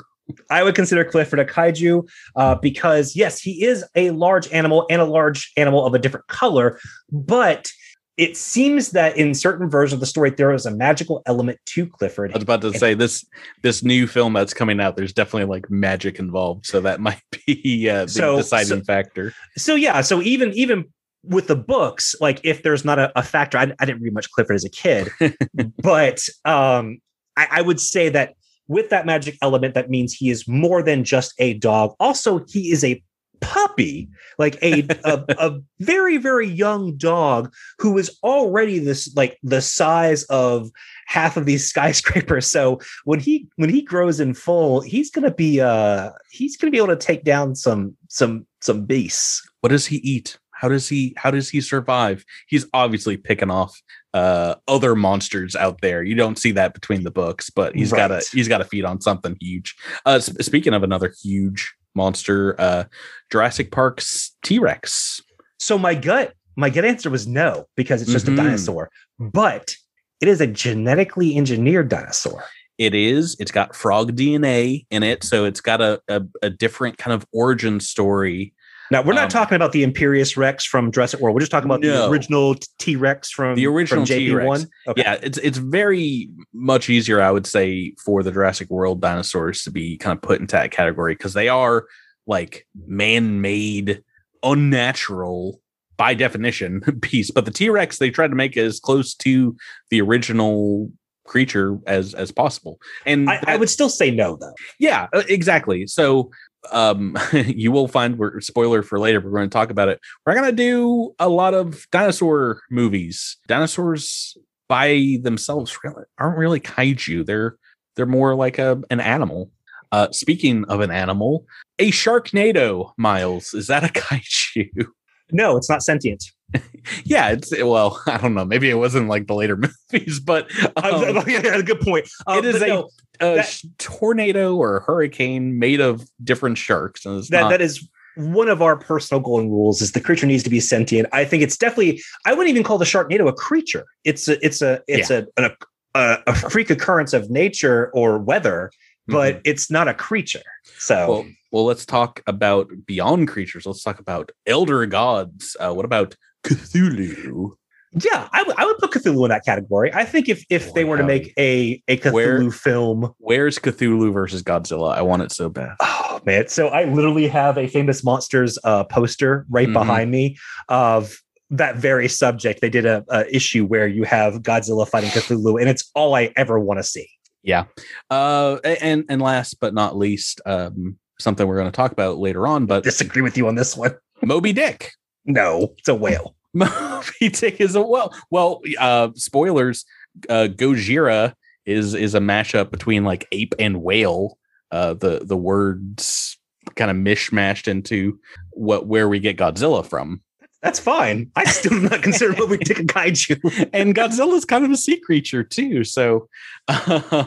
I 0.49 0.63
would 0.63 0.77
consider 0.77 1.05
Clifford 1.05 1.41
a 1.41 1.45
kaiju 1.45 2.09
uh, 2.37 2.55
because, 2.55 3.17
yes, 3.17 3.41
he 3.41 3.65
is 3.65 3.85
a 3.97 4.11
large 4.11 4.51
animal 4.53 4.87
and 4.89 5.01
a 5.01 5.05
large 5.05 5.51
animal 5.57 5.85
of 5.85 5.95
a 5.95 5.99
different 5.99 6.29
color. 6.29 6.79
But 7.11 7.69
it 8.17 8.37
seems 8.37 8.93
that 8.93 9.17
in 9.17 9.35
certain 9.35 9.69
versions 9.69 9.95
of 9.95 10.01
the 10.01 10.07
story, 10.07 10.31
there 10.31 10.53
is 10.53 10.67
a 10.67 10.71
magical 10.71 11.21
element 11.27 11.59
to 11.67 11.87
Clifford. 11.87 12.33
I 12.33 12.37
was 12.37 12.45
about 12.45 12.63
to 12.63 12.73
say 12.79 12.95
this 12.95 13.27
this 13.63 13.83
new 13.83 14.07
film 14.07 14.33
that's 14.33 14.55
coming 14.55 14.81
out. 14.81 14.97
There's 14.97 15.13
definitely 15.13 15.53
like 15.53 15.71
magic 15.71 16.19
involved, 16.19 16.67
so 16.67 16.81
that 16.81 17.01
might 17.09 17.23
be 17.47 17.89
uh, 17.91 18.05
the 18.05 18.11
So- 18.11 18.37
deciding 18.37 18.79
so- 18.79 18.85
factor. 18.85 19.33
So, 19.57 19.75
yeah, 19.75 20.01
so 20.01 20.23
even 20.23 20.53
even 20.53 20.85
with 21.25 21.49
the 21.49 21.57
books, 21.57 22.15
like 22.21 22.41
if 22.45 22.63
there's 22.63 22.85
not 22.85 22.99
a, 22.99 23.13
a 23.19 23.23
factor, 23.23 23.59
I, 23.59 23.73
I 23.81 23.85
didn't 23.85 24.01
read 24.01 24.15
much 24.15 24.31
Clifford 24.31 24.55
as 24.57 24.65
a 24.65 24.71
kid, 24.71 25.11
but 25.83 26.21
um, 26.45 26.99
I, 27.37 27.49
I 27.51 27.63
would 27.63 27.81
say 27.81 28.09
that 28.11 28.35
with 28.69 28.91
that 28.91 29.07
magic 29.07 29.37
element, 29.43 29.75
that 29.75 29.91
means 29.91 30.13
he 30.13 30.31
is 30.31 30.47
more 30.49 30.83
than 30.83 31.05
just 31.05 31.35
a 31.39 31.55
dog. 31.55 31.95
Also, 32.01 32.45
he 32.49 32.71
is 32.71 32.85
a 32.85 33.03
puppy, 33.41 34.09
like 34.39 34.57
a, 34.63 34.87
a 35.05 35.25
a 35.39 35.61
very 35.81 36.17
very 36.17 36.47
young 36.47 36.97
dog 36.97 37.53
who 37.79 37.97
is 37.99 38.19
already 38.23 38.79
this 38.79 39.15
like 39.15 39.39
the 39.43 39.61
size 39.61 40.25
of 40.25 40.71
half 41.07 41.37
of 41.37 41.47
these 41.47 41.69
skyscrapers. 41.71 42.51
So 42.51 42.81
when 43.05 43.21
he 43.21 43.49
when 43.57 43.71
he 43.71 43.83
grows 43.83 44.21
in 44.21 44.35
full, 44.35 44.81
he's 44.81 45.11
gonna 45.11 45.35
be 45.35 45.61
uh 45.61 46.11
he's 46.31 46.57
gonna 46.57 46.71
be 46.71 46.79
able 46.79 46.89
to 46.89 46.97
take 46.97 47.25
down 47.25 47.55
some 47.55 47.97
some 48.09 48.47
some 48.61 48.85
beasts. 48.85 49.49
What 49.61 49.71
does 49.71 49.87
he 49.87 49.97
eat? 49.97 50.39
How 50.59 50.69
does 50.69 50.89
he 50.89 51.15
how 51.17 51.31
does 51.31 51.49
he 51.51 51.61
survive? 51.61 52.25
He's 52.49 52.67
obviously 52.73 53.17
picking 53.17 53.51
off 53.51 53.81
uh, 54.15 54.55
other 54.67 54.95
monsters 54.97 55.55
out 55.55 55.81
there. 55.83 56.03
You 56.03 56.15
don't 56.15 56.39
see 56.39 56.53
that 56.53 56.73
between 56.73 57.05
the 57.05 57.11
books, 57.11 57.51
but 57.51 57.75
he's 57.75 57.93
got 57.93 58.09
to 58.09 58.23
he's 58.33 58.49
got 58.49 58.59
to 58.59 58.65
feed 58.65 58.85
on 58.85 59.01
something 59.01 59.37
huge. 59.41 59.77
Uh, 60.07 60.19
sp- 60.21 60.41
speaking 60.43 60.73
of 60.75 60.83
another 60.83 61.13
huge 61.23 61.75
monster, 61.95 62.59
uh, 62.61 62.85
Jurassic 63.31 63.71
Park's 63.71 64.35
T 64.43 64.59
Rex. 64.59 65.21
So 65.59 65.79
my 65.79 65.95
gut, 65.95 66.33
my 66.57 66.71
gut 66.71 66.85
answer 66.87 67.11
was 67.11 67.27
no, 67.27 67.67
because 67.77 68.01
it's 68.03 68.13
just 68.13 68.27
Mhm. 68.27 68.33
a 68.35 68.37
dinosaur. 68.37 68.91
But 69.19 69.75
it 70.23 70.29
is 70.29 70.41
a 70.41 70.47
genetically 70.47 71.37
engineered 71.37 71.91
dinosaur. 71.91 72.45
It 72.79 72.95
is. 72.95 73.37
It's 73.39 73.51
got 73.51 73.75
frog 73.75 74.17
DNA 74.17 74.87
in 74.91 75.03
it, 75.03 75.25
so 75.25 75.45
it's 75.45 75.61
got 75.61 75.81
a 75.83 76.01
a, 76.09 76.23
a 76.43 76.49
different 76.51 76.97
kind 76.97 77.15
of 77.15 77.27
origin 77.33 77.81
story. 77.81 78.55
Now 78.91 79.03
we're 79.03 79.15
not 79.15 79.25
Um, 79.25 79.29
talking 79.31 79.57
about 79.57 79.73
the 79.73 79.83
Imperious 79.83 80.37
Rex 80.37 80.65
from 80.65 80.93
Jurassic 80.93 81.21
World. 81.21 81.35
We're 81.35 81.41
just 81.41 81.51
talking 81.53 81.69
about 81.69 81.81
the 81.81 82.09
original 82.09 82.55
T 82.79 82.97
Rex 82.97 83.31
from 83.31 83.55
The 83.57 83.67
original 83.67 84.05
JP1. 84.05 84.09
T-Rex. 84.09 84.67
Okay. 84.89 85.03
Yeah, 85.03 85.19
it's 85.23 85.39
it's 85.39 85.59
very 85.59 86.31
much 86.53 86.89
easier, 86.89 87.21
I 87.21 87.31
would 87.31 87.47
say, 87.47 87.95
for 88.05 88.23
the 88.23 88.31
Jurassic 88.33 88.71
World 88.71 89.01
dinosaurs 89.01 89.63
to 89.65 89.71
be 89.71 89.97
kind 89.97 90.17
of 90.17 90.23
put 90.23 90.41
into 90.41 90.53
that 90.57 90.71
category 90.71 91.15
because 91.15 91.35
they 91.35 91.49
are 91.49 91.87
like 92.27 92.67
man-made, 92.87 94.03
unnatural 94.43 95.61
by 95.97 96.15
definition 96.15 96.81
piece. 97.03 97.31
But 97.31 97.45
the 97.45 97.51
T-Rex, 97.51 97.99
they 97.99 98.11
tried 98.11 98.29
to 98.29 98.35
make 98.37 98.57
it 98.57 98.65
as 98.65 98.81
close 98.81 99.15
to 99.17 99.57
the 99.91 100.01
original 100.03 100.91
creature 101.25 101.79
as 101.89 102.15
as 102.15 102.31
possible. 102.31 102.79
And 103.05 103.29
I, 103.29 103.41
I 103.47 103.57
would 103.57 103.69
still 103.71 103.89
say 103.89 104.11
no, 104.13 104.37
though. 104.37 104.55
yeah, 104.79 105.09
uh, 105.13 105.23
exactly. 105.29 105.87
So 105.87 106.31
um 106.73 107.17
you 107.33 107.73
will 107.73 107.89
find 107.89 108.19
we're 108.19 108.41
spoiler 108.41 108.83
for 108.83 108.99
later, 108.99 109.21
we're 109.21 109.31
going 109.31 109.49
to 109.49 109.55
talk 109.55 109.71
about 109.71 109.89
it. 109.89 110.01
We're 110.25 110.35
going 110.35 110.51
to 110.51 110.57
do 110.57 111.15
a 111.19 111.29
lot 111.29 111.55
of 111.55 111.87
dinosaur 111.91 112.63
movies. 112.71 113.37
Dinosaurs 113.47 114.37
by 114.69 115.19
themselves 115.23 115.77
really, 115.85 116.05
aren't 116.19 116.39
really 116.39 116.61
kaiju. 116.61 117.27
They're 117.27 117.57
they're 117.95 118.07
more 118.07 118.35
like 118.35 118.59
a 118.59 118.83
an 118.91 119.01
animal. 119.01 119.51
Uh 119.93 120.11
speaking 120.11 120.65
of 120.65 120.81
an 120.81 120.91
animal, 120.91 121.47
a 121.79 121.91
sharknado, 121.91 122.93
Miles, 122.97 123.55
is 123.55 123.69
that 123.69 123.85
a 123.85 123.89
kaiju? 123.93 124.87
No, 125.33 125.57
it's 125.57 125.69
not 125.69 125.83
sentient. 125.83 126.25
yeah, 127.05 127.31
it's 127.31 127.51
well, 127.63 128.01
I 128.07 128.19
don't 128.19 128.35
know. 128.35 128.45
Maybe 128.45 128.71
it 128.71 128.75
wasn't 128.75 129.09
like 129.09 129.27
the 129.27 129.35
later 129.35 129.57
movies, 129.93 130.21
but 130.21 130.49
um, 130.77 131.23
yeah, 131.27 131.61
good 131.63 131.81
point. 131.81 132.09
Um, 132.27 132.39
it 132.39 132.45
is 132.45 132.63
a- 132.63 132.67
no, 132.67 132.91
a 133.21 133.35
that- 133.37 133.47
sh- 133.49 133.65
tornado 133.79 134.55
or 134.57 134.81
hurricane 134.81 135.59
made 135.59 135.81
of 135.81 136.09
different 136.23 136.59
sharks. 136.59 137.05
And 137.05 137.19
it's 137.19 137.31
that 137.31 137.41
not, 137.43 137.49
that 137.51 137.61
is 137.61 137.89
one 138.17 138.49
of 138.49 138.63
our 138.63 138.77
personal 138.77 139.21
golden 139.21 139.51
rules 139.51 139.83
is 139.83 139.93
the 139.93 140.01
creature 140.01 140.27
needs 140.27 140.43
to 140.45 140.51
be 140.51 140.61
sentient. 140.61 141.09
I 141.13 141.25
think 141.25 141.43
it's 141.43 141.57
definitely 141.57 142.01
I 142.25 142.33
wouldn't 142.33 142.49
even 142.49 142.63
call 142.63 142.79
the 142.79 142.85
Sharknado 142.85 143.29
a 143.29 143.33
creature. 143.33 143.85
It's 144.05 144.29
a 144.29 144.45
it's 144.45 144.63
a 144.63 144.81
it's 144.87 145.11
a, 145.11 145.27
a 145.37 145.51
a 145.95 146.19
a 146.29 146.35
freak 146.35 146.71
occurrence 146.71 147.13
of 147.13 147.29
nature 147.31 147.91
or 147.93 148.19
weather, 148.19 148.71
but 149.09 149.41
it's 149.45 149.71
not 149.71 149.89
a 149.89 149.95
creature. 149.95 150.43
So 150.79 150.95
Mm-hmm. 150.95 151.09
well, 151.11 151.25
well, 151.57 151.65
let's 151.65 151.87
talk 151.87 152.21
about 152.27 152.69
beyond 152.85 153.29
creatures. 153.29 153.65
Let's 153.65 153.83
talk 153.83 153.99
about 153.99 154.31
elder 154.47 154.85
gods. 154.85 155.57
Uh, 155.59 155.73
what 155.73 155.87
about 155.87 156.15
Cthulhu? 156.45 157.53
yeah, 157.93 158.29
I 158.31 158.43
would 158.67 158.77
put 158.79 158.91
Cthulhu 158.91 159.25
in 159.25 159.31
that 159.31 159.43
category. 159.47 159.91
I 159.95 160.05
think 160.05 160.29
if 160.29 160.45
if 160.51 160.75
they 160.75 160.85
were 160.85 160.99
to 160.99 161.03
make 161.03 161.33
a 161.39 161.83
a 161.89 161.97
Cthulhu 161.97 162.13
Where- 162.13 162.51
film, 162.51 163.15
Where's 163.19 163.59
Cthulhu 163.59 164.13
versus 164.13 164.43
Godzilla? 164.43 164.95
I 164.95 165.01
want 165.01 165.23
it 165.23 165.33
so 165.33 165.49
bad. 165.49 165.77
oh 165.81 166.21
man, 166.27 166.49
so 166.49 166.69
I 166.69 166.85
literally 166.85 167.27
have 167.29 167.57
a 167.57 167.69
famous 167.69 168.05
monsters 168.05 168.59
uh, 168.65 168.85
poster 168.85 169.47
right 169.49 169.69
Mhm. 169.69 169.73
behind 169.73 170.11
me 170.11 170.37
of 170.69 171.17
that 171.49 171.77
very 171.77 172.09
subject. 172.09 172.61
They 172.61 172.69
did 172.69 172.85
a, 172.85 173.03
a 173.09 173.35
issue 173.35 173.65
where 173.65 173.87
you 173.87 174.03
have 174.05 174.43
Godzilla 174.43 174.87
fighting 174.87 175.09
Cthulhu, 175.11 175.59
and 175.59 175.71
it's 175.71 175.91
all 175.95 176.15
I 176.15 176.33
ever 176.37 176.61
want 176.61 176.81
to 176.81 176.85
see. 176.85 177.09
Yeah. 177.43 177.65
Uh, 178.11 178.57
and 178.65 179.05
and 179.09 179.23
last 179.23 179.59
but 179.61 179.73
not 179.73 179.97
least, 179.97 180.41
um, 180.45 180.99
something 181.19 181.47
we're 181.47 181.57
going 181.57 181.71
to 181.71 181.77
talk 181.77 181.93
about 181.93 182.19
later 182.19 182.47
on, 182.47 182.67
but 182.67 182.85
Disagree 182.85 183.23
with 183.23 183.37
you 183.37 183.49
on 183.49 183.55
this 183.55 183.77
one. 183.77 183.95
Moby 184.23 184.53
Dick. 184.53 184.93
No, 185.25 185.75
it's 185.79 185.89
a 185.89 185.95
whale. 185.95 186.35
Moby 186.55 187.29
Dick 187.33 187.61
is 187.61 187.75
a 187.75 187.83
whale. 187.83 188.13
well. 188.31 188.61
Uh, 188.79 189.09
spoilers. 189.15 189.85
Uh, 190.31 190.49
Gojira 190.51 191.35
is 191.67 191.95
is 191.95 192.15
a 192.15 192.21
mashup 192.21 192.71
between 192.71 193.05
like 193.05 193.27
ape 193.33 193.55
and 193.59 193.83
whale. 193.83 194.39
Uh, 194.71 194.95
the 194.95 195.21
the 195.25 195.37
words 195.37 196.39
kind 196.75 196.91
of 196.91 196.97
mishmashed 196.97 197.69
into 197.69 198.19
what 198.53 198.87
where 198.87 199.09
we 199.09 199.19
get 199.21 199.37
Godzilla 199.37 199.85
from, 199.87 200.21
That's 200.63 200.81
fine. 200.81 201.31
I 201.37 201.45
still 201.45 201.81
do 201.81 201.89
not 201.89 202.03
consider 202.03 202.33
Moby 202.39 202.57
Dick 202.59 202.79
a 202.79 202.85
kaiju. 202.85 203.71
and 203.73 203.95
Godzilla's 203.95 204.45
kind 204.45 204.65
of 204.65 204.71
a 204.71 204.77
sea 204.77 204.99
creature 204.99 205.45
too. 205.45 205.85
So, 205.85 206.29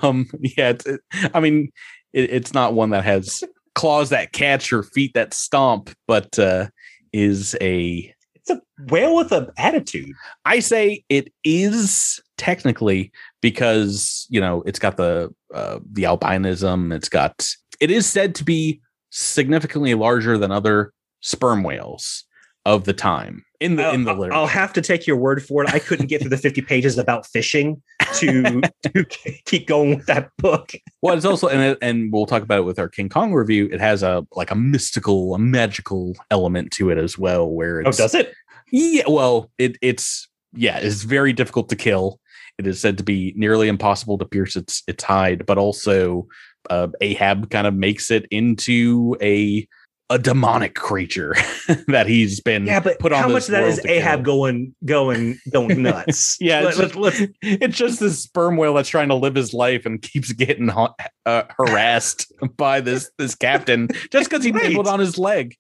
um, 0.02 0.28
yeah, 0.40 0.74
it, 0.86 1.00
I 1.34 1.40
mean, 1.40 1.72
it, 2.12 2.32
it's 2.32 2.54
not 2.54 2.74
one 2.74 2.90
that 2.90 3.04
has 3.06 3.44
claws 3.80 4.10
that 4.10 4.34
catch 4.34 4.74
or 4.74 4.84
feet 4.84 5.14
that 5.14 5.34
stomp, 5.34 5.90
but 6.06 6.38
uh, 6.38 6.68
is 7.14 7.56
a 7.62 8.14
it's 8.36 8.50
a 8.50 8.62
whale 8.92 9.16
with 9.16 9.32
an 9.32 9.48
attitude. 9.58 10.12
I 10.44 10.60
say 10.60 11.06
it 11.08 11.32
is 11.46 12.20
technically 12.38 13.10
because 13.42 14.28
you 14.30 14.42
know 14.42 14.64
it's 14.66 14.80
got 14.80 14.98
the 14.98 15.34
uh, 15.54 15.80
the 15.94 16.04
albinism. 16.04 16.94
It's 16.94 17.08
got 17.08 17.48
it 17.80 17.90
is 17.90 18.06
said 18.06 18.36
to 18.36 18.44
be 18.44 18.82
significantly 19.12 19.94
larger 19.94 20.38
than 20.38 20.52
other 20.52 20.92
sperm 21.22 21.64
whales 21.64 22.26
of 22.70 22.84
the 22.84 22.94
time 22.94 23.44
in 23.60 23.78
the 23.78 23.92
in 23.92 24.04
the 24.04 24.14
literature. 24.14 24.38
I'll 24.38 24.46
have 24.46 24.72
to 24.74 24.82
take 24.82 25.08
your 25.08 25.18
word 25.18 25.44
for 25.44 25.64
it. 25.64 25.74
I 25.74 25.80
couldn't 25.80 26.06
get 26.06 26.22
through 26.22 26.30
the 26.30 26.38
50 26.38 26.62
pages 26.62 27.00
about 27.00 27.26
fishing 27.26 27.82
to, 28.14 28.62
to 28.94 29.06
keep 29.46 29.68
going 29.68 29.96
with 29.96 30.06
that 30.06 30.30
book. 30.38 30.74
well, 31.02 31.16
it's 31.18 31.26
also 31.26 31.48
and 31.48 31.76
and 31.82 32.14
we'll 32.14 32.28
talk 32.28 32.44
about 32.44 32.60
it 32.60 32.66
with 32.66 32.78
our 32.78 32.88
King 32.88 33.10
Kong 33.10 33.34
review. 33.34 33.68
It 33.72 33.80
has 33.80 34.04
a 34.04 34.26
like 34.34 34.52
a 34.52 34.56
mystical, 34.56 35.34
a 35.34 35.40
magical 35.40 36.16
element 36.30 36.72
to 36.74 36.92
it 36.92 37.00
as 37.00 37.18
well. 37.18 37.50
Where 37.50 37.82
oh, 37.86 37.92
does 37.92 38.14
it? 38.14 38.34
Yeah. 38.72 39.04
Well, 39.08 39.50
it 39.58 39.78
it's 39.82 40.30
yeah, 40.54 40.78
it's 40.78 41.02
very 41.02 41.34
difficult 41.34 41.70
to 41.70 41.76
kill. 41.76 42.20
It 42.60 42.68
is 42.68 42.80
said 42.80 43.00
to 43.00 43.04
be 43.04 43.34
nearly 43.36 43.68
impossible 43.68 44.20
to 44.20 44.26
pierce 44.26 44.56
its 44.56 44.84
its 44.88 45.04
hide, 45.04 45.48
but 45.48 45.58
also 45.58 46.28
uh, 46.70 46.90
Ahab 47.02 47.50
kind 47.50 47.66
of 47.66 47.74
makes 47.74 48.12
it 48.12 48.28
into 48.30 49.18
a 49.22 49.68
a 50.10 50.18
demonic 50.18 50.76
creature 50.76 51.36
that 51.88 52.08
he's 52.08 52.40
been 52.40 52.66
yeah 52.66 52.80
but 52.80 52.98
put 53.00 53.14
on 53.14 53.22
how 53.22 53.30
much 53.30 53.46
of 53.46 53.52
that 53.52 53.64
is 53.64 53.84
ahab 53.86 54.20
kill. 54.20 54.36
going 54.36 54.76
going 54.86 55.40
going 55.52 55.82
nuts 55.84 56.38
yeah 56.40 56.68
it's, 56.68 56.78
let, 56.78 57.14
just, 57.14 57.32
it's, 57.42 57.78
just, 57.78 58.00
this 58.00 58.20
sperm 58.24 58.58
whale 58.58 58.74
that's 58.74 58.90
trying 58.90 59.10
to 59.10 59.16
live 59.16 59.36
his 59.36 59.54
life 59.54 59.86
and 59.86 60.02
keeps 60.02 60.32
getting 60.32 60.70
uh, 60.70 61.44
harassed 61.58 62.32
by 62.58 62.82
this 62.82 63.12
this 63.18 63.36
captain 63.36 63.88
just 64.12 64.30
because 64.30 64.44
he 64.44 64.52
right. 64.52 64.70
nibbled 64.70 64.88
on 64.88 65.00
his 65.00 65.18
leg 65.18 65.56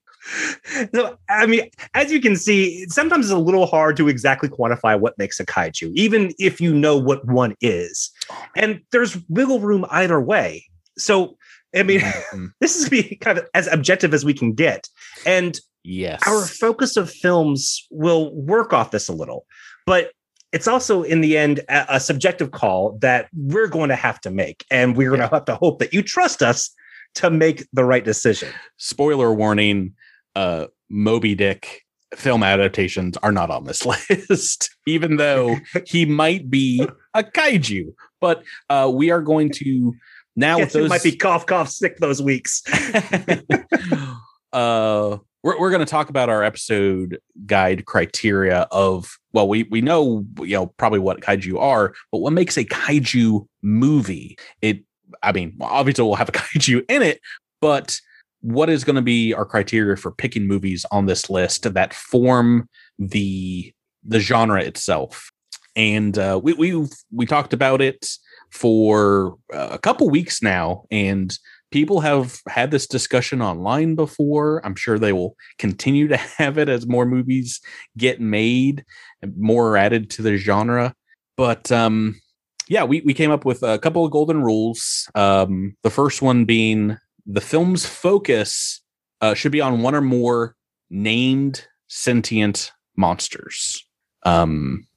so 0.93 1.17
i 1.29 1.45
mean 1.45 1.69
as 1.93 2.11
you 2.11 2.19
can 2.19 2.35
see 2.35 2.85
sometimes 2.89 3.27
it's 3.27 3.33
a 3.33 3.37
little 3.37 3.65
hard 3.65 3.95
to 3.95 4.09
exactly 4.09 4.49
quantify 4.49 4.99
what 4.99 5.17
makes 5.17 5.39
a 5.39 5.45
kaiju 5.45 5.91
even 5.95 6.33
if 6.39 6.59
you 6.59 6.73
know 6.73 6.97
what 6.97 7.25
one 7.25 7.55
is 7.61 8.11
oh, 8.29 8.45
and 8.55 8.81
there's 8.91 9.17
wiggle 9.29 9.59
room 9.59 9.85
either 9.91 10.19
way 10.19 10.65
so 10.97 11.37
I 11.75 11.83
mean, 11.83 11.99
mm-hmm. 12.01 12.47
this 12.59 12.75
is 12.75 12.89
be 12.89 13.15
kind 13.17 13.37
of 13.37 13.47
as 13.53 13.67
objective 13.67 14.13
as 14.13 14.25
we 14.25 14.33
can 14.33 14.53
get. 14.53 14.87
And 15.25 15.59
yes, 15.83 16.21
our 16.27 16.45
focus 16.45 16.97
of 16.97 17.09
films 17.11 17.87
will 17.91 18.33
work 18.35 18.73
off 18.73 18.91
this 18.91 19.07
a 19.07 19.13
little, 19.13 19.45
but 19.85 20.11
it's 20.51 20.67
also 20.67 21.03
in 21.03 21.21
the 21.21 21.37
end 21.37 21.59
a, 21.69 21.95
a 21.95 21.99
subjective 21.99 22.51
call 22.51 22.97
that 23.01 23.27
we're 23.35 23.67
going 23.67 23.89
to 23.89 23.95
have 23.95 24.19
to 24.21 24.31
make. 24.31 24.65
And 24.71 24.97
we're 24.97 25.09
going 25.09 25.21
to 25.21 25.27
have 25.27 25.45
to 25.45 25.55
hope 25.55 25.79
that 25.79 25.93
you 25.93 26.01
trust 26.01 26.41
us 26.41 26.71
to 27.15 27.29
make 27.29 27.67
the 27.73 27.83
right 27.83 28.03
decision. 28.03 28.49
Spoiler 28.77 29.33
warning, 29.33 29.93
uh, 30.35 30.67
Moby 30.89 31.35
Dick 31.35 31.83
film 32.15 32.41
adaptations 32.41 33.17
are 33.17 33.31
not 33.31 33.51
on 33.51 33.65
this 33.65 33.85
list, 34.09 34.75
even 34.87 35.17
though 35.17 35.57
he 35.85 36.05
might 36.05 36.49
be 36.49 36.87
a 37.13 37.23
kaiju. 37.23 37.93
But 38.19 38.43
uh, 38.69 38.91
we 38.93 39.11
are 39.11 39.21
going 39.21 39.51
to 39.53 39.93
now 40.39 40.59
with 40.59 40.73
those 40.73 40.89
might 40.89 41.03
be 41.03 41.15
cough 41.15 41.45
cough 41.45 41.69
sick 41.69 41.97
those 41.97 42.21
weeks. 42.21 42.63
uh 44.53 45.17
we're, 45.43 45.59
we're 45.59 45.69
going 45.69 45.79
to 45.79 45.85
talk 45.85 46.09
about 46.09 46.29
our 46.29 46.43
episode 46.43 47.19
guide 47.45 47.85
criteria 47.85 48.67
of 48.71 49.17
well 49.33 49.47
we 49.47 49.63
we 49.63 49.81
know 49.81 50.25
you 50.39 50.55
know 50.55 50.67
probably 50.77 50.99
what 50.99 51.21
kaiju 51.21 51.59
are 51.59 51.93
but 52.11 52.19
what 52.19 52.33
makes 52.33 52.57
a 52.57 52.65
kaiju 52.65 53.45
movie 53.61 54.37
it 54.61 54.83
i 55.23 55.31
mean 55.31 55.55
obviously 55.61 56.03
we'll 56.03 56.15
have 56.15 56.29
a 56.29 56.31
kaiju 56.33 56.83
in 56.89 57.01
it 57.01 57.21
but 57.61 57.99
what 58.41 58.69
is 58.69 58.83
going 58.83 58.95
to 58.95 59.01
be 59.01 59.33
our 59.33 59.45
criteria 59.45 59.95
for 59.95 60.11
picking 60.11 60.47
movies 60.47 60.85
on 60.91 61.05
this 61.05 61.29
list 61.29 61.71
that 61.73 61.93
form 61.93 62.67
the 62.97 63.71
the 64.03 64.19
genre 64.19 64.61
itself 64.61 65.31
and 65.75 66.17
uh, 66.17 66.39
we 66.41 66.53
we 66.53 66.87
we 67.13 67.25
talked 67.25 67.53
about 67.53 67.81
it 67.81 68.07
for 68.51 69.37
uh, 69.53 69.69
a 69.71 69.77
couple 69.77 70.09
weeks 70.09 70.41
now 70.41 70.83
and 70.91 71.37
people 71.71 72.01
have 72.01 72.41
had 72.47 72.71
this 72.71 72.87
discussion 72.87 73.41
online 73.41 73.95
before. 73.95 74.65
I'm 74.65 74.75
sure 74.75 74.97
they 74.97 75.13
will 75.13 75.35
continue 75.57 76.07
to 76.07 76.17
have 76.37 76.57
it 76.57 76.69
as 76.69 76.87
more 76.87 77.05
movies 77.05 77.61
get 77.97 78.19
made 78.19 78.85
and 79.21 79.35
more 79.37 79.77
added 79.77 80.09
to 80.11 80.21
the 80.21 80.37
genre. 80.37 80.93
But 81.37 81.71
um 81.71 82.19
yeah 82.67 82.83
we, 82.83 83.01
we 83.01 83.13
came 83.13 83.31
up 83.31 83.45
with 83.45 83.63
a 83.63 83.79
couple 83.79 84.05
of 84.05 84.11
golden 84.11 84.43
rules. 84.43 85.09
Um 85.15 85.75
the 85.83 85.89
first 85.89 86.21
one 86.21 86.45
being 86.45 86.97
the 87.25 87.41
film's 87.41 87.85
focus 87.85 88.81
uh, 89.21 89.33
should 89.33 89.51
be 89.51 89.61
on 89.61 89.81
one 89.81 89.95
or 89.95 90.01
more 90.01 90.55
named 90.89 91.67
sentient 91.87 92.71
monsters. 92.95 93.85
Um 94.25 94.87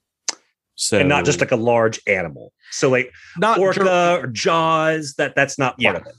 so 0.74 0.98
and 0.98 1.08
not 1.08 1.24
just 1.24 1.40
like 1.40 1.52
a 1.52 1.56
large 1.56 2.00
animal. 2.06 2.52
So 2.70 2.88
like 2.88 3.12
not 3.38 3.58
orca 3.58 4.20
or 4.20 4.26
jaws. 4.28 5.14
That 5.18 5.35
that's 5.35 5.58
not 5.58 5.78
part 5.78 5.80
yeah. 5.80 6.00
of 6.00 6.06
it. 6.06 6.14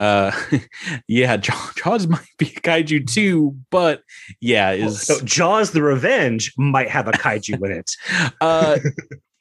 Uh, 0.00 0.32
yeah, 1.08 1.36
Jaws 1.36 2.06
might 2.06 2.26
be 2.38 2.46
a 2.46 2.60
kaiju 2.60 3.10
too, 3.10 3.56
but 3.70 4.02
yeah, 4.40 4.70
is 4.72 5.02
so 5.02 5.20
Jaws 5.24 5.72
the 5.72 5.82
Revenge 5.82 6.52
might 6.56 6.88
have 6.88 7.08
a 7.08 7.12
kaiju 7.12 7.64
in 7.64 7.72
it. 7.72 7.90
uh, 8.40 8.78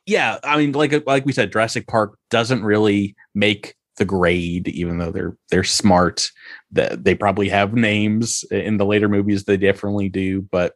yeah, 0.06 0.40
I 0.44 0.58
mean, 0.58 0.72
like 0.72 1.06
like 1.06 1.26
we 1.26 1.34
said, 1.34 1.52
Jurassic 1.52 1.88
Park 1.88 2.18
doesn't 2.30 2.64
really 2.64 3.16
make 3.36 3.76
the 3.98 4.06
grade, 4.06 4.68
even 4.70 4.98
though 4.98 5.12
they're 5.12 5.38
they're 5.52 5.64
smart. 5.64 6.30
That 6.72 7.04
they 7.04 7.16
probably 7.16 7.50
have 7.50 7.74
names 7.74 8.44
in 8.52 8.78
the 8.78 8.86
later 8.86 9.10
movies. 9.10 9.44
They 9.44 9.58
definitely 9.58 10.10
do, 10.10 10.42
but 10.42 10.74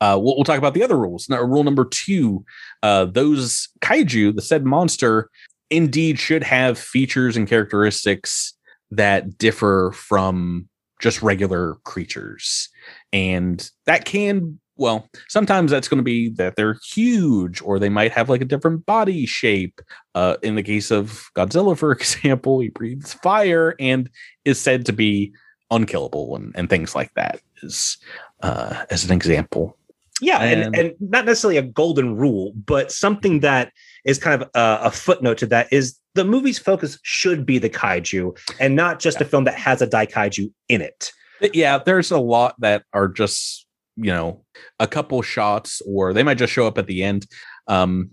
uh, 0.00 0.18
we'll, 0.20 0.36
we'll, 0.36 0.44
talk 0.44 0.58
about 0.58 0.74
the 0.74 0.82
other 0.82 0.96
rules. 0.96 1.28
Now, 1.28 1.42
rule 1.42 1.64
number 1.64 1.84
two: 1.84 2.44
uh, 2.82 3.06
those 3.06 3.68
kaiju, 3.80 4.34
the 4.34 4.42
said 4.42 4.64
monster, 4.64 5.30
indeed 5.70 6.18
should 6.18 6.42
have 6.44 6.78
features 6.78 7.36
and 7.36 7.48
characteristics 7.48 8.54
that 8.90 9.38
differ 9.38 9.92
from 9.94 10.68
just 11.00 11.22
regular 11.22 11.74
creatures, 11.84 12.68
and 13.12 13.70
that 13.86 14.04
can 14.04 14.60
well 14.76 15.08
sometimes 15.28 15.72
that's 15.72 15.88
going 15.88 15.98
to 15.98 16.04
be 16.04 16.30
that 16.30 16.54
they're 16.54 16.78
huge 16.92 17.60
or 17.60 17.80
they 17.80 17.88
might 17.88 18.12
have 18.12 18.28
like 18.28 18.40
a 18.40 18.46
different 18.46 18.86
body 18.86 19.26
shape. 19.26 19.80
Uh, 20.14 20.36
in 20.42 20.54
the 20.54 20.62
case 20.62 20.90
of 20.90 21.28
godzilla 21.34 21.76
for 21.76 21.92
example 21.92 22.60
he 22.60 22.68
breathes 22.68 23.14
fire 23.14 23.74
and 23.80 24.08
is 24.44 24.60
said 24.60 24.86
to 24.86 24.92
be 24.92 25.32
unkillable 25.70 26.34
and, 26.36 26.52
and 26.56 26.70
things 26.70 26.94
like 26.94 27.12
that 27.14 27.40
is 27.62 27.98
uh, 28.42 28.84
as 28.90 29.04
an 29.04 29.12
example 29.12 29.77
yeah, 30.20 30.38
and, 30.38 30.62
and, 30.62 30.76
and 30.76 30.94
not 31.00 31.24
necessarily 31.26 31.58
a 31.58 31.62
golden 31.62 32.16
rule, 32.16 32.52
but 32.66 32.90
something 32.90 33.40
that 33.40 33.72
is 34.04 34.18
kind 34.18 34.42
of 34.42 34.48
a, 34.54 34.86
a, 34.86 34.90
footnote 34.90 35.38
to 35.38 35.46
that 35.46 35.72
is 35.72 35.98
the 36.14 36.24
movie's 36.24 36.58
focus 36.58 36.98
should 37.02 37.46
be 37.46 37.58
the 37.58 37.70
kaiju 37.70 38.36
and 38.58 38.74
not 38.74 38.98
just 38.98 39.20
yeah. 39.20 39.26
a 39.26 39.28
film 39.28 39.44
that 39.44 39.54
has 39.54 39.80
a 39.82 39.86
daikaiju 39.86 40.50
in 40.68 40.80
it. 40.80 41.12
Yeah, 41.52 41.78
there's 41.78 42.10
a 42.10 42.18
lot 42.18 42.56
that 42.60 42.82
are 42.92 43.08
just 43.08 43.66
you 43.96 44.12
know 44.12 44.44
a 44.78 44.86
couple 44.86 45.20
shots, 45.22 45.82
or 45.86 46.12
they 46.12 46.22
might 46.22 46.38
just 46.38 46.52
show 46.52 46.66
up 46.66 46.78
at 46.78 46.86
the 46.86 47.02
end. 47.02 47.26
Um, 47.66 48.10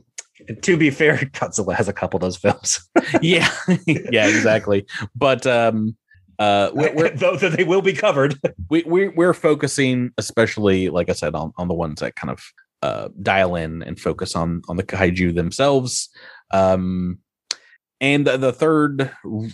to 0.62 0.78
be 0.78 0.90
fair, 0.90 1.18
Godzilla 1.34 1.76
has 1.76 1.88
a 1.88 1.94
couple 1.94 2.18
of 2.18 2.22
those 2.22 2.38
films. 2.38 2.88
yeah, 3.22 3.50
yeah, 3.88 4.28
exactly. 4.28 4.86
But 5.16 5.48
um, 5.48 5.96
uh 6.40 6.70
we're, 6.74 7.10
though 7.16 7.36
they 7.36 7.64
will 7.64 7.82
be 7.82 7.94
covered 7.94 8.40
we, 8.70 8.84
we 8.84 9.08
we're 9.10 9.34
focusing 9.34 10.12
especially 10.18 10.90
like 10.90 11.10
i 11.10 11.14
said 11.14 11.36
on, 11.36 11.52
on 11.58 11.68
the 11.68 11.74
ones 11.74 12.00
that 12.00 12.16
kind 12.16 12.32
of 12.32 12.44
uh 12.82 13.10
dial 13.22 13.56
in 13.56 13.84
and 13.84 14.00
focus 14.00 14.36
on 14.36 14.62
on 14.68 14.78
the 14.78 14.84
kaiju 14.84 15.34
themselves 15.36 16.10
um 16.52 17.18
and 18.02 18.28
the, 18.28 18.38
the 18.38 18.54
third 18.54 19.12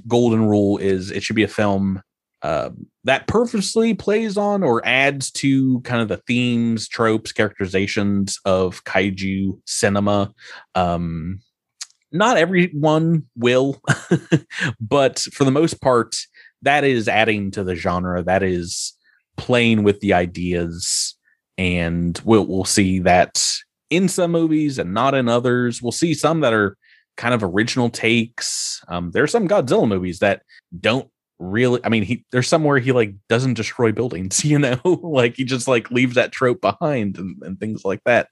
golden 0.08 0.48
rule 0.48 0.78
is 0.78 1.12
it 1.12 1.24
should 1.24 1.36
be 1.36 1.44
a 1.44 1.48
film 1.48 2.02
uh, 2.42 2.72
that 3.04 3.28
purposely 3.28 3.94
plays 3.94 4.36
on 4.36 4.64
or 4.64 4.86
adds 4.86 5.30
to 5.32 5.80
kind 5.82 6.02
of 6.02 6.08
the 6.08 6.18
themes, 6.18 6.88
tropes, 6.88 7.32
characterizations 7.32 8.40
of 8.46 8.84
kaiju 8.84 9.60
cinema. 9.66 10.34
Um, 10.74 11.40
not 12.12 12.38
everyone 12.38 13.28
will, 13.36 13.80
but 14.82 15.20
for 15.20 15.44
the 15.44 15.52
most 15.52 15.82
part, 15.82 16.16
that 16.64 16.84
is 16.84 17.08
adding 17.08 17.52
to 17.52 17.64
the 17.64 17.76
genre. 17.76 18.24
That 18.24 18.44
is 18.44 18.94
playing 19.38 19.84
with 19.84 20.00
the 20.00 20.14
ideas, 20.14 21.16
and 21.58 22.20
we'll 22.24 22.46
we'll 22.46 22.66
see 22.66 23.00
that 23.00 23.44
in 23.90 24.08
some 24.08 24.32
movies 24.32 24.80
and 24.80 24.94
not 24.94 25.14
in 25.14 25.28
others. 25.28 25.82
We'll 25.82 25.92
see 25.92 26.14
some 26.14 26.42
that 26.42 26.54
are 26.54 26.78
kind 27.18 27.34
of 27.34 27.44
original 27.44 27.90
takes. 27.90 28.82
Um, 28.88 29.12
there 29.12 29.24
are 29.24 29.28
some 29.28 29.48
Godzilla 29.48 29.88
movies 29.88 30.20
that 30.20 30.44
don't 30.80 31.10
really. 31.40 31.82
I 31.84 31.90
mean, 31.90 32.04
he 32.04 32.26
there's 32.32 32.48
somewhere 32.48 32.80
he 32.80 32.92
like 32.92 33.14
doesn't 33.30 33.56
destroy 33.56 33.92
buildings. 33.92 34.44
You 34.52 34.60
know, 34.60 34.80
like 34.84 35.36
he 35.36 35.44
just 35.46 35.68
like 35.68 35.92
leaves 35.92 36.16
that 36.16 36.32
trope 36.32 36.62
behind 36.62 37.18
and, 37.18 37.42
and 37.44 37.60
things 37.60 37.86
like 37.86 38.02
that. 38.06 38.30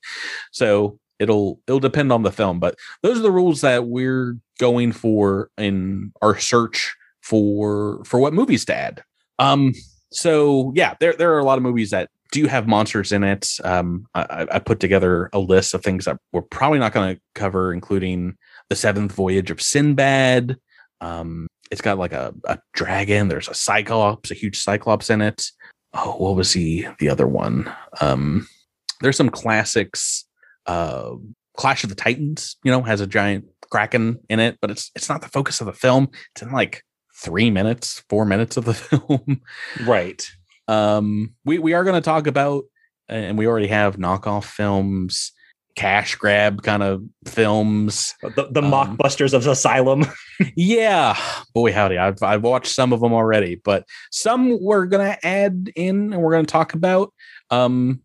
So 0.51 0.99
it'll 1.19 1.59
it'll 1.67 1.79
depend 1.79 2.11
on 2.11 2.23
the 2.23 2.31
film 2.31 2.59
but 2.59 2.75
those 3.03 3.19
are 3.19 3.23
the 3.23 3.31
rules 3.31 3.61
that 3.61 3.85
we're 3.85 4.37
going 4.57 4.91
for 4.91 5.51
in 5.57 6.11
our 6.21 6.39
search 6.39 6.95
for 7.29 8.03
for 8.05 8.19
what 8.19 8.33
movies 8.33 8.65
to 8.65 8.75
add. 8.75 9.03
Um, 9.37 9.73
so 10.11 10.73
yeah, 10.75 10.95
there 10.99 11.13
there 11.13 11.33
are 11.33 11.39
a 11.39 11.45
lot 11.45 11.59
of 11.59 11.63
movies 11.63 11.91
that 11.91 12.09
do 12.31 12.47
have 12.47 12.67
monsters 12.67 13.11
in 13.11 13.23
it. 13.23 13.47
Um, 13.63 14.05
I, 14.13 14.47
I 14.51 14.59
put 14.59 14.79
together 14.79 15.29
a 15.33 15.39
list 15.39 15.73
of 15.73 15.83
things 15.83 16.05
that 16.05 16.17
we're 16.31 16.41
probably 16.41 16.79
not 16.79 16.93
going 16.93 17.15
to 17.15 17.21
cover, 17.35 17.73
including 17.73 18.35
the 18.69 18.75
seventh 18.75 19.13
voyage 19.13 19.51
of 19.51 19.61
Sinbad. 19.61 20.57
Um, 21.01 21.47
it's 21.71 21.81
got 21.81 21.97
like 21.97 22.13
a, 22.13 22.33
a 22.45 22.59
dragon. 22.73 23.27
There's 23.27 23.47
a 23.47 23.53
cyclops, 23.53 24.31
a 24.31 24.35
huge 24.35 24.59
cyclops 24.59 25.09
in 25.09 25.21
it. 25.21 25.45
Oh, 25.93 26.17
what 26.17 26.35
was 26.35 26.53
he? 26.53 26.87
The 26.99 27.09
other 27.09 27.27
one. 27.27 27.71
Um, 28.01 28.47
there's 29.01 29.17
some 29.17 29.29
classics. 29.29 30.25
Uh, 30.65 31.13
Clash 31.57 31.83
of 31.83 31.89
the 31.89 31.95
Titans, 31.95 32.57
you 32.63 32.71
know, 32.71 32.81
has 32.83 33.01
a 33.01 33.07
giant 33.07 33.45
kraken 33.71 34.19
in 34.29 34.39
it, 34.39 34.57
but 34.61 34.71
it's 34.71 34.91
it's 34.95 35.09
not 35.09 35.21
the 35.21 35.27
focus 35.27 35.61
of 35.61 35.67
the 35.67 35.73
film. 35.73 36.09
It's 36.33 36.41
in 36.41 36.51
like 36.51 36.83
three 37.19 37.51
minutes, 37.51 38.03
four 38.09 38.25
minutes 38.25 38.57
of 38.57 38.65
the 38.65 38.73
film. 38.73 39.41
Right. 39.85 40.27
Um, 40.67 41.33
we 41.45 41.59
we 41.59 41.73
are 41.73 41.83
going 41.83 41.95
to 41.95 42.01
talk 42.01 42.27
about, 42.27 42.65
and 43.07 43.37
we 43.37 43.47
already 43.47 43.67
have 43.67 43.97
knockoff 43.97 44.45
films, 44.45 45.31
cash 45.75 46.15
grab 46.15 46.61
kind 46.61 46.83
of 46.83 47.03
films, 47.25 48.13
the, 48.21 48.49
the 48.51 48.61
um, 48.61 48.71
mockbusters 48.71 49.33
of 49.33 49.45
Asylum. 49.47 50.05
yeah, 50.55 51.17
boy 51.53 51.73
howdy, 51.73 51.97
I've 51.97 52.21
I've 52.21 52.43
watched 52.43 52.73
some 52.73 52.93
of 52.93 53.01
them 53.01 53.13
already, 53.13 53.55
but 53.55 53.85
some 54.11 54.61
we're 54.61 54.85
going 54.85 55.11
to 55.11 55.25
add 55.25 55.71
in, 55.75 56.13
and 56.13 56.21
we're 56.21 56.31
going 56.31 56.45
to 56.45 56.51
talk 56.51 56.73
about. 56.73 57.13
Um, 57.49 58.01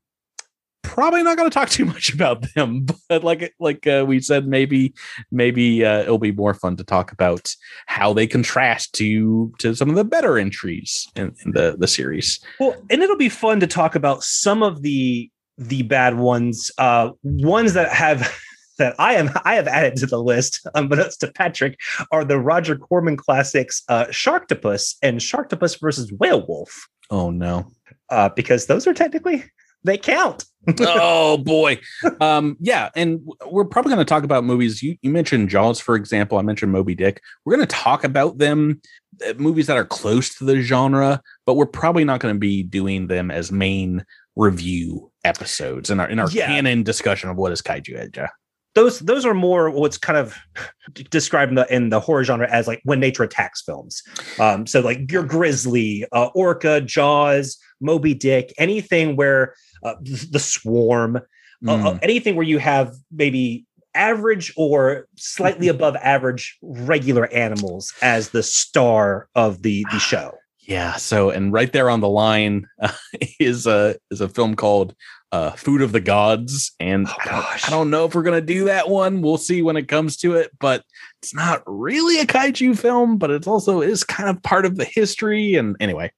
probably 0.84 1.22
not 1.22 1.36
going 1.36 1.50
to 1.50 1.54
talk 1.54 1.68
too 1.70 1.84
much 1.84 2.12
about 2.12 2.44
them 2.54 2.86
but 3.08 3.24
like 3.24 3.52
like 3.58 3.86
uh, 3.86 4.04
we 4.06 4.20
said 4.20 4.46
maybe 4.46 4.94
maybe 5.32 5.84
uh, 5.84 6.00
it'll 6.00 6.18
be 6.18 6.32
more 6.32 6.54
fun 6.54 6.76
to 6.76 6.84
talk 6.84 7.10
about 7.10 7.52
how 7.86 8.12
they 8.12 8.26
contrast 8.26 8.92
to 8.94 9.52
to 9.58 9.74
some 9.74 9.90
of 9.90 9.96
the 9.96 10.04
better 10.04 10.38
entries 10.38 11.08
in, 11.16 11.34
in, 11.44 11.52
the 11.52 11.76
the 11.78 11.88
series 11.88 12.38
well 12.60 12.76
and 12.90 13.02
it'll 13.02 13.16
be 13.16 13.28
fun 13.28 13.58
to 13.58 13.66
talk 13.66 13.94
about 13.94 14.22
some 14.22 14.62
of 14.62 14.82
the 14.82 15.28
the 15.58 15.82
bad 15.82 16.18
ones 16.18 16.70
uh 16.78 17.10
ones 17.22 17.72
that 17.72 17.92
have 17.92 18.32
that 18.78 18.94
I 18.98 19.14
am 19.14 19.30
I 19.44 19.54
have 19.54 19.68
added 19.68 19.96
to 19.98 20.06
the 20.06 20.20
list, 20.20 20.66
unbeknownst 20.74 21.20
to 21.20 21.30
Patrick, 21.30 21.78
are 22.10 22.24
the 22.24 22.40
Roger 22.40 22.76
Corman 22.76 23.16
classics 23.16 23.82
uh 23.88 24.06
Sharktopus 24.06 24.96
and 25.00 25.20
Sharktopus 25.20 25.80
versus 25.80 26.10
Whalewolf. 26.10 26.70
Oh 27.10 27.30
no. 27.30 27.70
Uh, 28.10 28.28
because 28.28 28.66
those 28.66 28.86
are 28.86 28.94
technically 28.94 29.44
they 29.84 29.98
count. 29.98 30.44
oh 30.80 31.36
boy. 31.44 31.78
Um, 32.20 32.56
yeah, 32.60 32.90
and 32.96 33.20
we're 33.46 33.64
probably 33.64 33.90
going 33.90 34.04
to 34.04 34.08
talk 34.08 34.24
about 34.24 34.44
movies. 34.44 34.82
You, 34.82 34.96
you 35.02 35.10
mentioned 35.10 35.50
Jaws, 35.50 35.78
for 35.78 35.94
example. 35.94 36.38
I 36.38 36.42
mentioned 36.42 36.72
Moby 36.72 36.94
Dick. 36.94 37.20
We're 37.44 37.54
going 37.56 37.66
to 37.66 37.74
talk 37.74 38.02
about 38.04 38.38
them, 38.38 38.80
uh, 39.26 39.34
movies 39.36 39.66
that 39.66 39.76
are 39.76 39.84
close 39.84 40.34
to 40.36 40.44
the 40.44 40.62
genre, 40.62 41.20
but 41.46 41.54
we're 41.54 41.66
probably 41.66 42.04
not 42.04 42.20
going 42.20 42.34
to 42.34 42.38
be 42.38 42.62
doing 42.62 43.06
them 43.06 43.30
as 43.30 43.52
main 43.52 44.04
review 44.36 45.12
episodes 45.24 45.90
in 45.90 46.00
our 46.00 46.08
in 46.08 46.18
our 46.18 46.28
yeah. 46.30 46.46
canon 46.46 46.82
discussion 46.82 47.30
of 47.30 47.36
what 47.36 47.52
is 47.52 47.62
kaiju 47.62 48.10
eiga 48.10 48.28
those 48.74 48.98
those 49.00 49.24
are 49.24 49.34
more 49.34 49.70
what's 49.70 49.98
kind 49.98 50.18
of 50.18 50.36
described 51.10 51.50
in 51.50 51.56
the 51.56 51.74
in 51.74 51.88
the 51.88 52.00
horror 52.00 52.24
genre 52.24 52.48
as 52.50 52.66
like 52.66 52.80
when 52.84 53.00
nature 53.00 53.22
attacks 53.22 53.62
films. 53.62 54.02
Um, 54.38 54.66
so 54.66 54.80
like 54.80 55.10
your 55.10 55.22
Grizzly, 55.22 56.04
uh, 56.12 56.26
Orca, 56.34 56.80
Jaws, 56.80 57.56
Moby 57.80 58.14
Dick, 58.14 58.52
anything 58.58 59.16
where 59.16 59.54
uh, 59.84 59.94
the 60.00 60.38
Swarm, 60.38 61.20
mm. 61.62 61.68
uh, 61.68 61.92
hmm. 61.92 61.98
anything 62.02 62.36
where 62.36 62.46
you 62.46 62.58
have 62.58 62.94
maybe 63.12 63.66
average 63.94 64.52
or 64.56 65.06
slightly 65.16 65.68
above 65.76 65.96
average 65.96 66.58
regular 66.62 67.26
animals 67.32 67.92
as 68.02 68.30
the 68.30 68.42
star 68.42 69.28
of 69.34 69.62
the 69.62 69.84
the 69.92 69.98
show. 69.98 70.34
Yeah. 70.66 70.96
So, 70.96 71.30
and 71.30 71.52
right 71.52 71.72
there 71.72 71.90
on 71.90 72.00
the 72.00 72.08
line 72.08 72.66
uh, 72.80 72.92
is 73.40 73.66
a 73.66 73.96
is 74.10 74.20
a 74.20 74.28
film 74.28 74.54
called 74.54 74.94
uh, 75.32 75.50
"Food 75.52 75.82
of 75.82 75.92
the 75.92 76.00
Gods," 76.00 76.72
and 76.80 77.06
oh, 77.08 77.14
I, 77.18 77.24
don't, 77.24 77.66
I, 77.68 77.70
don't, 77.70 77.90
know 77.90 78.04
if 78.04 78.14
we're 78.14 78.22
gonna 78.22 78.40
do 78.40 78.64
that 78.64 78.88
one. 78.88 79.20
We'll 79.20 79.36
see 79.36 79.62
when 79.62 79.76
it 79.76 79.88
comes 79.88 80.16
to 80.18 80.34
it. 80.34 80.50
But 80.58 80.82
it's 81.22 81.34
not 81.34 81.62
really 81.66 82.20
a 82.20 82.26
kaiju 82.26 82.78
film, 82.78 83.18
but 83.18 83.30
it's 83.30 83.46
also 83.46 83.80
is 83.80 84.04
kind 84.04 84.30
of 84.30 84.42
part 84.42 84.64
of 84.64 84.76
the 84.76 84.84
history. 84.84 85.54
And 85.54 85.76
anyway, 85.80 86.12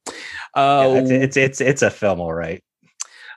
uh, 0.54 0.84
yeah, 0.86 0.98
it's, 0.98 1.10
it's, 1.10 1.36
it's 1.36 1.60
it's 1.60 1.82
a 1.82 1.90
film, 1.90 2.20
all 2.20 2.34
right. 2.34 2.62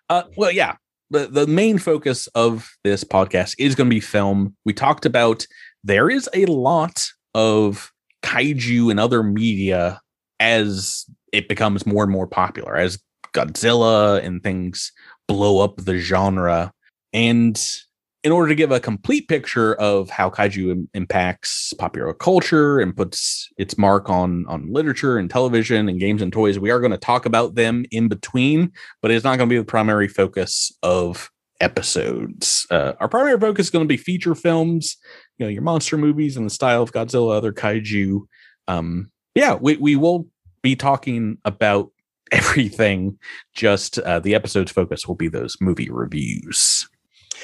Uh, 0.10 0.24
well, 0.36 0.52
yeah. 0.52 0.76
The, 1.12 1.26
the 1.26 1.48
main 1.48 1.80
focus 1.80 2.28
of 2.36 2.70
this 2.84 3.04
podcast 3.04 3.56
is 3.58 3.74
going 3.74 3.90
to 3.90 3.96
be 3.96 4.00
film. 4.00 4.56
We 4.64 4.74
talked 4.74 5.08
about 5.08 5.48
there 5.84 6.10
is 6.10 6.30
a 6.36 6.46
lot 6.46 7.08
of 7.34 7.92
kaiju 8.24 8.92
and 8.92 9.00
other 9.00 9.24
media 9.24 10.02
as 10.40 11.06
it 11.34 11.48
becomes 11.50 11.86
more 11.88 12.04
and 12.04 12.12
more 12.12 12.28
popular, 12.28 12.76
as 12.76 13.00
Godzilla 13.34 14.24
and 14.24 14.44
things 14.44 14.92
blow 15.28 15.64
up 15.64 15.78
the 15.78 15.98
genre. 15.98 16.74
And 17.12 17.60
in 18.24 18.32
order 18.32 18.50
to 18.50 18.56
give 18.56 18.72
a 18.72 18.80
complete 18.80 19.28
picture 19.28 19.76
of 19.76 20.10
how 20.10 20.30
kaiju 20.30 20.72
Im- 20.72 20.90
impacts 20.94 21.74
popular 21.74 22.14
culture 22.14 22.80
and 22.80 22.96
puts 22.96 23.48
its 23.58 23.78
mark 23.78 24.10
on 24.10 24.46
on 24.48 24.72
literature 24.72 25.18
and 25.18 25.30
television 25.30 25.88
and 25.88 26.00
games 26.00 26.22
and 26.22 26.34
toys, 26.34 26.60
we 26.60 26.72
are 26.72 26.80
going 26.80 26.92
to 26.92 26.98
talk 26.98 27.26
about 27.26 27.56
them 27.56 27.86
in 27.92 28.08
between, 28.08 28.72
but 29.02 29.12
it's 29.12 29.24
not 29.24 29.38
going 29.38 29.50
to 29.50 29.54
be 29.54 29.60
the 29.60 29.64
primary 29.64 30.08
focus 30.08 30.72
of 30.84 31.32
episodes. 31.62 32.66
Uh, 32.70 32.94
our 33.00 33.08
primary 33.08 33.40
focus 33.40 33.68
is 33.68 33.70
going 33.70 33.86
to 33.86 33.88
be 33.88 33.98
feature 33.98 34.36
films, 34.36 34.98
you 35.38 35.46
know, 35.46 35.50
your 35.50 35.62
monster 35.62 35.98
movies 35.98 36.38
in 36.38 36.44
the 36.44 36.50
style 36.50 36.82
of 36.82 36.92
Godzilla, 36.92 37.36
other 37.36 37.54
kaiju. 37.54 38.22
Um, 38.68 39.12
yeah, 39.36 39.56
we, 39.56 39.78
we 39.78 39.96
will 39.96 40.28
be 40.62 40.76
talking 40.76 41.38
about 41.46 41.92
everything. 42.32 43.18
Just 43.56 44.00
uh, 44.00 44.20
the 44.20 44.36
episode's 44.36 44.72
focus 44.72 45.08
will 45.08 45.16
be 45.16 45.30
those 45.30 45.56
movie 45.62 45.90
reviews. 45.90 46.89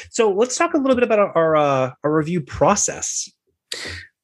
So 0.09 0.31
let's 0.31 0.57
talk 0.57 0.73
a 0.73 0.77
little 0.77 0.95
bit 0.95 1.03
about 1.03 1.19
our 1.19 1.35
our, 1.35 1.55
uh, 1.55 1.91
our 2.03 2.15
review 2.15 2.41
process. 2.41 3.29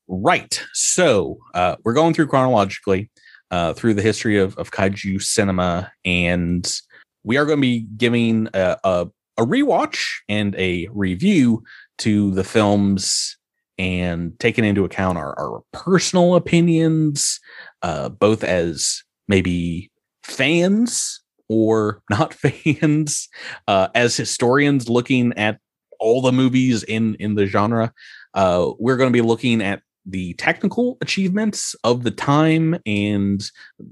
Right. 0.08 0.62
So 0.74 1.38
uh, 1.54 1.78
we're 1.84 1.94
going 1.94 2.14
through 2.14 2.28
chronologically 2.28 3.10
uh, 3.50 3.74
through 3.74 3.94
the 3.94 4.02
history 4.02 4.38
of, 4.38 4.58
of 4.58 4.72
kaiju 4.72 5.22
cinema, 5.22 5.92
and 6.04 6.70
we 7.24 7.38
are 7.38 7.46
going 7.46 7.58
to 7.58 7.62
be 7.62 7.88
giving 7.98 8.48
a, 8.54 8.78
a, 8.84 9.08
a 9.38 9.46
rewatch 9.46 10.04
and 10.28 10.56
a 10.56 10.88
review 10.92 11.64
to 12.00 12.32
the 12.32 12.44
films 12.44 13.38
and 13.78 14.38
taking 14.40 14.66
into 14.66 14.86
account 14.86 15.18
our, 15.18 15.38
our 15.40 15.62
personal 15.72 16.36
opinions, 16.36 17.40
uh, 17.82 18.10
both 18.10 18.44
as 18.44 19.04
maybe 19.28 19.92
fans 20.24 21.21
or 21.52 22.02
not 22.10 22.34
fans, 22.34 23.28
uh, 23.68 23.90
as 23.94 24.16
historians 24.16 24.88
looking 24.90 25.34
at 25.38 25.60
all 26.00 26.22
the 26.22 26.32
movies 26.32 26.84
in 26.84 27.16
in 27.16 27.36
the 27.36 27.46
genre. 27.46 27.94
Uh, 28.34 28.72
we're 28.80 28.96
going 28.96 29.10
to 29.10 29.14
be 29.14 29.22
looking 29.22 29.62
at 29.62 29.82
the 30.06 30.34
technical 30.36 30.98
achievements 31.02 31.76
of 31.84 32.04
the 32.04 32.12
time 32.12 32.80
and 32.86 33.44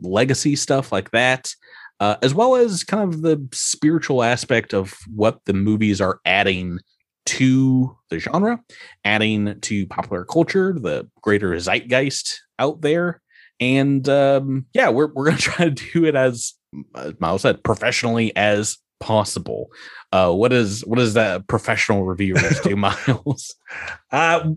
legacy 0.02 0.56
stuff 0.56 0.92
like 0.92 1.12
that. 1.12 1.54
Uh, 2.00 2.16
as 2.22 2.34
well 2.34 2.56
as 2.56 2.86
kind 2.86 3.14
of 3.14 3.22
the 3.22 3.46
spiritual 3.52 4.24
aspect 4.24 4.74
of 4.74 4.96
what 5.14 5.44
the 5.44 5.54
movies 5.54 6.00
are 6.00 6.22
adding 6.26 6.80
to 7.26 7.94
the 8.10 8.20
genre, 8.20 8.58
adding 9.04 9.60
to 9.60 9.86
popular 9.88 10.24
culture, 10.24 10.74
the 10.80 11.10
greater 11.22 11.54
zeitgeist 11.60 12.40
out 12.58 12.80
there, 12.80 13.22
and 13.60 14.08
um, 14.08 14.66
yeah, 14.74 14.88
we're 14.88 15.12
we're 15.14 15.26
gonna 15.26 15.38
try 15.40 15.66
to 15.66 15.72
do 15.72 16.06
it 16.06 16.16
as 16.16 16.54
Miles 17.20 17.42
said, 17.42 17.64
professionally 17.64 18.36
as 18.36 18.78
possible. 19.00 19.72
Uh, 20.12 20.32
what 20.32 20.52
is 20.54 20.86
what 20.86 21.00
is 21.00 21.14
that 21.14 21.48
professional 21.48 22.04
reviewers 22.04 22.60
do, 22.64 22.76
Miles? 22.76 23.56
Uh, 24.12 24.52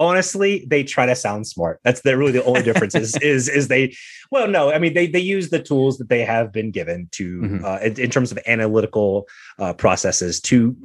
honestly, 0.00 0.64
they 0.68 0.82
try 0.82 1.06
to 1.06 1.14
sound 1.14 1.46
smart. 1.46 1.80
That's 1.84 2.02
the, 2.02 2.16
really 2.16 2.32
the 2.32 2.44
only 2.44 2.62
difference 2.62 2.94
is 2.94 3.16
is 3.22 3.48
is 3.48 3.68
they. 3.68 3.94
Well, 4.30 4.48
no, 4.48 4.70
I 4.70 4.78
mean 4.78 4.94
they 4.94 5.06
they 5.06 5.20
use 5.20 5.50
the 5.50 5.62
tools 5.62 5.98
that 5.98 6.08
they 6.08 6.24
have 6.24 6.52
been 6.52 6.70
given 6.70 7.08
to 7.12 7.40
mm-hmm. 7.40 7.64
uh, 7.64 7.78
in, 7.78 8.00
in, 8.00 8.10
terms 8.10 8.32
of 8.32 8.38
analytical 8.46 9.26
uh, 9.58 9.74
processes 9.74 10.40
to 10.42 10.76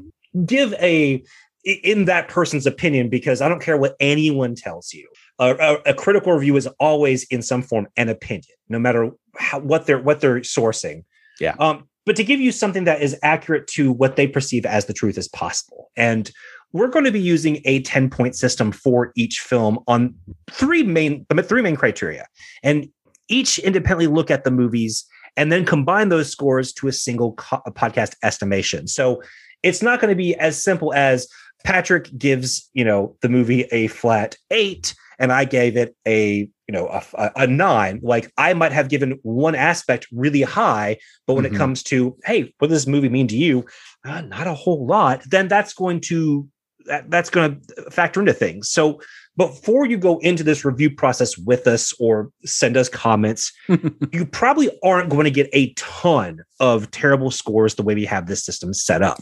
give 0.46 0.74
a 0.74 1.24
in 1.64 2.06
that 2.06 2.30
person's 2.30 2.66
opinion 2.66 3.10
because 3.10 3.42
I 3.42 3.50
don't 3.50 3.62
care 3.62 3.78
what 3.78 3.96
anyone 4.00 4.56
tells 4.56 4.94
you 4.94 5.10
a, 5.40 5.78
a, 5.86 5.94
critical 5.94 6.34
review 6.34 6.58
is 6.58 6.68
always 6.80 7.24
in 7.26 7.42
some 7.42 7.62
form 7.62 7.88
an 7.96 8.10
opinion, 8.10 8.56
no 8.68 8.78
matter 8.80 9.12
how, 9.38 9.60
what 9.60 9.86
they're 9.86 10.00
what 10.00 10.20
they're 10.20 10.42
sourcing. 10.42 11.06
Yeah. 11.40 11.56
Um, 11.60 11.88
but 12.06 12.16
to 12.18 12.24
give 12.24 12.40
you 12.40 12.52
something 12.52 12.84
that 12.86 13.02
is 13.02 13.18
accurate 13.24 13.68
to 13.68 13.92
what 13.92 14.16
they 14.16 14.28
perceive 14.28 14.66
as 14.66 14.86
the 14.86 14.94
truth 14.94 15.18
as 15.18 15.28
possible, 15.28 15.92
and 15.96 16.30
we're 16.72 16.88
going 16.88 17.06
to 17.06 17.12
be 17.12 17.20
using 17.20 17.62
a 17.66 17.82
10 17.82 18.10
point 18.10 18.36
system 18.36 18.72
for 18.72 19.12
each 19.16 19.40
film 19.40 19.80
on 19.88 20.16
three 20.52 20.84
main 20.84 21.26
three 21.44 21.62
main 21.62 21.76
criteria 21.76 22.28
and 22.64 22.88
each 23.28 23.60
independently 23.60 24.08
look 24.08 24.32
at 24.32 24.44
the 24.44 24.52
movies 24.52 25.06
and 25.38 25.52
then 25.52 25.66
combine 25.66 26.10
those 26.10 26.30
scores 26.30 26.74
to 26.74 26.88
a 26.88 26.92
single 26.92 27.34
co- 27.34 27.62
podcast 27.72 28.16
estimation 28.24 28.88
so 28.88 29.22
it's 29.64 29.82
not 29.82 30.00
going 30.00 30.10
to 30.10 30.16
be 30.16 30.36
as 30.36 30.62
simple 30.62 30.94
as 30.94 31.28
patrick 31.64 32.10
gives 32.18 32.70
you 32.74 32.86
know 32.86 33.16
the 33.22 33.30
movie 33.30 33.64
a 33.72 33.88
flat 33.88 34.36
eight 34.52 34.96
and 35.20 35.32
I 35.32 35.46
gave 35.46 35.78
it 35.78 35.96
a 36.08 36.50
you 36.68 36.74
know 36.74 36.88
a, 36.88 37.32
a, 37.36 37.48
nine. 37.48 38.00
Like 38.02 38.32
i 38.38 38.54
might 38.54 38.72
have 38.72 38.90
given 38.90 39.20
one 39.24 39.56
aspect 39.56 40.08
really 40.12 40.42
high 40.42 40.98
but 41.28 41.34
when 41.34 41.46
mm-hmm. 41.46 41.56
it 41.56 41.58
comes 41.58 41.84
to 41.84 42.18
hey 42.26 42.54
what 42.58 42.70
does 42.70 42.86
this 42.86 42.92
movie 42.92 43.10
mean 43.10 43.28
to 43.28 43.38
you? 43.38 43.66
Uh, 44.06 44.22
not 44.22 44.48
a 44.48 44.54
whole 44.54 44.86
lot. 44.86 45.22
Then 45.30 45.48
that's 45.48 45.74
going 45.74 46.02
to 46.02 46.48
that, 46.86 47.10
that's 47.12 47.30
going 47.30 47.62
to 47.62 47.92
factor 47.92 48.20
into 48.20 48.34
things. 48.34 48.70
So 48.70 49.00
before 49.38 49.86
you 49.86 49.98
go 49.98 50.18
into 50.20 50.44
this 50.44 50.66
review 50.66 50.90
process 50.90 51.38
with 51.38 51.66
us 51.66 51.94
or 52.00 52.30
send 52.44 52.76
us 52.76 52.90
comments 52.90 53.54
you 54.12 54.26
probably 54.26 54.70
aren't 54.84 55.10
going 55.10 55.24
to 55.24 55.32
get 55.32 55.50
a 55.54 55.74
ton 55.74 56.40
of 56.60 56.92
terrible 56.92 57.32
scores 57.32 57.76
the 57.76 57.84
way 57.84 57.96
we 57.96 58.06
have 58.06 58.28
this 58.28 58.44
system 58.44 58.74
set 58.74 59.02
up 59.02 59.18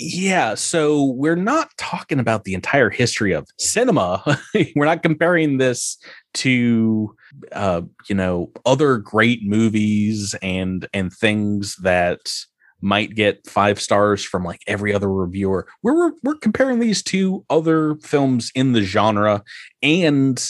yeah, 0.00 0.54
so 0.54 1.04
we're 1.04 1.36
not 1.36 1.68
talking 1.76 2.18
about 2.18 2.44
the 2.44 2.54
entire 2.54 2.88
history 2.88 3.32
of 3.32 3.46
cinema. 3.58 4.22
we're 4.74 4.86
not 4.86 5.02
comparing 5.02 5.58
this 5.58 5.98
to 6.34 7.14
uh, 7.52 7.82
you 8.08 8.14
know, 8.14 8.50
other 8.64 8.96
great 8.96 9.44
movies 9.44 10.34
and 10.40 10.88
and 10.94 11.12
things 11.12 11.76
that 11.76 12.32
might 12.80 13.14
get 13.14 13.46
five 13.46 13.78
stars 13.78 14.24
from 14.24 14.42
like 14.42 14.60
every 14.66 14.94
other 14.94 15.12
reviewer. 15.12 15.66
We're 15.82 16.12
we're 16.22 16.36
comparing 16.36 16.80
these 16.80 17.02
to 17.04 17.44
other 17.50 17.96
films 17.96 18.50
in 18.54 18.72
the 18.72 18.82
genre 18.82 19.42
and 19.82 20.42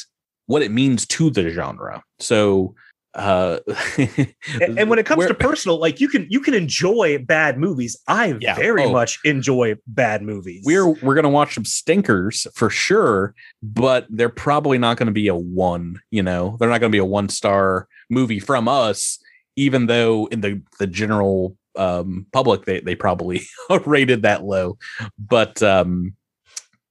what 0.46 0.62
it 0.62 0.70
means 0.70 1.07
to 1.07 1.30
the 1.30 1.51
genre. 1.51 2.05
So 2.20 2.76
uh 3.14 3.58
and, 3.98 4.78
and, 4.78 4.88
when 4.88 4.98
it 5.00 5.04
comes 5.04 5.26
to 5.26 5.34
personal 5.34 5.80
like 5.80 6.00
you 6.00 6.08
can 6.08 6.28
you 6.30 6.40
can 6.40 6.54
enjoy 6.54 7.18
bad 7.18 7.58
movies. 7.58 7.96
I 8.06 8.36
yeah, 8.40 8.54
very 8.54 8.84
oh, 8.84 8.92
much 8.92 9.18
enjoy 9.24 9.74
bad 9.86 10.22
movies. 10.22 10.62
We're 10.64 10.88
we're 10.88 11.16
gonna 11.16 11.28
watch 11.28 11.54
some 11.54 11.64
stinkers 11.64 12.46
for 12.54 12.70
sure 12.70 13.34
but 13.62 14.06
they're 14.11 14.28
probably 14.28 14.78
not 14.78 14.96
gonna 14.96 15.11
be 15.11 15.26
a 15.26 15.34
one 15.34 16.00
you 16.11 16.22
know? 16.22 16.56
They're 16.61 16.68
not 16.68 16.80
gonna 16.80 16.90
be 16.90 16.98
a 16.98 17.04
one 17.04 17.28
star 17.28 17.88
movie 18.11 18.38
from 18.38 18.68
us 18.68 19.18
even 19.56 19.86
though 19.86 20.26
in 20.26 20.40
the 20.40 20.62
the 20.78 20.86
general 20.86 21.56
um 21.76 22.26
public 22.32 22.64
they 22.64 22.80
they 22.80 22.94
probably 22.94 23.42
rated 23.86 24.22
that 24.22 24.44
low. 24.44 24.78
But 25.18 25.61
um 25.64 26.14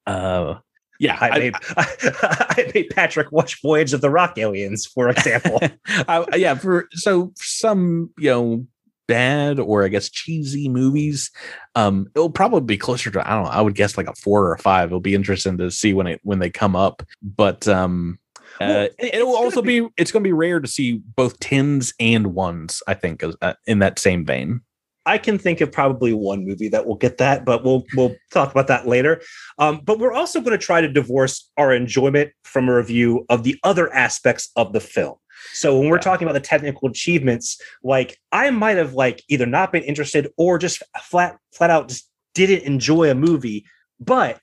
uh 0.06 0.56
yeah, 1.00 1.18
I, 1.20 1.30
I 1.30 1.40
made 1.40 1.56
I, 1.78 1.88
I, 2.58 2.72
made 2.76 2.90
Patrick 2.90 3.32
watch 3.32 3.62
Voyage 3.62 3.94
of 3.94 4.02
the 4.02 4.10
Rock 4.10 4.38
Aliens, 4.38 4.86
for 4.86 5.10
example. 5.10 5.60
I, 5.88 6.26
yeah, 6.36 6.56
for 6.56 6.88
so 6.92 7.32
some 7.36 8.12
you 8.18 8.30
know 8.30 8.66
bad 9.08 9.60
or 9.60 9.84
I 9.84 9.88
guess 9.88 10.10
cheesy 10.10 10.70
movies, 10.70 11.32
um, 11.74 12.08
it'll 12.16 12.30
probably 12.30 12.62
be 12.62 12.78
closer 12.78 13.10
to 13.12 13.28
I 13.28 13.34
don't 13.34 13.46
know. 13.46 13.50
I 13.50 13.62
would 13.62 13.76
guess 13.76 13.98
like 13.98 14.08
a 14.08 14.16
four 14.16 14.46
or 14.46 14.54
a 14.54 14.60
five. 14.60 14.90
It'll 14.90 15.00
be 15.00 15.16
interesting 15.16 15.58
to 15.58 15.72
see 15.72 15.94
when 15.94 16.06
it 16.06 16.20
when 16.24 16.40
they 16.40 16.50
come 16.50 16.76
up, 16.76 17.02
but 17.22 17.66
um, 17.68 18.20
well, 18.60 18.86
uh, 18.86 18.88
it, 18.98 19.26
will 19.26 19.38
also 19.38 19.62
be, 19.62 19.80
be, 19.80 19.88
it's 19.98 20.12
going 20.12 20.24
to 20.24 20.28
be 20.28 20.34
rare 20.34 20.60
to 20.60 20.68
see 20.68 21.02
both 21.16 21.40
tens 21.40 21.94
and 22.00 22.34
ones. 22.34 22.84
I 22.88 22.94
think 22.94 23.24
uh, 23.42 23.54
in 23.66 23.80
that 23.80 24.00
same 24.00 24.26
vein. 24.26 24.62
I 25.10 25.18
can 25.18 25.40
think 25.40 25.60
of 25.60 25.72
probably 25.72 26.14
one 26.14 26.46
movie 26.46 26.70
that 26.70 26.86
will 26.86 26.96
get 26.96 27.18
that, 27.18 27.44
but 27.44 27.64
we'll 27.64 27.84
we'll 27.96 28.16
talk 28.32 28.52
about 28.52 28.68
that 28.68 28.88
later. 28.88 29.22
Um, 29.58 29.82
but 29.84 29.98
we're 29.98 30.14
also 30.14 30.40
going 30.40 30.58
to 30.58 30.64
try 30.64 30.82
to 30.82 30.88
divorce 30.88 31.50
our 31.58 31.74
enjoyment 31.74 32.32
from 32.44 32.70
a 32.70 32.76
review 32.76 33.26
of 33.28 33.44
the 33.44 33.58
other 33.64 33.92
aspects 33.92 34.52
of 34.56 34.72
the 34.72 34.80
film. 34.80 35.16
So 35.54 35.80
when 35.80 35.90
we're 35.90 35.96
yeah. 35.96 36.02
talking 36.02 36.28
about 36.28 36.36
the 36.36 36.48
technical 36.48 36.90
achievements, 36.90 37.60
like 37.84 38.20
I 38.32 38.52
might 38.52 38.78
have 38.78 38.94
like 38.94 39.24
either 39.30 39.48
not 39.48 39.72
been 39.72 39.82
interested 39.82 40.32
or 40.38 40.60
just 40.60 40.84
flat 41.02 41.40
flat 41.56 41.72
out 41.72 41.90
just 41.90 42.08
didn't 42.36 42.62
enjoy 42.62 43.10
a 43.10 43.16
movie. 43.16 43.66
But 44.00 44.40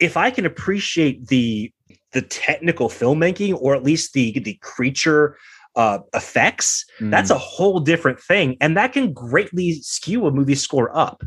if 0.00 0.16
I 0.16 0.32
can 0.32 0.44
appreciate 0.44 1.28
the 1.28 1.72
the 2.10 2.22
technical 2.22 2.88
filmmaking 2.88 3.56
or 3.60 3.76
at 3.76 3.84
least 3.84 4.12
the 4.12 4.40
the 4.40 4.54
creature 4.54 5.36
uh, 5.76 5.98
effects, 6.14 6.84
mm. 7.00 7.10
that's 7.10 7.30
a 7.30 7.38
whole 7.38 7.80
different 7.80 8.20
thing. 8.20 8.56
And 8.60 8.76
that 8.76 8.92
can 8.92 9.12
greatly 9.12 9.74
skew 9.82 10.26
a 10.26 10.30
movie 10.30 10.54
score 10.54 10.96
up. 10.96 11.22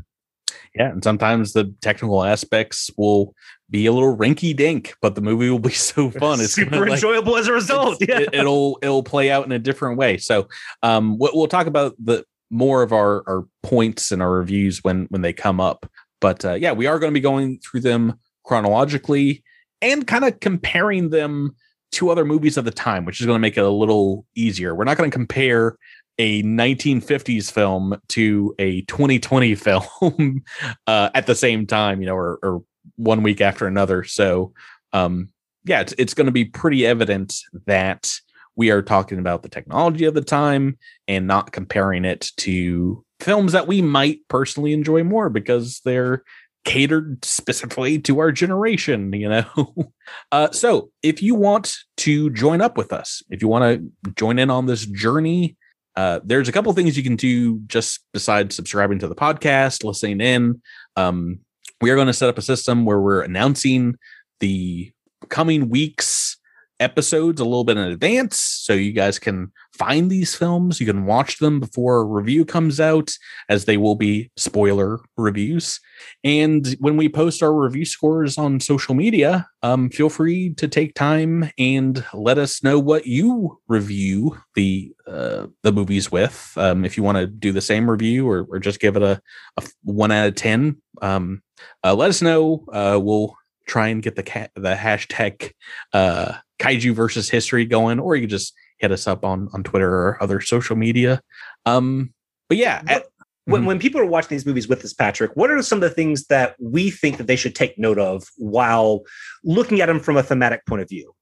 Yeah. 0.76 0.89
And 0.89 1.04
sometimes 1.04 1.54
the 1.54 1.74
technical 1.82 2.24
aspects 2.24 2.89
will 2.98 3.36
be 3.70 3.86
a 3.86 3.91
little 3.91 4.18
rinky 4.18 4.56
dink, 4.56 4.96
but 5.02 5.16
the 5.16 5.22
movie 5.22 5.50
will 5.50 5.60
be 5.60 5.70
so 5.72 6.10
fun. 6.10 6.39
It's 6.39 6.54
super 6.54 6.88
enjoyable 6.88 7.38
as 7.38 7.48
a 7.48 7.54
result. 7.54 7.98
Yeah. 8.00 8.26
It, 8.32 8.44
will 8.44 8.80
it'll 8.82 9.04
play 9.04 9.30
out 9.32 9.46
in 9.46 9.52
a 9.52 9.60
different 9.60 9.98
way. 9.98 10.18
So 10.18 10.48
um 10.82 11.18
we'll, 11.18 11.32
we'll 11.34 11.48
talk 11.48 11.68
about 11.68 11.96
the 12.04 12.26
more 12.50 12.84
of 12.84 12.94
our, 12.94 13.24
our 13.28 13.46
points 13.64 14.12
and 14.12 14.22
our 14.22 14.32
reviews 14.32 14.84
when 14.84 15.06
when 15.10 15.22
they 15.22 15.34
come 15.34 15.60
up. 15.60 15.89
But 16.22 16.46
uh, 16.46 16.54
yeah, 16.54 16.72
we 16.72 16.88
are 16.88 17.00
going 17.00 17.12
to 17.12 17.14
be 17.14 17.20
going 17.20 17.60
through 17.60 17.82
them 17.82 18.20
chronologically 18.44 19.44
and 19.82 20.08
kind 20.08 20.24
of 20.24 20.39
comparing 20.39 21.10
them 21.10 21.56
two 21.94 22.10
other 22.10 22.26
movies 22.26 22.58
of 22.58 22.66
the 22.66 22.72
time, 22.72 23.06
which 23.06 23.20
is 23.20 23.26
going 23.26 23.36
to 23.36 23.41
make 23.41 23.58
it 23.58 23.64
a 23.64 23.70
little 23.70 24.26
easier. 24.36 24.76
We're 24.76 24.84
not 24.84 24.98
going 24.98 25.10
to 25.10 25.16
compare 25.16 25.78
a 26.18 26.44
1950s 26.44 27.52
film 27.52 28.00
to 28.10 28.54
a 28.60 28.82
2020 28.82 29.56
film 29.56 30.44
uh, 30.88 31.10
at 31.14 31.28
the 31.28 31.36
same 31.36 31.66
time, 31.66 32.02
you 32.02 32.08
know, 32.08 32.16
or, 32.16 32.39
or 32.44 32.64
one 32.96 33.24
week 33.24 33.41
after 33.41 33.66
another. 33.66 34.04
So, 34.04 34.54
um, 34.91 35.30
yeah, 35.66 35.82
it's, 35.82 35.94
it's 35.98 36.14
going 36.14 36.26
to 36.26 36.32
be 36.32 36.46
pretty 36.46 36.86
evident 36.86 37.36
that 37.66 38.12
we 38.56 38.70
are 38.70 38.82
talking 38.82 39.18
about 39.18 39.41
the 39.41 39.50
technology 39.50 40.06
of 40.06 40.14
the 40.14 40.22
time 40.22 40.78
and 41.08 41.26
not 41.26 41.52
comparing 41.52 42.06
it 42.06 42.32
to 42.38 43.04
films 43.20 43.54
that 43.54 43.68
we 43.68 43.82
might 43.82 44.20
personally 44.28 44.74
enjoy 44.74 45.04
more 45.04 45.30
because 45.30 45.82
they're 45.86 46.24
catered 46.64 47.24
specifically 47.26 47.99
to 47.99 48.20
our 48.20 48.32
generation, 48.32 49.11
you 49.14 49.30
know. 49.30 49.76
uh, 50.32 50.51
so 50.51 50.89
if 51.01 51.22
you 51.22 51.36
want 51.36 51.76
to 51.97 52.30
join 52.32 52.61
up 52.61 52.78
with 52.78 52.93
us, 52.93 53.22
if 53.30 53.41
you 53.41 53.47
want 53.47 53.82
to 54.05 54.11
join 54.14 54.39
in 54.39 54.49
on 54.49 54.66
this 54.66 54.86
journey, 54.86 55.57
uh, 55.95 56.20
there's 56.24 56.49
a 56.49 56.51
couple 56.51 56.72
things 56.74 56.97
you 56.97 57.03
can 57.03 57.16
do 57.16 57.59
just 57.68 57.99
besides 58.14 58.55
subscribing 58.55 58.99
to 58.99 59.07
the 59.07 59.16
podcast, 59.16 59.84
listening 59.84 60.22
in. 60.22 60.61
Um, 60.95 61.39
we 61.82 61.91
are 61.91 61.95
going 61.95 62.07
to 62.07 62.14
set 62.14 62.30
up 62.30 62.38
a 62.38 62.41
system 62.41 62.86
where 62.86 62.99
we're 62.99 63.22
announcing 63.22 63.95
the 64.39 64.91
coming 65.30 65.70
weeks 65.70 66.38
episodes 66.80 67.40
a 67.40 67.46
little 67.46 67.64
bit 67.64 67.78
in 67.78 67.84
advance 67.84 68.40
so 68.40 68.74
you 68.74 68.92
guys 68.92 69.20
can 69.20 69.52
find 69.74 70.10
these 70.10 70.36
films. 70.36 70.80
You 70.80 70.86
can 70.86 71.06
watch 71.06 71.40
them 71.40 71.60
before 71.60 71.98
a 71.98 72.06
review 72.06 72.46
comes 72.46 72.80
out 72.80 73.12
as 73.50 73.66
they 73.66 73.78
will 73.78 73.96
be 73.96 74.32
spoiler 74.38 75.00
reviews. 75.18 75.80
And 76.24 76.68
when 76.80 76.98
we 76.98 77.10
post 77.10 77.42
our 77.42 77.54
review 77.54 77.86
scores 77.86 78.38
on 78.38 78.60
social 78.60 78.96
media 78.96 79.48
um, 79.62 79.90
feel 79.90 80.10
free 80.10 80.54
to 80.56 80.68
take 80.68 80.94
time 80.94 81.50
and 81.58 82.04
let 82.14 82.38
us 82.38 82.64
know 82.64 82.78
what 82.80 83.08
you 83.08 83.60
review 83.68 84.38
the 84.56 84.94
uh, 85.08 85.48
the 85.64 85.72
movies 85.72 86.12
with. 86.12 86.54
Um, 86.58 86.86
if 86.86 86.98
you 86.98 87.04
want 87.04 87.18
to 87.18 87.28
do 87.28 87.52
the 87.52 87.62
same 87.62 87.90
review 87.90 88.30
or, 88.30 88.46
or 88.50 88.60
just 88.60 88.80
give 88.80 88.98
it 88.98 89.04
a, 89.04 89.22
a 89.58 89.68
one 89.84 90.12
out 90.12 90.28
of 90.28 90.36
ten 90.36 90.82
um, 91.02 91.42
uh, 91.84 91.96
let 91.96 92.10
us 92.10 92.22
know. 92.22 92.66
Uh, 92.72 93.00
we'll 93.02 93.36
try 93.66 93.88
and 93.88 94.04
get 94.04 94.16
the 94.16 94.24
cat 94.24 94.52
the 94.56 94.76
hashtag 94.76 95.52
uh 95.94 96.34
kaiju 96.60 96.93
versus 96.93 97.30
history 97.30 97.66
going, 97.66 97.99
or 97.99 98.16
you 98.16 98.24
can 98.24 98.30
just 98.30 98.54
hit 98.78 98.91
us 98.91 99.08
up 99.08 99.24
on 99.24 99.49
on 99.54 99.64
Twitter 99.64 99.89
or 99.89 100.22
other 100.22 100.41
social 100.41 100.76
media. 100.76 101.22
Um, 101.66 102.14
but 102.49 102.58
yeah. 102.58 102.82
At, 102.88 103.04
when, 103.45 103.62
mm-hmm. 103.62 103.68
when 103.68 103.80
people 103.80 103.99
are 103.99 104.06
watching 104.06 104.30
these 104.30 104.45
movies 104.45 104.70
with 104.70 104.86
us, 104.86 104.93
Patrick, 104.93 105.32
what 105.36 105.51
are 105.51 105.62
some 105.62 105.78
of 105.78 105.82
the 105.82 105.89
things 105.89 106.28
that 106.28 106.56
we 106.60 106.89
think 106.89 107.18
that 107.18 107.28
they 107.28 107.36
should 107.36 107.56
take 107.56 107.78
note 107.78 107.99
of 107.99 108.24
while 108.38 109.01
looking 109.43 109.82
at 109.82 109.88
them 109.88 109.99
from 109.99 110.16
a 110.16 110.24
thematic 110.24 110.66
point 110.66 110.82
of 110.82 110.88
view? 110.88 111.14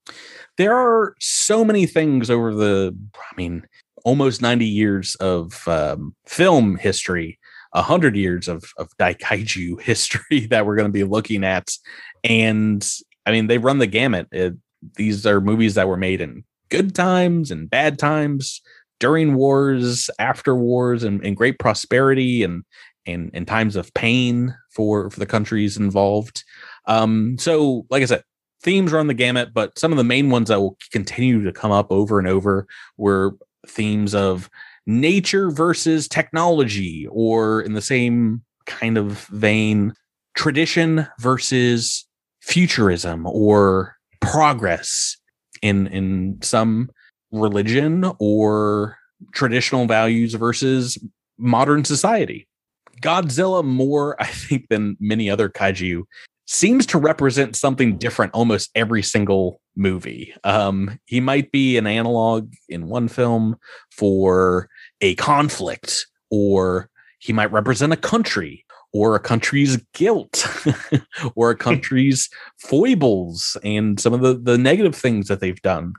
There 0.56 0.76
are 0.76 1.16
so 1.18 1.64
many 1.64 1.86
things 1.86 2.30
over 2.30 2.54
the, 2.54 2.96
I 3.16 3.34
mean, 3.36 3.66
almost 4.04 4.40
90 4.40 4.66
years 4.66 5.16
of 5.16 5.66
um, 5.66 6.14
film 6.26 6.76
history, 6.76 7.40
100 7.72 8.14
years 8.16 8.46
of, 8.46 8.64
of 8.76 8.88
Daikaiju 9.00 9.80
history 9.80 10.46
that 10.50 10.64
we're 10.64 10.76
going 10.76 10.88
to 10.88 10.92
be 10.92 11.04
looking 11.04 11.42
at. 11.42 11.70
And 12.22 12.88
I 13.26 13.32
mean, 13.32 13.48
they 13.48 13.58
run 13.58 13.78
the 13.78 13.86
gamut. 13.86 14.28
It, 14.30 14.54
these 14.96 15.26
are 15.26 15.40
movies 15.40 15.74
that 15.74 15.88
were 15.88 15.96
made 15.96 16.20
in 16.20 16.44
good 16.68 16.94
times 16.94 17.50
and 17.50 17.70
bad 17.70 17.98
times, 17.98 18.60
during 18.98 19.34
wars, 19.34 20.08
after 20.18 20.54
wars, 20.54 21.02
and, 21.02 21.24
and 21.26 21.36
great 21.36 21.58
prosperity 21.58 22.42
and 22.42 22.64
and 23.04 23.30
and 23.34 23.48
times 23.48 23.74
of 23.74 23.92
pain 23.94 24.56
for 24.70 25.10
for 25.10 25.18
the 25.18 25.26
countries 25.26 25.76
involved. 25.76 26.44
Um, 26.86 27.36
so, 27.38 27.84
like 27.90 28.02
I 28.02 28.06
said, 28.06 28.22
themes 28.62 28.92
run 28.92 29.08
the 29.08 29.14
gamut, 29.14 29.52
but 29.52 29.78
some 29.78 29.92
of 29.92 29.98
the 29.98 30.04
main 30.04 30.30
ones 30.30 30.48
that 30.48 30.60
will 30.60 30.78
continue 30.92 31.42
to 31.42 31.52
come 31.52 31.72
up 31.72 31.90
over 31.90 32.18
and 32.18 32.28
over 32.28 32.66
were 32.96 33.36
themes 33.66 34.14
of 34.14 34.48
nature 34.86 35.50
versus 35.50 36.08
technology, 36.08 37.06
or 37.10 37.60
in 37.60 37.74
the 37.74 37.82
same 37.82 38.42
kind 38.66 38.96
of 38.96 39.26
vein, 39.26 39.94
tradition 40.34 41.06
versus 41.18 42.06
futurism, 42.40 43.26
or 43.26 43.96
progress 44.22 45.16
in 45.60 45.86
in 45.88 46.38
some 46.42 46.90
religion 47.30 48.10
or 48.18 48.96
traditional 49.32 49.86
values 49.86 50.34
versus 50.34 50.98
modern 51.38 51.84
society. 51.84 52.48
Godzilla 53.00 53.64
more, 53.64 54.20
I 54.20 54.26
think, 54.26 54.68
than 54.68 54.96
many 55.00 55.28
other 55.28 55.48
kaiju 55.48 56.02
seems 56.46 56.84
to 56.86 56.98
represent 56.98 57.56
something 57.56 57.96
different 57.96 58.32
almost 58.34 58.70
every 58.74 59.02
single 59.02 59.60
movie. 59.76 60.34
Um, 60.44 60.98
he 61.06 61.20
might 61.20 61.50
be 61.52 61.76
an 61.78 61.86
analog 61.86 62.52
in 62.68 62.88
one 62.88 63.08
film 63.08 63.56
for 63.90 64.68
a 65.00 65.14
conflict, 65.14 66.06
or 66.30 66.90
he 67.20 67.32
might 67.32 67.52
represent 67.52 67.92
a 67.92 67.96
country, 67.96 68.64
or 68.92 69.14
a 69.14 69.20
country's 69.20 69.78
guilt, 69.94 70.46
or 71.34 71.50
a 71.50 71.56
country's 71.68 72.28
foibles, 72.58 73.56
and 73.64 73.98
some 73.98 74.12
of 74.12 74.20
the, 74.20 74.34
the 74.34 74.58
negative 74.58 74.94
things 74.94 75.28
that 75.28 75.40
they've 75.40 75.62
done. 75.62 75.94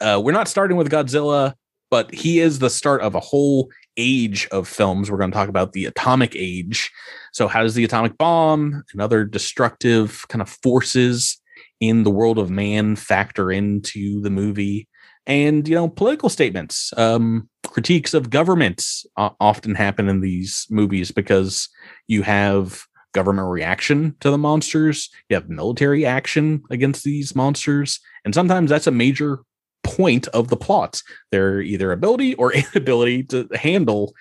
Uh, 0.00 0.20
we're 0.22 0.32
not 0.32 0.48
starting 0.48 0.76
with 0.76 0.90
Godzilla, 0.90 1.54
but 1.90 2.12
he 2.12 2.40
is 2.40 2.58
the 2.58 2.70
start 2.70 3.02
of 3.02 3.14
a 3.14 3.20
whole 3.20 3.70
age 3.96 4.48
of 4.50 4.66
films. 4.66 5.10
We're 5.10 5.18
going 5.18 5.30
to 5.30 5.36
talk 5.36 5.48
about 5.48 5.72
the 5.72 5.84
atomic 5.84 6.34
age. 6.34 6.90
So, 7.32 7.48
how 7.48 7.62
does 7.62 7.74
the 7.74 7.84
atomic 7.84 8.16
bomb 8.18 8.82
and 8.92 9.02
other 9.02 9.24
destructive 9.24 10.26
kind 10.28 10.42
of 10.42 10.48
forces 10.48 11.40
in 11.80 12.02
the 12.02 12.10
world 12.10 12.38
of 12.38 12.50
man 12.50 12.96
factor 12.96 13.52
into 13.52 14.20
the 14.20 14.30
movie? 14.30 14.88
And 15.26 15.68
you 15.68 15.74
know, 15.74 15.88
political 15.88 16.28
statements, 16.28 16.92
um, 16.96 17.48
critiques 17.66 18.12
of 18.12 18.30
governments 18.30 19.06
uh, 19.16 19.30
often 19.38 19.74
happen 19.74 20.08
in 20.08 20.20
these 20.20 20.66
movies 20.68 21.12
because 21.12 21.68
you 22.12 22.22
have 22.22 22.84
government 23.12 23.48
reaction 23.48 24.14
to 24.20 24.30
the 24.30 24.38
monsters, 24.38 25.10
you 25.28 25.34
have 25.34 25.48
military 25.48 26.06
action 26.06 26.62
against 26.70 27.04
these 27.04 27.34
monsters, 27.34 28.00
and 28.24 28.34
sometimes 28.34 28.70
that's 28.70 28.86
a 28.86 28.92
major 28.92 29.40
point 29.82 30.28
of 30.28 30.48
the 30.48 30.56
plots. 30.56 31.02
Their 31.30 31.60
either 31.60 31.92
ability 31.92 32.34
or 32.34 32.52
inability 32.74 33.24
to 33.24 33.48
handle 33.54 34.14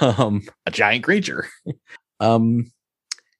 um, 0.00 0.42
a 0.66 0.70
giant 0.70 1.04
creature. 1.04 1.48
um, 2.20 2.70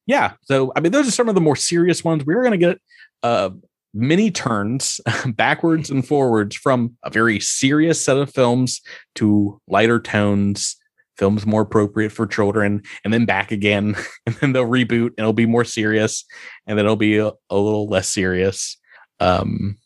yeah. 0.06 0.32
So 0.42 0.72
I 0.76 0.80
mean, 0.80 0.92
those 0.92 1.08
are 1.08 1.12
some 1.12 1.28
of 1.28 1.34
the 1.34 1.40
more 1.40 1.56
serious 1.56 2.04
ones. 2.04 2.26
We 2.26 2.34
are 2.34 2.42
going 2.42 2.58
to 2.58 2.66
get 2.66 2.80
uh, 3.22 3.50
many 3.94 4.30
turns 4.30 5.00
backwards 5.26 5.90
and 5.90 6.06
forwards 6.06 6.56
from 6.56 6.96
a 7.02 7.10
very 7.10 7.40
serious 7.40 8.04
set 8.04 8.16
of 8.16 8.32
films 8.32 8.80
to 9.16 9.60
lighter 9.68 10.00
tones. 10.00 10.76
Films 11.22 11.46
more 11.46 11.62
appropriate 11.62 12.10
for 12.10 12.26
children, 12.26 12.82
and 13.04 13.14
then 13.14 13.26
back 13.26 13.52
again, 13.52 13.94
and 14.26 14.34
then 14.36 14.52
they'll 14.52 14.66
reboot, 14.66 15.10
and 15.10 15.20
it'll 15.20 15.32
be 15.32 15.46
more 15.46 15.64
serious, 15.64 16.24
and 16.66 16.76
then 16.76 16.84
it'll 16.84 16.96
be 16.96 17.18
a, 17.18 17.30
a 17.48 17.56
little 17.56 17.86
less 17.86 18.08
serious. 18.08 18.76
Um, 19.20 19.78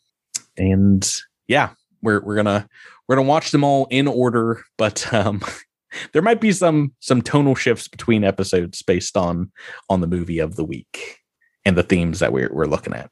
and 0.56 1.06
yeah, 1.46 1.72
we're 2.00 2.24
we're 2.24 2.36
gonna 2.36 2.66
we're 3.06 3.16
gonna 3.16 3.28
watch 3.28 3.50
them 3.50 3.64
all 3.64 3.86
in 3.90 4.08
order, 4.08 4.62
but 4.78 5.12
um, 5.12 5.42
there 6.12 6.22
might 6.22 6.40
be 6.40 6.52
some 6.52 6.94
some 7.00 7.20
tonal 7.20 7.54
shifts 7.54 7.86
between 7.86 8.24
episodes 8.24 8.80
based 8.80 9.14
on 9.14 9.52
on 9.90 10.00
the 10.00 10.06
movie 10.06 10.38
of 10.38 10.56
the 10.56 10.64
week 10.64 11.18
and 11.66 11.76
the 11.76 11.82
themes 11.82 12.20
that 12.20 12.32
we're 12.32 12.50
we're 12.50 12.64
looking 12.64 12.94
at. 12.94 13.10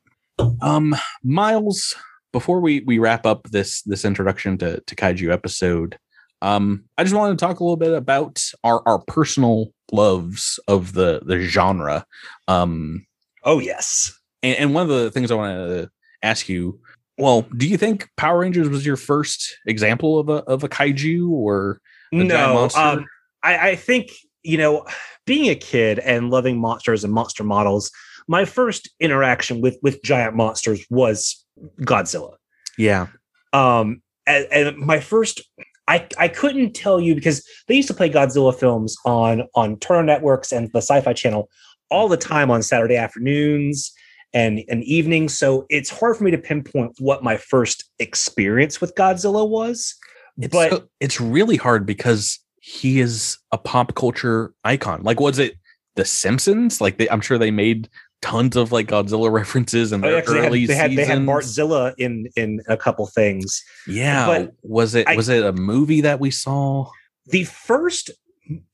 Um, 0.63 0.97
Miles, 1.23 1.95
before 2.33 2.61
we 2.61 2.81
we 2.87 2.99
wrap 2.99 3.27
up 3.27 3.51
this 3.51 3.83
this 3.83 4.07
introduction 4.07 4.57
to 4.57 4.81
to 4.81 4.95
kaiju 4.95 5.31
episode, 5.31 5.99
um, 6.43 6.85
I 6.99 7.05
just 7.05 7.15
wanted 7.15 7.39
to 7.39 7.45
talk 7.45 7.61
a 7.61 7.65
little 7.65 7.77
bit 7.77 7.93
about 7.93 8.43
our 8.63 8.83
our 8.87 8.99
personal 9.01 9.73
loves 9.93 10.59
of 10.69 10.93
the 10.93 11.21
the 11.25 11.41
genre. 11.41 12.05
Um, 12.49 13.07
oh 13.45 13.59
yes, 13.59 14.13
and, 14.43 14.57
and 14.57 14.75
one 14.75 14.83
of 14.83 14.89
the 14.89 15.11
things 15.11 15.31
I 15.31 15.35
want 15.35 15.57
to 15.57 15.91
ask 16.23 16.49
you 16.49 16.81
well, 17.19 17.43
do 17.57 17.69
you 17.69 17.77
think 17.77 18.09
Power 18.17 18.41
Rangers 18.41 18.69
was 18.69 18.85
your 18.85 18.97
first 18.97 19.57
example 19.67 20.19
of 20.19 20.29
a 20.29 20.43
of 20.45 20.65
a 20.65 20.69
kaiju 20.69 21.31
or 21.31 21.81
a 22.13 22.17
no? 22.17 22.69
Um, 22.75 23.07
I, 23.43 23.71
I 23.71 23.77
think 23.77 24.13
you 24.43 24.59
know, 24.59 24.87
being 25.27 25.49
a 25.49 25.55
kid 25.55 25.99
and 26.01 26.31
loving 26.31 26.61
monsters 26.61 27.05
and 27.05 27.13
monster 27.13 27.45
models, 27.45 27.91
my 28.27 28.45
first 28.45 28.91
interaction 29.01 29.61
with 29.61 29.79
with 29.83 30.03
giant 30.03 30.35
monsters 30.35 30.85
was 30.91 31.45
Godzilla. 31.81 32.35
Yeah. 32.77 33.07
Um, 33.53 34.03
and, 34.27 34.47
and 34.51 34.79
my 34.79 34.99
first 34.99 35.41
I, 35.87 36.07
I 36.19 36.29
couldn't 36.29 36.75
tell 36.75 37.01
you 37.01 37.15
because 37.15 37.47
they 37.69 37.75
used 37.75 37.89
to 37.89 37.95
play 37.95 38.11
Godzilla 38.11 38.55
films 38.55 38.97
on 39.05 39.45
on 39.55 39.79
Turner 39.79 40.03
Networks 40.03 40.53
and 40.53 40.71
the 40.73 40.79
Sci-Fi 40.79 41.13
Channel 41.13 41.49
all 41.91 42.09
the 42.09 42.17
time 42.17 42.51
on 42.51 42.63
Saturday 42.63 42.97
afternoons 42.97 43.93
and 44.33 44.63
an 44.69 44.83
evening. 44.83 45.29
So 45.29 45.67
it's 45.71 45.91
hard 45.91 46.17
for 46.17 46.25
me 46.25 46.31
to 46.33 46.39
pinpoint 46.39 46.97
what 46.99 47.23
my 47.23 47.37
first 47.37 47.85
experience 47.99 48.81
with 48.81 48.95
Godzilla 48.95 49.49
was. 49.49 49.95
It's 50.39 50.53
but 50.53 50.71
so, 50.71 50.85
it's 51.01 51.21
really 51.21 51.57
hard 51.57 51.87
because 51.87 52.41
he 52.61 53.01
is 53.01 53.39
a 53.53 53.59
pop 53.59 53.95
culture 53.95 54.53
icon. 54.65 55.03
Like, 55.03 55.21
was 55.21 55.39
it 55.39 55.57
The 55.95 56.05
Simpsons? 56.05 56.81
Like, 56.81 56.99
they, 56.99 57.09
I'm 57.09 57.21
sure 57.21 57.39
they 57.39 57.53
made 57.53 57.89
tons 58.25 58.57
of 58.57 58.73
like 58.73 58.89
Godzilla 58.89 59.31
references 59.41 59.93
in 59.93 60.01
their 60.01 60.15
oh, 60.15 60.35
yeah, 60.35 60.47
early 60.47 60.67
they 60.67 60.75
had, 60.75 60.91
they 60.91 60.95
had, 60.95 60.99
they 60.99 61.05
had 61.05 61.19
Bartzilla 61.21 61.95
in 61.99 62.29
in 62.37 62.61
a 62.69 62.77
couple 62.77 63.07
things. 63.07 63.63
Yeah, 63.87 64.27
but 64.27 64.53
was 64.63 64.95
it 64.95 65.07
I, 65.07 65.15
was 65.15 65.29
it 65.29 65.45
a 65.45 65.53
movie 65.53 66.01
that 66.01 66.21
we 66.21 66.31
saw? 66.31 66.91
The 67.27 67.45
first 67.45 68.11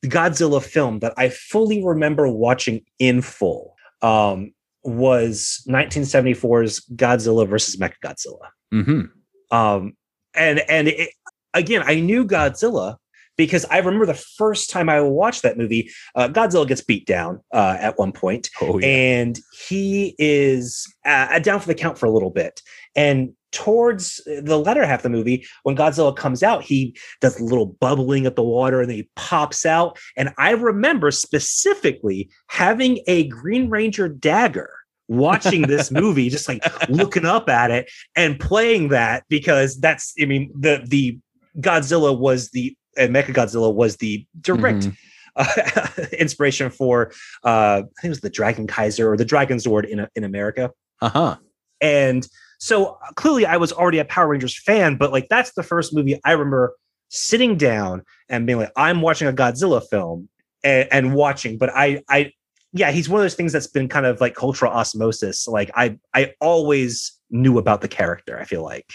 Godzilla 0.05 0.63
film 0.63 1.01
that 1.01 1.15
I 1.17 1.29
fully 1.29 1.85
remember 1.85 2.29
watching 2.29 2.85
in 2.99 3.23
full 3.23 3.75
um, 4.03 4.53
was 4.83 5.65
1974's 5.69 6.81
Godzilla 6.95 7.49
versus 7.49 7.77
Mechagodzilla. 7.77 8.49
Mm-hmm. 8.73 9.57
Um, 9.57 9.95
and 10.35 10.61
and 10.69 10.89
it, 10.89 11.11
again, 11.55 11.83
I 11.85 12.01
knew 12.01 12.25
Godzilla 12.25 12.97
because 13.41 13.65
I 13.71 13.79
remember 13.79 14.05
the 14.05 14.13
first 14.13 14.69
time 14.69 14.91
I 14.91 15.01
watched 15.01 15.43
that 15.45 15.57
movie, 15.57 15.91
uh, 16.15 16.29
Godzilla 16.29 16.69
gets 16.69 16.83
beat 16.83 17.07
down 17.07 17.41
uh, 17.55 17.79
at 17.81 17.99
one 17.99 18.13
point, 18.13 18.51
oh, 18.61 18.79
yeah. 18.79 18.87
and 18.87 19.41
he 19.67 20.15
is 20.19 20.87
uh, 21.07 21.39
down 21.39 21.59
for 21.59 21.67
the 21.67 21.75
count 21.75 21.97
for 21.97 22.05
a 22.05 22.11
little 22.11 22.29
bit. 22.29 22.61
And 22.95 23.33
towards 23.51 24.21
the 24.27 24.59
latter 24.59 24.85
half 24.85 24.99
of 24.99 25.05
the 25.05 25.09
movie, 25.09 25.47
when 25.63 25.75
Godzilla 25.75 26.15
comes 26.15 26.43
out, 26.43 26.63
he 26.63 26.95
does 27.23 27.41
a 27.41 27.45
little 27.45 27.65
bubbling 27.65 28.27
at 28.27 28.37
the 28.37 28.43
water 28.43 28.83
and 28.83 28.91
then 28.91 28.99
he 28.99 29.09
pops 29.17 29.65
out. 29.65 29.99
And 30.19 30.35
I 30.37 30.51
remember 30.51 31.11
specifically 31.11 32.29
having 32.49 33.01
a 33.07 33.27
Green 33.29 33.71
Ranger 33.71 34.07
dagger 34.07 34.71
watching 35.09 35.63
this 35.63 35.91
movie, 35.91 36.29
just 36.29 36.47
like 36.47 36.63
looking 36.91 37.25
up 37.25 37.49
at 37.49 37.71
it 37.71 37.91
and 38.15 38.39
playing 38.39 38.89
that 38.89 39.25
because 39.31 39.81
that's, 39.81 40.13
I 40.21 40.27
mean, 40.27 40.53
the 40.55 40.85
the 40.87 41.19
Godzilla 41.59 42.17
was 42.17 42.51
the 42.51 42.77
and 43.01 43.15
Mecha 43.15 43.35
Godzilla 43.35 43.75
was 43.75 43.97
the 43.97 44.25
direct 44.41 44.87
mm-hmm. 44.87 44.93
uh, 45.37 46.07
inspiration 46.19 46.71
for 46.71 47.13
uh, 47.45 47.83
I 47.83 48.01
think 48.01 48.05
it 48.05 48.09
was 48.11 48.21
the 48.21 48.31
Dragon 48.31 48.67
Kaiser 48.67 49.11
or 49.11 49.17
the 49.17 49.25
Dragon 49.25 49.59
Zord 49.59 49.89
in 49.89 50.07
in 50.15 50.25
America. 50.25 50.71
Uh 51.01 51.09
huh. 51.09 51.37
And 51.81 52.29
so 52.59 52.99
clearly, 53.17 53.47
I 53.47 53.57
was 53.57 53.73
already 53.73 53.99
a 53.99 54.05
Power 54.05 54.29
Rangers 54.29 54.57
fan, 54.57 54.97
but 54.97 55.13
like 55.13 55.29
that's 55.29 55.53
the 55.53 55.63
first 55.63 55.95
movie 55.95 56.21
I 56.25 56.33
remember 56.33 56.75
sitting 57.11 57.57
down 57.57 58.03
and 58.29 58.47
being 58.47 58.59
like, 58.59 58.73
I'm 58.77 59.03
watching 59.03 59.29
a 59.29 59.33
Godzilla 59.33 59.83
film 59.89 60.29
and, 60.65 60.89
and 60.91 61.15
watching. 61.15 61.59
But 61.59 61.71
I, 61.75 62.03
I, 62.09 62.33
yeah, 62.73 62.93
he's 62.93 63.09
one 63.09 63.21
of 63.21 63.25
those 63.25 63.35
things 63.35 63.53
that's 63.53 63.67
been 63.67 63.89
kind 63.89 64.07
of 64.07 64.21
like 64.21 64.35
cultural 64.35 64.73
osmosis. 64.73 65.47
Like 65.47 65.71
I, 65.75 65.99
I 66.15 66.35
always 66.41 67.13
knew 67.31 67.59
about 67.59 67.81
the 67.83 67.89
character. 67.89 68.39
I 68.39 68.45
feel 68.45 68.63
like. 68.63 68.87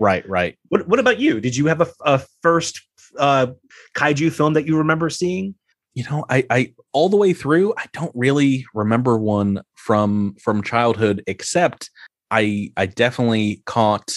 Right, 0.00 0.28
right. 0.28 0.56
What 0.68 0.88
What 0.88 0.98
about 0.98 1.18
you? 1.18 1.40
Did 1.40 1.56
you 1.56 1.66
have 1.66 1.80
a, 1.80 1.88
a 2.04 2.22
first 2.42 2.80
uh, 3.18 3.48
kaiju 3.96 4.32
film 4.32 4.54
that 4.54 4.66
you 4.66 4.76
remember 4.76 5.10
seeing? 5.10 5.54
You 5.94 6.04
know, 6.10 6.24
I, 6.28 6.44
I 6.50 6.74
all 6.92 7.08
the 7.08 7.16
way 7.16 7.32
through, 7.32 7.74
I 7.76 7.84
don't 7.92 8.12
really 8.14 8.66
remember 8.74 9.16
one 9.16 9.62
from 9.74 10.34
from 10.40 10.62
childhood, 10.62 11.22
except 11.26 11.90
I 12.30 12.72
I 12.76 12.86
definitely 12.86 13.62
caught. 13.66 14.12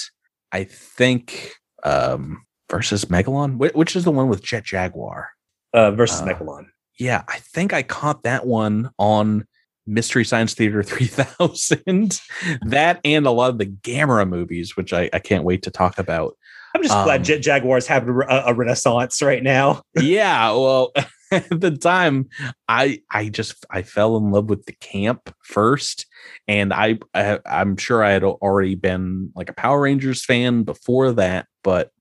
I 0.52 0.64
think 0.64 1.54
um 1.84 2.42
versus 2.70 3.06
Megalon, 3.06 3.58
which 3.76 3.96
is 3.96 4.04
the 4.04 4.12
one 4.12 4.30
with 4.30 4.44
Jet 4.44 4.64
Jaguar. 4.64 5.30
Uh, 5.74 5.92
versus 5.92 6.22
uh, 6.22 6.26
Megalon. 6.26 6.68
Yeah, 7.00 7.24
I 7.28 7.38
think 7.38 7.74
I 7.74 7.84
caught 7.84 8.24
that 8.24 8.46
one 8.46 8.90
on 8.98 9.46
Mystery 9.86 10.26
Science 10.26 10.54
Theater 10.54 10.84
3000. 10.84 12.20
that 12.64 13.00
and 13.06 13.26
a 13.26 13.32
lot 13.32 13.52
of 13.52 13.58
the 13.58 13.66
Gamera 13.66 14.28
movies, 14.28 14.76
which 14.76 14.94
I, 14.94 15.10
I 15.14 15.20
can't 15.20 15.44
wait 15.44 15.64
to 15.64 15.72
talk 15.72 15.98
about. 15.98 16.36
I'm 16.78 16.84
just 16.84 16.96
um, 16.96 17.06
glad 17.06 17.24
Jet 17.24 17.40
Jaguars 17.40 17.88
have 17.88 18.08
a, 18.08 18.44
a 18.48 18.54
renaissance 18.54 19.20
right 19.24 19.42
now. 19.42 19.82
yeah, 20.00 20.52
well, 20.52 20.94
at 21.32 21.60
the 21.60 21.72
time 21.72 22.26
i 22.70 23.02
i 23.12 23.28
just 23.28 23.66
i 23.70 23.82
fell 23.82 24.16
in 24.16 24.32
love 24.32 24.50
with 24.50 24.66
the 24.66 24.72
camp 24.80 25.30
first 25.44 26.06
and 26.48 26.74
I, 26.74 27.00
I 27.14 27.40
i'm 27.46 27.76
sure 27.76 28.02
i 28.02 28.12
had 28.12 28.24
already 28.24 28.76
been 28.76 29.34
like 29.36 29.50
a 29.50 29.54
power 29.54 29.82
rangers 29.82 30.24
fan 30.24 30.64
before 30.64 31.12
that 31.12 31.48
but 31.66 31.92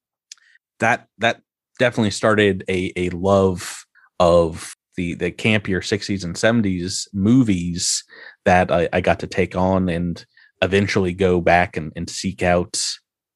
that 0.79 1.09
that 1.19 1.41
definitely 1.81 2.13
started 2.13 2.63
a 2.69 2.93
a 2.95 3.11
love 3.11 3.85
of 4.21 4.77
the 4.97 5.15
the 5.15 5.33
campier 5.33 5.79
60s 5.79 6.23
and 6.23 6.37
70s 6.37 7.09
movies 7.13 8.05
that 8.45 8.71
I, 8.71 8.89
I 8.93 9.01
got 9.01 9.19
to 9.21 9.27
take 9.27 9.57
on 9.57 9.89
and 9.89 10.25
eventually 10.63 11.13
go 11.13 11.41
back 11.41 11.77
and, 11.77 11.93
and 11.97 12.09
seek 12.09 12.45
out 12.45 12.81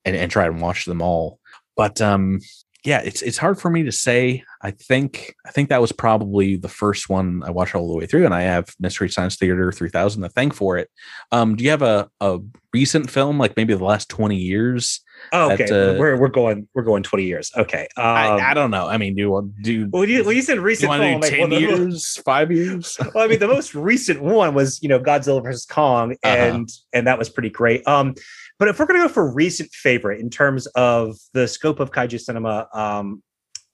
and, 0.05 0.17
and 0.17 0.31
try 0.31 0.47
and 0.47 0.61
watch 0.61 0.85
them 0.85 1.03
all 1.03 1.39
but 1.77 2.01
um 2.01 2.41
yeah 2.85 3.01
it's 3.01 3.23
it's 3.23 3.39
hard 3.39 3.59
for 3.61 3.71
me 3.71 3.83
to 3.83 3.93
say 3.93 4.43
I 4.63 4.73
think 4.73 5.35
I 5.47 5.51
think 5.51 5.71
that 5.71 5.81
was 5.81 5.93
probably 5.93 6.57
the 6.57 6.69
first 6.69 7.09
one 7.09 7.43
I 7.45 7.51
watched 7.51 7.75
all 7.75 7.89
the 7.89 7.97
way 7.97 8.07
through, 8.07 8.27
and 8.27 8.35
I 8.35 8.43
have 8.43 8.75
Mystery 8.79 9.09
Science 9.09 9.37
Theater 9.37 9.73
3000 9.73 10.23
to 10.23 10.29
thank 10.29 10.55
for 10.55 10.77
it. 10.77 10.91
Um, 11.33 11.57
do 11.57 11.65
you 11.65 11.71
have 11.71 11.83
a, 11.83 12.11
a 12.21 12.41
recent 12.75 13.11
film, 13.11 13.39
like 13.39 13.57
maybe 13.57 13.75
the 13.75 13.85
last 13.85 14.09
20 14.11 14.37
years? 14.37 15.01
Oh, 15.33 15.53
okay, 15.53 15.67
that, 15.67 15.97
uh, 15.97 15.99
we're 15.99 16.17
we're 16.17 16.29
going 16.29 16.69
we're 16.75 16.83
going 16.83 17.03
20 17.03 17.25
years. 17.25 17.51
Okay. 17.57 17.87
Um, 17.97 18.05
I, 18.05 18.51
I 18.51 18.55
don't 18.55 18.71
know. 18.71 18.87
I 18.89 18.97
mean, 18.99 19.15
do 19.15 19.23
you 19.23 19.53
do 19.63 19.89
well, 19.93 20.05
you, 20.05 20.25
well, 20.25 20.33
you 20.33 20.43
said 20.43 20.57
you 20.57 20.63
recent 20.63 20.89
want 20.89 21.03
to 21.03 21.09
film, 21.09 21.21
do 21.21 21.27
like, 21.27 21.31
10 21.33 21.41
one 21.41 21.53
of 21.53 21.61
the- 21.61 21.85
years, 21.85 22.17
five 22.25 22.51
years? 22.53 22.99
well, 23.15 23.25
I 23.25 23.29
mean, 23.29 23.39
the 23.39 23.49
most 23.49 23.75
recent 23.75 24.23
one 24.23 24.55
was 24.55 24.83
you 24.83 24.89
know 24.89 24.99
Godzilla 25.01 25.43
versus 25.43 25.67
Kong, 25.67 26.13
Uh-huh. 26.23 26.29
and 26.37 26.69
and 26.93 27.07
that 27.07 27.19
was 27.19 27.29
pretty 27.29 27.51
great. 27.51 27.87
Um, 27.87 28.15
but 28.59 28.69
if 28.69 28.79
we're 28.79 28.87
gonna 28.87 29.01
go 29.01 29.09
for 29.09 29.33
recent 29.33 29.71
favorite 29.73 30.21
in 30.21 30.31
terms 30.31 30.67
of 30.69 31.17
the 31.33 31.47
scope 31.49 31.81
of 31.81 31.91
kaiju 31.93 32.21
cinema, 32.21 32.69
um, 32.75 33.23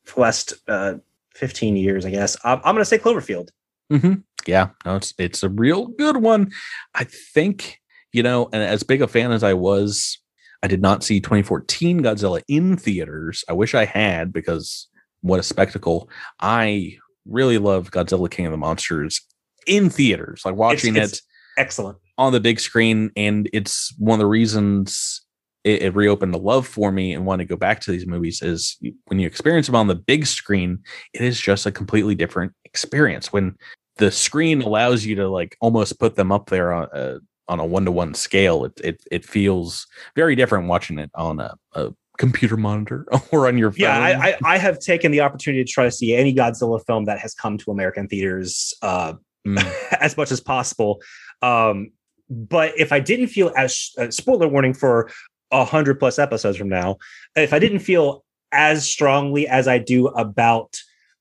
for 0.05 0.15
the 0.17 0.21
last 0.21 0.55
uh 0.69 0.95
15 1.35 1.77
years, 1.77 2.07
I 2.07 2.11
guess 2.11 2.37
I'm, 2.45 2.59
I'm 2.65 2.75
gonna 2.75 2.85
say 2.85 2.99
Cloverfield. 2.99 3.49
hmm 3.91 4.15
Yeah, 4.47 4.69
no, 4.85 4.97
it's 4.97 5.13
it's 5.19 5.43
a 5.43 5.49
real 5.49 5.87
good 5.89 6.17
one. 6.19 6.53
I 6.95 7.05
think 7.05 7.81
you 8.13 8.23
know, 8.23 8.49
and 8.53 8.63
as 8.63 8.83
big 8.83 9.03
a 9.03 9.09
fan 9.09 9.33
as 9.33 9.43
I 9.45 9.53
was, 9.55 10.19
I 10.67 10.69
did 10.69 10.83
not 10.83 11.05
see 11.05 11.21
2014 11.21 12.03
Godzilla 12.03 12.43
in 12.49 12.77
theaters. 12.77 13.45
I 13.49 13.53
wish 13.53 13.73
I 13.77 13.85
had 13.85 14.33
because 14.33 14.89
what 15.21 15.39
a 15.39 15.45
spectacle! 15.45 16.11
I 16.41 16.99
really 17.25 17.59
love 17.59 17.93
Godzilla 17.93 18.29
King 18.29 18.47
of 18.47 18.51
the 18.51 18.59
Monsters 18.59 19.21
in 19.69 19.91
theaters, 19.91 20.43
like 20.45 20.57
watching 20.57 20.97
it's- 20.97 21.13
it 21.13 21.21
Excellent. 21.57 21.99
on 22.19 22.33
the 22.33 22.41
big 22.41 22.59
screen, 22.59 23.13
and 23.17 23.49
it's 23.53 23.95
one 23.97 24.15
of 24.17 24.19
the 24.19 24.27
reasons 24.27 25.25
it, 25.63 25.83
it 25.83 25.95
reopened 25.95 26.35
a 26.35 26.39
love 26.39 26.67
for 26.67 26.91
me 26.91 27.13
and 27.15 27.25
want 27.25 27.39
to 27.39 27.45
go 27.45 27.57
back 27.57 27.81
to 27.83 27.93
these 27.93 28.07
movies 28.09 28.43
is 28.43 28.77
when 29.05 29.21
you 29.21 29.27
experience 29.29 29.67
them 29.67 29.77
on 29.77 29.87
the 29.87 29.95
big 29.95 30.27
screen, 30.27 30.81
it 31.15 31.21
is 31.21 31.41
just 31.41 31.65
a 31.67 31.71
completely 31.71 32.17
different 32.17 32.53
experience. 32.65 33.33
When 33.33 33.55
the 33.99 34.11
screen 34.11 34.63
allows 34.63 35.05
you 35.05 35.15
to 35.15 35.29
like 35.29 35.57
almost 35.61 36.01
put 36.01 36.17
them 36.17 36.33
up 36.33 36.51
there 36.51 36.73
on 36.73 36.89
a 36.93 37.19
on 37.49 37.61
a 37.61 37.67
one 37.67 37.85
to 37.85 37.93
one 37.93 38.15
scale, 38.15 38.65
it, 38.65 38.81
it 38.83 39.03
it 39.11 39.25
feels 39.25 39.87
very 40.15 40.35
different 40.35 40.69
watching 40.69 40.99
it 40.99 41.11
on 41.15 41.41
a, 41.41 41.55
a 41.75 41.93
computer 42.19 42.57
monitor 42.57 43.07
or 43.31 43.47
on 43.47 43.59
your 43.59 43.71
phone. 43.71 43.81
Yeah, 43.81 43.99
I, 43.99 44.29
I 44.29 44.37
I 44.45 44.59
have 44.59 44.79
taken 44.79 45.13
the 45.13 45.21
opportunity 45.21 45.65
to 45.65 45.71
try 45.71 45.85
to 45.85 45.91
see 45.91 46.15
any 46.15 46.35
Godzilla 46.35 46.85
film 46.87 47.05
that 47.05 47.19
has 47.19 47.35
come 47.35 47.59
to 47.59 47.71
American 47.71 48.09
theaters 48.09 48.75
uh, 48.83 49.15
Mm. 49.47 49.65
as 50.01 50.17
much 50.17 50.31
as 50.31 50.41
possible. 50.41 51.01
Um, 51.41 51.93
but 52.29 52.79
if 52.79 52.93
I 52.93 53.01
didn't 53.01 53.29
feel 53.29 53.53
as 53.57 53.93
uh, 53.99 54.11
spoiler 54.11 54.49
warning 54.49 54.75
for 54.75 55.11
a 55.53 55.65
hundred 55.65 56.01
plus 56.01 56.19
episodes 56.19 56.59
from 56.59 56.69
now, 56.69 56.97
if 57.37 57.53
I 57.53 57.59
didn't 57.59 57.79
feel 57.79 58.25
as 58.53 58.89
strongly 58.89 59.47
as 59.47 59.69
I 59.69 59.79
do 59.79 60.09
about 60.09 60.77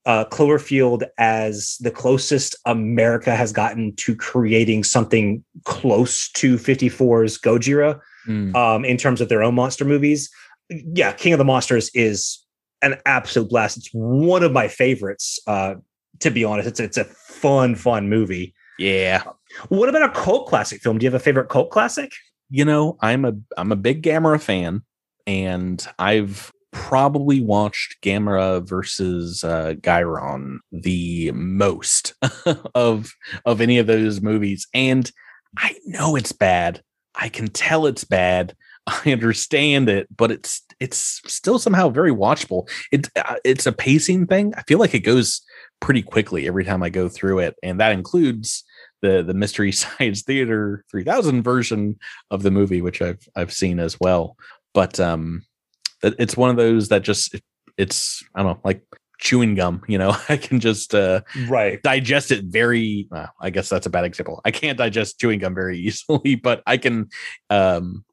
uh, 0.05 0.25
Cloverfield 0.25 1.03
as 1.17 1.77
the 1.79 1.91
closest 1.91 2.55
America 2.65 3.35
has 3.35 3.51
gotten 3.51 3.95
to 3.97 4.15
creating 4.15 4.83
something 4.83 5.43
close 5.63 6.29
to 6.33 6.55
54's 6.57 7.37
Gojira 7.39 7.99
Mm. 8.27 8.55
um, 8.55 8.83
in 8.85 8.97
terms 8.97 9.21
of 9.21 9.29
their 9.29 9.43
own 9.43 9.53
monster 9.53 9.85
movies. 9.85 10.31
Yeah, 10.71 11.11
King 11.11 11.33
of 11.33 11.37
the 11.37 11.45
Monsters 11.45 11.91
is 11.93 12.43
an 12.81 12.95
absolute 13.05 13.49
blast. 13.49 13.77
It's 13.77 13.89
one 13.93 14.41
of 14.41 14.51
my 14.51 14.67
favorites. 14.67 15.37
Uh, 15.45 15.75
to 16.21 16.31
be 16.31 16.43
honest, 16.43 16.67
it's 16.67 16.79
it's 16.79 16.97
a 16.97 17.03
fun, 17.05 17.75
fun 17.75 18.09
movie. 18.09 18.53
yeah. 18.79 19.21
What 19.69 19.89
about 19.89 20.01
a 20.09 20.09
cult 20.09 20.47
classic 20.47 20.81
film? 20.81 20.97
Do 20.97 21.03
you 21.05 21.11
have 21.11 21.21
a 21.21 21.23
favorite 21.23 21.49
cult 21.49 21.69
classic? 21.69 22.11
you 22.51 22.63
know 22.63 22.95
i'm 23.01 23.25
a 23.25 23.33
i'm 23.57 23.71
a 23.71 23.75
big 23.75 24.03
gamera 24.03 24.39
fan 24.39 24.83
and 25.25 25.87
i've 25.97 26.51
probably 26.75 27.39
watched 27.39 27.95
gamera 28.01 28.61
versus 28.67 29.45
uh 29.45 29.73
guiron 29.79 30.57
the 30.73 31.31
most 31.31 32.13
of 32.75 33.13
of 33.45 33.61
any 33.61 33.77
of 33.77 33.87
those 33.87 34.21
movies 34.21 34.67
and 34.73 35.09
i 35.57 35.73
know 35.85 36.17
it's 36.17 36.33
bad. 36.33 36.81
I 37.17 37.29
can 37.29 37.47
tell 37.47 37.85
it's 37.85 38.03
bad. 38.03 38.53
I 38.87 39.13
understand 39.13 39.87
it 39.87 40.07
but 40.15 40.31
it's 40.31 40.61
it's 40.81 41.21
still 41.25 41.57
somehow 41.57 41.87
very 41.87 42.11
watchable. 42.11 42.69
It 42.91 43.07
uh, 43.15 43.37
it's 43.45 43.65
a 43.65 43.71
pacing 43.71 44.27
thing. 44.27 44.53
I 44.57 44.63
feel 44.63 44.77
like 44.77 44.93
it 44.93 44.99
goes 44.99 45.41
pretty 45.79 46.01
quickly 46.01 46.47
every 46.47 46.63
time 46.63 46.81
i 46.83 46.89
go 46.89 47.09
through 47.09 47.39
it 47.39 47.53
and 47.61 47.79
that 47.79 47.91
includes 47.91 48.63
the 49.01 49.23
the 49.23 49.33
mystery 49.33 49.71
science 49.83 50.23
theater 50.23 50.83
3000 50.91 51.41
version 51.41 51.97
of 52.31 52.43
the 52.43 52.51
movie, 52.51 52.81
which 52.81 53.01
I've 53.01 53.25
I've 53.35 53.53
seen 53.53 53.79
as 53.79 53.99
well. 53.99 54.35
But 54.73 54.99
um, 54.99 55.45
it's 56.19 56.37
one 56.37 56.49
of 56.49 56.57
those 56.57 56.89
that 56.89 57.01
just 57.03 57.33
it, 57.33 57.43
it's 57.77 58.23
I 58.35 58.43
don't 58.43 58.53
know 58.57 58.61
like 58.63 58.83
chewing 59.19 59.55
gum. 59.55 59.81
You 59.87 59.97
know, 59.97 60.15
I 60.29 60.37
can 60.37 60.59
just 60.59 60.93
uh, 60.93 61.21
Right. 61.47 61.81
digest 61.81 62.31
it 62.31 62.45
very. 62.45 63.07
Well, 63.11 63.31
I 63.39 63.49
guess 63.49 63.69
that's 63.69 63.85
a 63.85 63.89
bad 63.89 64.05
example. 64.05 64.41
I 64.45 64.51
can't 64.51 64.77
digest 64.77 65.19
chewing 65.19 65.39
gum 65.39 65.55
very 65.55 65.77
easily, 65.87 66.35
but 66.35 66.61
I 66.65 66.77
can 66.77 67.09
um, 67.49 68.03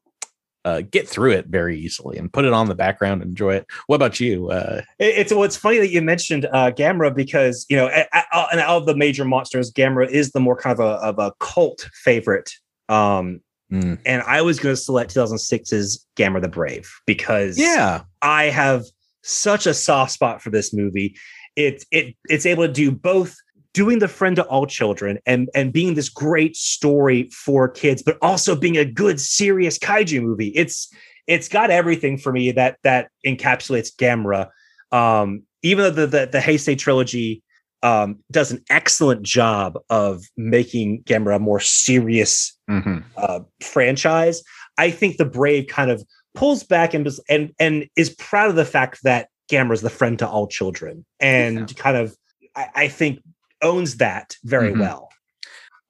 uh, 0.65 0.81
get 0.89 1.07
through 1.07 1.31
it 1.31 1.47
very 1.47 1.77
easily 1.77 2.17
and 2.17 2.31
put 2.31 2.45
it 2.45 2.53
on 2.53 2.67
the 2.69 2.75
background 2.75 3.21
and 3.21 3.29
enjoy 3.31 3.55
it. 3.55 3.65
What 3.87 3.97
about 3.97 4.19
you? 4.21 4.49
Uh, 4.49 4.81
It- 4.97 5.17
It's 5.17 5.33
well, 5.33 5.43
it's 5.43 5.57
funny 5.57 5.77
that 5.79 5.89
you 5.91 6.01
mentioned 6.01 6.45
uh, 6.45 6.71
Gamera 6.71 7.13
because 7.13 7.65
you 7.69 7.75
know, 7.77 7.87
a- 7.87 8.07
a- 8.13 8.47
and 8.51 8.61
of 8.61 8.85
the 8.85 8.95
major 8.95 9.25
monsters, 9.25 9.71
Gamera 9.71 10.09
is 10.09 10.31
the 10.31 10.39
more 10.39 10.55
kind 10.55 10.79
of 10.79 10.85
a 10.85 10.93
of 11.05 11.19
a 11.19 11.33
cult 11.39 11.89
favorite. 12.03 12.49
Um, 12.89 13.41
mm, 13.71 13.97
and 14.05 14.21
I 14.23 14.41
was 14.41 14.59
going 14.59 14.75
to 14.75 14.81
select 14.81 15.13
2006's 15.13 16.05
Gamera 16.15 16.41
the 16.41 16.47
Brave 16.47 16.91
because 17.05 17.57
yeah, 17.57 18.03
I 18.21 18.45
have 18.45 18.83
such 19.23 19.65
a 19.65 19.73
soft 19.73 20.11
spot 20.11 20.41
for 20.41 20.49
this 20.49 20.73
movie. 20.73 21.15
It 21.55 21.83
it 21.91 22.15
it's 22.25 22.45
able 22.45 22.65
to 22.65 22.71
do 22.71 22.91
both 22.91 23.35
doing 23.73 23.99
the 23.99 24.07
friend 24.07 24.35
to 24.35 24.43
all 24.43 24.65
children 24.65 25.19
and 25.25 25.49
and 25.55 25.73
being 25.73 25.95
this 25.95 26.09
great 26.09 26.55
story 26.55 27.29
for 27.31 27.67
kids, 27.67 28.01
but 28.03 28.17
also 28.21 28.55
being 28.55 28.77
a 28.77 28.85
good 28.85 29.19
serious 29.19 29.77
kaiju 29.77 30.21
movie. 30.21 30.49
It's 30.49 30.93
it's 31.27 31.47
got 31.47 31.71
everything 31.71 32.17
for 32.17 32.31
me 32.31 32.51
that 32.51 32.77
that 32.83 33.09
encapsulates 33.25 33.89
Gamera. 33.95 34.49
Um, 34.91 35.43
even 35.61 35.83
though 35.83 36.05
the 36.05 36.07
the, 36.07 36.25
the 36.27 36.39
Heisei 36.39 36.77
trilogy 36.77 37.43
um, 37.83 38.19
does 38.31 38.51
an 38.51 38.63
excellent 38.69 39.21
job 39.23 39.77
of 39.89 40.23
making 40.37 41.03
Gamera 41.03 41.35
a 41.35 41.39
more 41.39 41.59
serious 41.59 42.57
mhm. 42.69 43.03
uh, 43.17 43.41
franchise. 43.61 44.41
I 44.77 44.89
think 44.89 45.17
the 45.17 45.25
Brave 45.25 45.67
kind 45.67 45.91
of 45.91 46.03
pulls 46.33 46.63
back 46.63 46.95
and 46.95 47.07
and 47.29 47.53
and 47.59 47.87
is 47.95 48.09
proud 48.09 48.49
of 48.49 48.55
the 48.55 48.65
fact 48.65 49.03
that 49.03 49.27
Gamera 49.51 49.73
is 49.73 49.81
the 49.81 49.89
friend 49.89 50.17
to 50.19 50.27
all 50.27 50.47
children, 50.47 51.05
and 51.19 51.69
Yeah. 51.69 51.75
kind 51.75 51.97
of 51.97 52.15
I, 52.55 52.69
I 52.75 52.87
think 52.87 53.19
owns 53.61 53.97
that 53.97 54.35
very 54.43 54.71
Mhm. 54.71 54.79
well. 54.79 55.09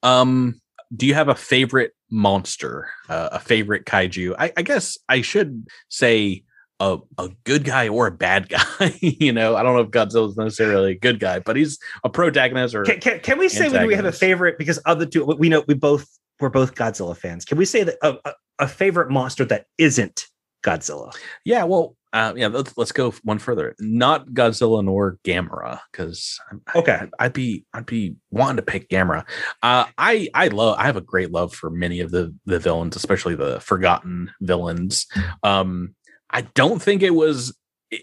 Um, 0.01 0.59
do 0.95 1.05
you 1.05 1.13
have 1.13 1.29
a 1.29 1.35
favorite 1.35 1.93
monster, 2.11 2.89
uh, 3.09 3.29
a 3.31 3.39
favorite 3.39 3.85
kaiju? 3.85 4.35
I, 4.37 4.51
I 4.57 4.61
guess 4.61 4.97
I 5.09 5.21
should 5.21 5.65
say 5.89 6.43
a, 6.83 6.97
a 7.17 7.29
good 7.45 7.63
guy 7.63 7.87
or 7.87 8.07
a 8.07 8.11
bad 8.11 8.49
guy. 8.49 8.97
you 8.99 9.31
know, 9.31 9.55
I 9.55 9.63
don't 9.63 9.75
know 9.75 9.81
if 9.81 9.89
Godzilla's 9.89 10.35
necessarily 10.35 10.91
a 10.91 10.99
good 10.99 11.19
guy, 11.19 11.39
but 11.39 11.55
he's 11.55 11.79
a 12.03 12.09
protagonist 12.09 12.75
or 12.75 12.83
Can, 12.83 12.99
can, 12.99 13.19
can 13.21 13.37
we 13.39 13.47
say 13.47 13.85
we 13.85 13.95
have 13.95 14.05
a 14.05 14.11
favorite 14.11 14.57
because 14.57 14.79
of 14.79 14.99
the 14.99 15.05
two 15.05 15.25
we 15.25 15.49
know 15.49 15.63
we 15.67 15.75
both 15.75 16.07
we're 16.39 16.49
both 16.49 16.75
Godzilla 16.75 17.15
fans. 17.15 17.45
Can 17.45 17.57
we 17.57 17.65
say 17.65 17.83
that 17.83 17.95
a, 18.01 18.17
a, 18.25 18.33
a 18.59 18.67
favorite 18.67 19.09
monster 19.09 19.45
that 19.45 19.65
isn't 19.77 20.27
Godzilla? 20.63 21.13
yeah. 21.45 21.63
Well, 21.63 21.95
uh, 22.11 22.33
yeah. 22.35 22.47
Let's 22.47 22.77
let's 22.77 22.91
go 22.91 23.11
one 23.23 23.39
further. 23.39 23.75
Not 23.79 24.27
Godzilla 24.27 24.83
nor 24.83 25.19
Gamera, 25.23 25.79
because 25.91 26.39
Okay. 26.75 27.07
I'd 27.17 27.33
be 27.33 27.65
I'd 27.73 27.85
be 27.85 28.15
wanting 28.29 28.57
to 28.57 28.61
pick 28.61 28.89
Gamera. 28.89 29.25
Uh, 29.61 29.85
I 29.97 30.27
I 30.33 30.49
love 30.49 30.77
I 30.77 30.85
have 30.85 30.97
a 30.97 31.01
great 31.01 31.31
love 31.31 31.53
for 31.55 31.69
many 31.69 32.01
of 32.01 32.11
the 32.11 32.35
the 32.45 32.59
villains, 32.59 32.95
especially 32.95 33.35
the 33.35 33.59
forgotten 33.61 34.31
villains. 34.41 35.07
Um, 35.43 35.95
I 36.33 36.41
don't 36.55 36.81
think 36.81 37.01
it 37.03 37.11
was 37.11 37.55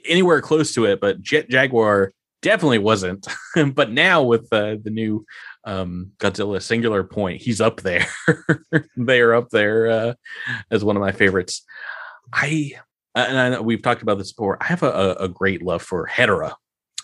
anywhere 0.07 0.41
close 0.41 0.73
to 0.75 0.85
it, 0.87 1.01
but 1.01 1.21
Jet 1.21 1.51
Jaguar 1.51 2.13
definitely 2.43 2.79
wasn't. 2.79 3.27
but 3.75 3.91
now 3.91 4.23
with 4.23 4.49
uh, 4.53 4.77
the 4.83 4.91
new 4.91 5.27
um, 5.65 6.13
Godzilla 6.19 6.63
Singular 6.63 7.03
Point, 7.05 7.43
he's 7.43 7.61
up 7.61 7.81
there. 7.83 8.07
they 8.97 9.21
are 9.21 9.35
up 9.35 9.51
there 9.51 9.89
uh, 9.91 10.15
as 10.71 10.85
one 10.85 10.97
of 10.97 11.01
my 11.03 11.13
favorites. 11.13 11.63
I 12.33 12.73
and 13.15 13.37
I 13.39 13.49
know 13.51 13.63
we've 13.63 13.83
talked 13.83 14.03
about 14.03 14.19
this 14.19 14.33
before. 14.33 14.57
I 14.63 14.67
have 14.67 14.83
a, 14.85 14.91
a, 14.91 15.13
a 15.25 15.29
great 15.29 15.63
love 15.63 15.83
for 15.83 16.07
Hedorah 16.07 16.55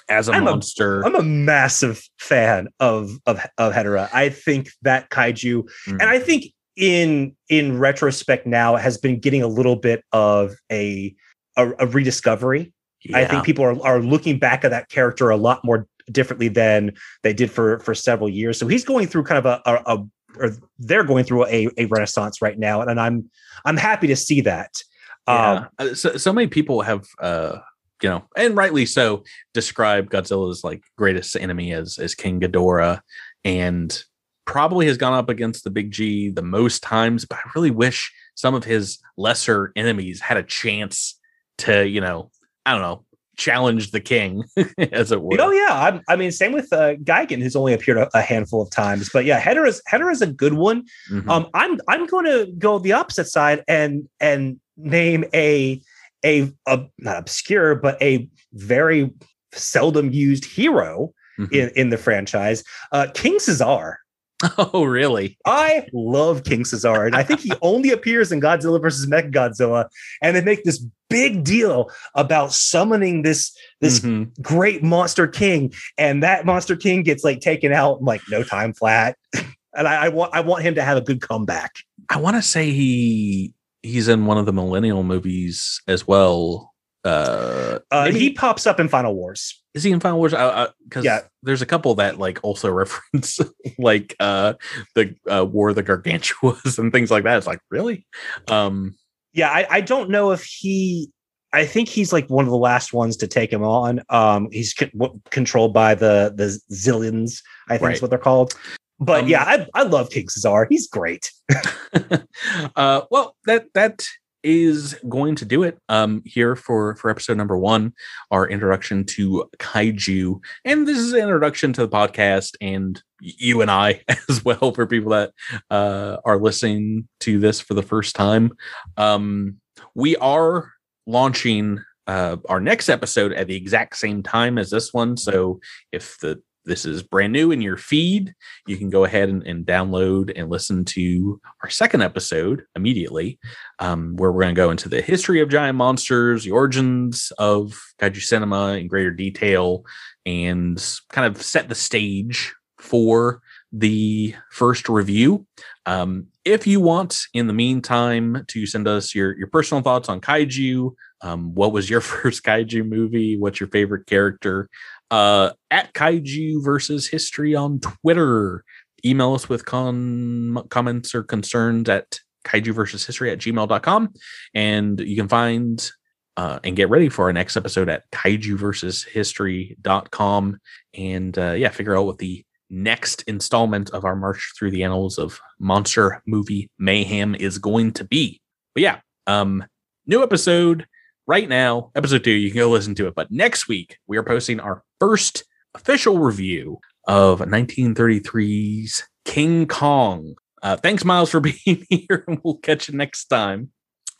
as 0.09 0.29
a 0.29 0.33
I'm 0.33 0.43
a- 0.47 0.51
monster. 0.53 1.05
I'm 1.05 1.17
a 1.17 1.23
massive 1.23 2.01
fan 2.21 2.69
of 2.79 3.11
of 3.27 3.45
of 3.59 3.73
Hedorah. 3.73 4.09
I 4.15 4.29
think 4.29 4.71
that 4.83 5.11
kaiju 5.11 5.65
Mm. 5.89 5.99
and 6.01 6.03
I 6.05 6.21
think 6.21 6.53
in 6.77 7.35
in 7.49 7.79
retrospect 7.79 8.47
now 8.47 8.77
has 8.77 8.99
been 8.99 9.19
getting 9.19 9.43
a 9.43 9.49
little 9.49 9.77
bit 9.77 10.05
of 10.13 10.55
a 10.71 11.15
a, 11.57 11.71
a 11.79 11.87
rediscovery. 11.87 12.73
I 13.15 13.25
think 13.25 13.45
people 13.45 13.65
are 13.65 13.81
are 13.87 14.01
looking 14.01 14.39
back 14.39 14.65
at 14.65 14.71
that 14.71 14.89
character 14.89 15.31
a 15.31 15.37
lot 15.37 15.65
more 15.65 15.87
differently 16.11 16.49
than 16.49 16.93
they 17.23 17.33
did 17.33 17.51
for 17.51 17.79
for 17.81 17.95
several 17.95 18.29
years. 18.29 18.59
So 18.59 18.67
he's 18.67 18.85
going 18.85 19.07
through 19.07 19.25
kind 19.25 19.39
of 19.39 19.47
a 19.47 19.63
a, 19.65 19.97
a 19.97 20.07
or 20.39 20.51
they're 20.79 21.05
going 21.05 21.25
through 21.25 21.47
a, 21.47 21.69
a 21.79 21.87
renaissance 21.87 22.43
right 22.43 22.59
now, 22.59 22.83
and 22.83 23.01
I'm 23.01 23.31
I'm 23.65 23.77
happy 23.77 24.07
to 24.09 24.17
see 24.17 24.41
that. 24.43 24.83
Um, 25.27 25.37
Yeah. 25.37 25.67
Uh, 25.79 25.95
so, 25.95 26.17
so 26.17 26.33
many 26.33 26.47
people 26.47 26.83
have 26.83 27.07
uh, 27.21 27.59
you 28.03 28.09
know, 28.09 28.25
and 28.37 28.57
rightly 28.57 28.87
so, 28.87 29.25
describe 29.55 30.11
Godzilla's 30.11 30.63
like 30.63 30.83
greatest 30.99 31.37
enemy 31.37 31.73
as 31.73 31.99
as 31.99 32.15
King 32.15 32.41
Ghidorah, 32.41 33.01
and 33.45 34.03
probably 34.47 34.87
has 34.87 34.97
gone 34.97 35.13
up 35.13 35.29
against 35.29 35.65
the 35.65 35.71
Big 35.71 35.91
G 35.91 36.31
the 36.31 36.43
most 36.43 36.83
times. 36.83 37.25
But 37.25 37.39
I 37.39 37.51
really 37.55 37.71
wish 37.71 38.13
some 38.35 38.55
of 38.55 38.65
his 38.65 38.99
lesser 39.17 39.73
enemies 39.77 40.21
had 40.21 40.37
a 40.37 40.43
chance 40.43 41.19
to, 41.59 41.87
you 41.87 42.01
know, 42.01 42.31
I 42.65 42.73
don't 42.73 42.83
know, 42.83 43.05
challenge 43.37 43.91
the 43.91 44.01
king, 44.01 44.45
as 44.93 45.13
it 45.13 45.21
were. 45.21 45.37
Oh 45.39 45.51
yeah, 45.51 45.69
I'm, 45.71 46.01
i 46.09 46.17
mean, 46.17 46.33
same 46.33 46.53
with 46.53 46.73
uh, 46.73 46.95
Gigan, 46.97 47.43
who's 47.43 47.57
only 47.57 47.75
appeared 47.75 47.99
a, 47.99 48.09
a, 48.17 48.23
handful 48.23 48.63
of 48.63 48.71
times. 48.71 49.11
But 49.13 49.25
yeah, 49.25 49.41
Hedorah 49.41 49.69
is 49.69 49.83
Hedorah 49.91 50.13
is 50.13 50.23
a 50.23 50.27
good 50.27 50.55
one. 50.55 50.85
Mm-hmm. 51.11 51.29
Um, 51.29 51.49
I'm 51.55 51.79
I'm 51.89 52.07
going 52.07 52.25
to 52.25 52.51
go 52.59 52.79
the 52.79 52.93
opposite 52.93 53.27
side 53.27 53.63
and 53.69 54.09
and 54.21 54.59
name 54.77 55.25
a 55.35 55.81
a, 56.25 56.53
a 56.67 56.85
not 56.99 57.19
obscure, 57.19 57.75
but 57.75 58.01
a 58.03 58.29
very 58.55 59.11
seldom 59.53 60.13
used 60.13 60.45
hero 60.45 61.13
mm-hmm. 61.39 61.55
in 61.55 61.71
in 61.77 61.91
the 61.91 61.99
franchise, 61.99 62.65
uh, 62.93 63.09
King 63.15 63.39
Caesar. 63.39 63.99
Oh, 64.59 64.85
really? 64.85 65.39
I 65.47 65.87
love 65.93 66.45
King 66.45 66.65
Caesar, 66.65 67.05
and 67.05 67.17
I 67.17 67.23
think 67.23 67.41
he 67.41 67.53
only 67.63 67.91
appears 67.91 68.33
in 68.33 68.41
Godzilla 68.41 68.81
versus 68.81 69.07
Mechagodzilla, 69.07 69.89
and 70.23 70.37
they 70.37 70.43
make 70.43 70.65
this 70.65 70.85
big 71.09 71.45
deal 71.45 71.91
about 72.15 72.53
summoning 72.53 73.23
this 73.23 73.57
this 73.81 74.01
mm-hmm. 74.01 74.31
great 74.43 74.83
monster 74.83 75.27
king, 75.27 75.73
and 75.97 76.23
that 76.23 76.45
monster 76.45 76.77
king 76.77 77.03
gets 77.03 77.25
like 77.25 77.41
taken 77.41 77.73
out 77.73 78.01
in 78.01 78.05
like 78.05 78.21
no 78.31 78.43
time 78.43 78.75
flat, 78.75 79.17
and 79.75 79.89
I, 79.89 80.07
I 80.07 80.09
want 80.09 80.35
I 80.35 80.41
want 80.41 80.63
him 80.65 80.75
to 80.75 80.83
have 80.83 80.99
a 80.99 81.03
good 81.03 81.23
comeback. 81.23 81.73
I 82.11 82.19
want 82.19 82.37
to 82.37 82.43
say 82.43 82.71
he 82.71 83.55
he's 83.83 84.09
in 84.09 84.27
one 84.27 84.39
of 84.39 84.47
the 84.47 84.53
Millennial 84.53 85.03
movies 85.03 85.81
as 85.89 86.07
well. 86.07 86.75
Uh, 87.07 87.79
uh, 87.93 88.11
he 88.11 88.33
pops 88.33 88.67
up 88.67 88.81
in 88.81 88.89
Final 88.89 89.15
Wars. 89.15 89.63
Is 89.75 89.85
he 89.85 89.93
in 89.93 90.01
Final 90.01 90.19
Wars? 90.19 90.33
Because 90.33 91.05
yeah. 91.05 91.21
there's 91.43 91.63
a 91.63 91.67
couple 91.67 91.95
that 91.97 92.19
like 92.19 92.41
also 92.43 92.71
reference 92.73 93.39
like 93.79 94.17
uh 94.19 94.55
the 94.95 95.15
uh, 95.31 95.45
War 95.45 95.69
of 95.69 95.77
the 95.77 95.85
Gargantuas 95.85 96.79
and 96.79 96.93
things 96.93 97.11
like 97.11 97.25
that. 97.25 97.39
It's 97.39 97.47
like 97.47 97.61
really, 97.71 98.07
um, 98.49 98.97
yeah. 99.33 99.51
I, 99.51 99.67
I 99.71 99.81
don't 99.81 100.11
know 100.11 100.33
if 100.33 100.45
he. 100.45 101.11
I 101.53 101.65
think 101.65 101.89
he's 101.89 102.13
like 102.13 102.29
one 102.29 102.45
of 102.45 102.51
the 102.51 102.57
last 102.57 102.93
ones 102.93 103.17
to 103.19 103.29
take 103.29 103.53
him 103.53 103.63
on. 103.63 104.03
Um, 104.11 104.49
he's 104.51 104.75
con- 104.75 105.23
controlled 105.31 105.73
by 105.73 105.95
the 105.95 106.35
the 106.35 106.59
Xiliens. 106.75 107.41
I 107.69 107.75
think 107.75 107.83
right. 107.83 107.95
is 107.95 108.03
what 108.03 108.11
they're 108.11 108.19
called. 108.19 108.55
But 108.99 109.23
um, 109.23 109.29
yeah, 109.29 109.45
I 109.45 109.67
I 109.75 109.83
love 109.85 110.11
King 110.11 110.29
Caesar. 110.29 110.67
He's 110.69 110.89
great. 110.89 111.31
uh, 112.77 113.03
well, 113.11 113.37
that 113.45 113.67
that 113.75 114.07
is 114.47 114.95
going 115.09 115.35
to 115.35 115.45
do 115.45 115.65
it 115.65 115.77
um, 115.89 116.23
here 116.25 116.55
for 116.55 116.95
for 116.97 117.11
episode 117.11 117.37
number 117.37 117.59
one, 117.59 117.93
our 118.31 118.49
introduction 118.49 119.05
to 119.05 119.51
kaiju, 119.59 120.39
and 120.65 120.87
this 120.87 120.99
is 120.99 121.13
an 121.13 121.21
introduction 121.21 121.73
to 121.73 121.83
the 121.83 121.89
podcast 121.89 122.55
and 122.61 123.03
you 123.21 123.61
and 123.61 123.71
I 123.71 124.05
as 124.29 124.45
well 124.45 124.73
for 124.73 124.87
people 124.87 125.11
that 125.11 125.33
uh, 125.69 126.19
are 126.25 126.39
listening 126.39 127.09
to 127.21 127.41
this 127.41 127.61
for 127.61 127.75
the 127.75 127.83
first 127.83 128.15
time. 128.15 128.53
Um, 128.97 129.57
we 129.95 130.17
are 130.17 130.71
launching 131.07 131.83
uh, 132.07 132.37
our 132.49 132.61
next 132.61 132.89
episode 132.89 133.33
at 133.33 133.49
the 133.49 133.57
exact 133.57 133.97
same 133.97 134.23
time 134.23 134.59
as 134.59 134.71
this 134.71 134.95
one. 134.95 135.17
So 135.17 135.59
if 135.91 136.19
the 136.21 136.41
this 136.67 136.85
is 136.85 137.03
brand 137.03 137.33
new 137.33 137.53
in 137.53 137.61
your 137.61 137.77
feed, 137.77 138.35
you 138.67 138.77
can 138.77 138.91
go 138.91 139.05
ahead 139.05 139.29
and, 139.29 139.43
and 139.47 139.65
download 139.65 140.33
and 140.37 140.51
listen 140.51 140.85
to 140.85 141.41
our 141.63 141.71
second 141.71 142.03
episode 142.03 142.65
immediately, 142.75 143.39
um, 143.79 144.17
where 144.17 144.33
we're 144.33 144.43
going 144.43 144.55
to 144.55 144.61
go 144.61 144.71
into 144.71 144.89
the 144.89 145.01
history 145.01 145.41
of 145.41 145.49
giant 145.49 145.79
monsters, 145.79 146.45
the 146.45 146.51
origins 146.51 147.33
of 147.39 147.81
kaiju 148.01 148.21
cinema 148.21 148.73
in 148.73 148.89
greater 148.89 149.13
detail, 149.13 149.85
and 150.27 150.85
kind 151.11 151.27
of 151.27 151.41
set 151.41 151.69
the 151.69 151.75
stage 151.75 152.53
for 152.79 153.41
the 153.73 154.35
first 154.51 154.89
review. 154.89 155.47
Um, 155.87 156.27
if 156.45 156.67
you 156.67 156.81
want, 156.81 157.19
in 157.35 157.47
the 157.47 157.53
meantime, 157.53 158.45
to 158.49 158.67
send 158.67 158.89
us 158.89 159.15
your 159.15 159.37
your 159.37 159.49
personal 159.49 159.83
thoughts 159.83 160.09
on 160.09 160.21
kaiju, 160.21 160.93
um, 161.23 161.55
what 161.55 161.73
was 161.73 161.91
your 161.91 162.01
first 162.13 162.45
kaiju 162.45 162.87
movie? 162.87 163.37
What's 163.37 163.61
your 163.61 163.69
favorite 163.69 164.07
character? 164.07 164.69
Uh, 165.11 165.51
at 165.71 165.93
kaiju 165.95 166.65
versus 166.65 167.09
history 167.09 167.55
on 167.55 167.81
Twitter. 167.81 168.65
Email 169.05 169.35
us 169.35 169.49
with 169.49 169.65
con- 169.65 170.63
comments 170.71 171.15
or 171.15 171.23
concerns 171.23 171.89
at 171.89 172.21
kaiju 172.45 172.75
versus 172.75 173.05
history 173.07 173.31
at 173.31 173.39
gmail.com. 173.39 174.15
And 174.55 175.01
you 175.01 175.17
can 175.17 175.29
find 175.29 175.91
uh, 176.37 176.59
and 176.65 176.77
get 176.77 176.91
ready 176.91 177.09
for 177.09 177.27
our 177.27 177.33
next 177.33 177.57
episode 177.57 177.89
at 177.89 178.11
kaiju 178.11 178.59
versus 178.59 179.05
history.com. 179.05 180.59
And 180.95 181.39
uh, 181.39 181.53
yeah, 181.53 181.71
figure 181.71 181.97
out 181.97 182.07
what 182.07 182.19
the 182.19 182.45
next 182.69 183.23
installment 183.23 183.91
of 183.91 184.05
our 184.05 184.17
march 184.17 184.53
through 184.59 184.73
the 184.73 184.83
annals 184.83 185.19
of 185.19 185.41
monster 185.59 186.23
movie 186.27 186.71
mayhem 186.79 187.35
is 187.35 187.59
going 187.59 187.93
to 187.93 188.05
be. 188.05 188.41
But 188.75 188.83
yeah, 188.83 189.01
um, 189.27 189.65
new 190.07 190.23
episode 190.23 190.87
right 191.27 191.49
now, 191.49 191.91
episode 191.95 192.25
two, 192.25 192.33
you 192.33 192.51
can 192.51 192.59
go 192.59 192.71
listen 192.71 192.95
to 192.97 193.07
it. 193.07 193.15
But 193.15 193.31
next 193.31 193.69
week, 193.69 193.99
we 194.07 194.17
are 194.17 194.23
posting 194.23 194.61
our 194.61 194.83
first 195.01 195.45
official 195.75 196.19
review 196.19 196.79
of 197.07 197.41
1933's 197.41 199.05
King 199.25 199.67
Kong. 199.67 200.35
Uh, 200.63 200.77
thanks, 200.77 201.05
Miles, 201.05 201.31
for 201.31 201.41
being 201.65 201.87
here, 201.89 202.25
and 202.27 202.41
we'll 202.43 202.59
catch 202.59 202.89
you 202.89 202.97
next 202.97 203.27
time. 203.27 203.71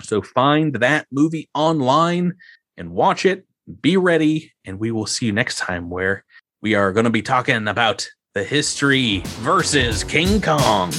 So 0.03 0.23
find 0.23 0.75
that 0.77 1.07
movie 1.11 1.49
online 1.55 2.35
and 2.77 2.91
watch 2.91 3.25
it. 3.25 3.47
Be 3.81 3.97
ready, 3.97 4.53
and 4.65 4.79
we 4.79 4.93
will 4.93 5.07
see 5.07 5.27
you 5.27 5.33
next 5.33 5.59
time 5.59 5.91
where 5.91 6.25
we 6.63 6.75
are 6.75 6.93
going 6.93 7.05
to 7.05 7.11
be 7.11 7.23
talking 7.23 7.67
about 7.69 8.09
the 8.35 8.45
history 8.45 9.23
versus 9.41 10.05
King 10.05 10.41
Kong. 10.41 10.93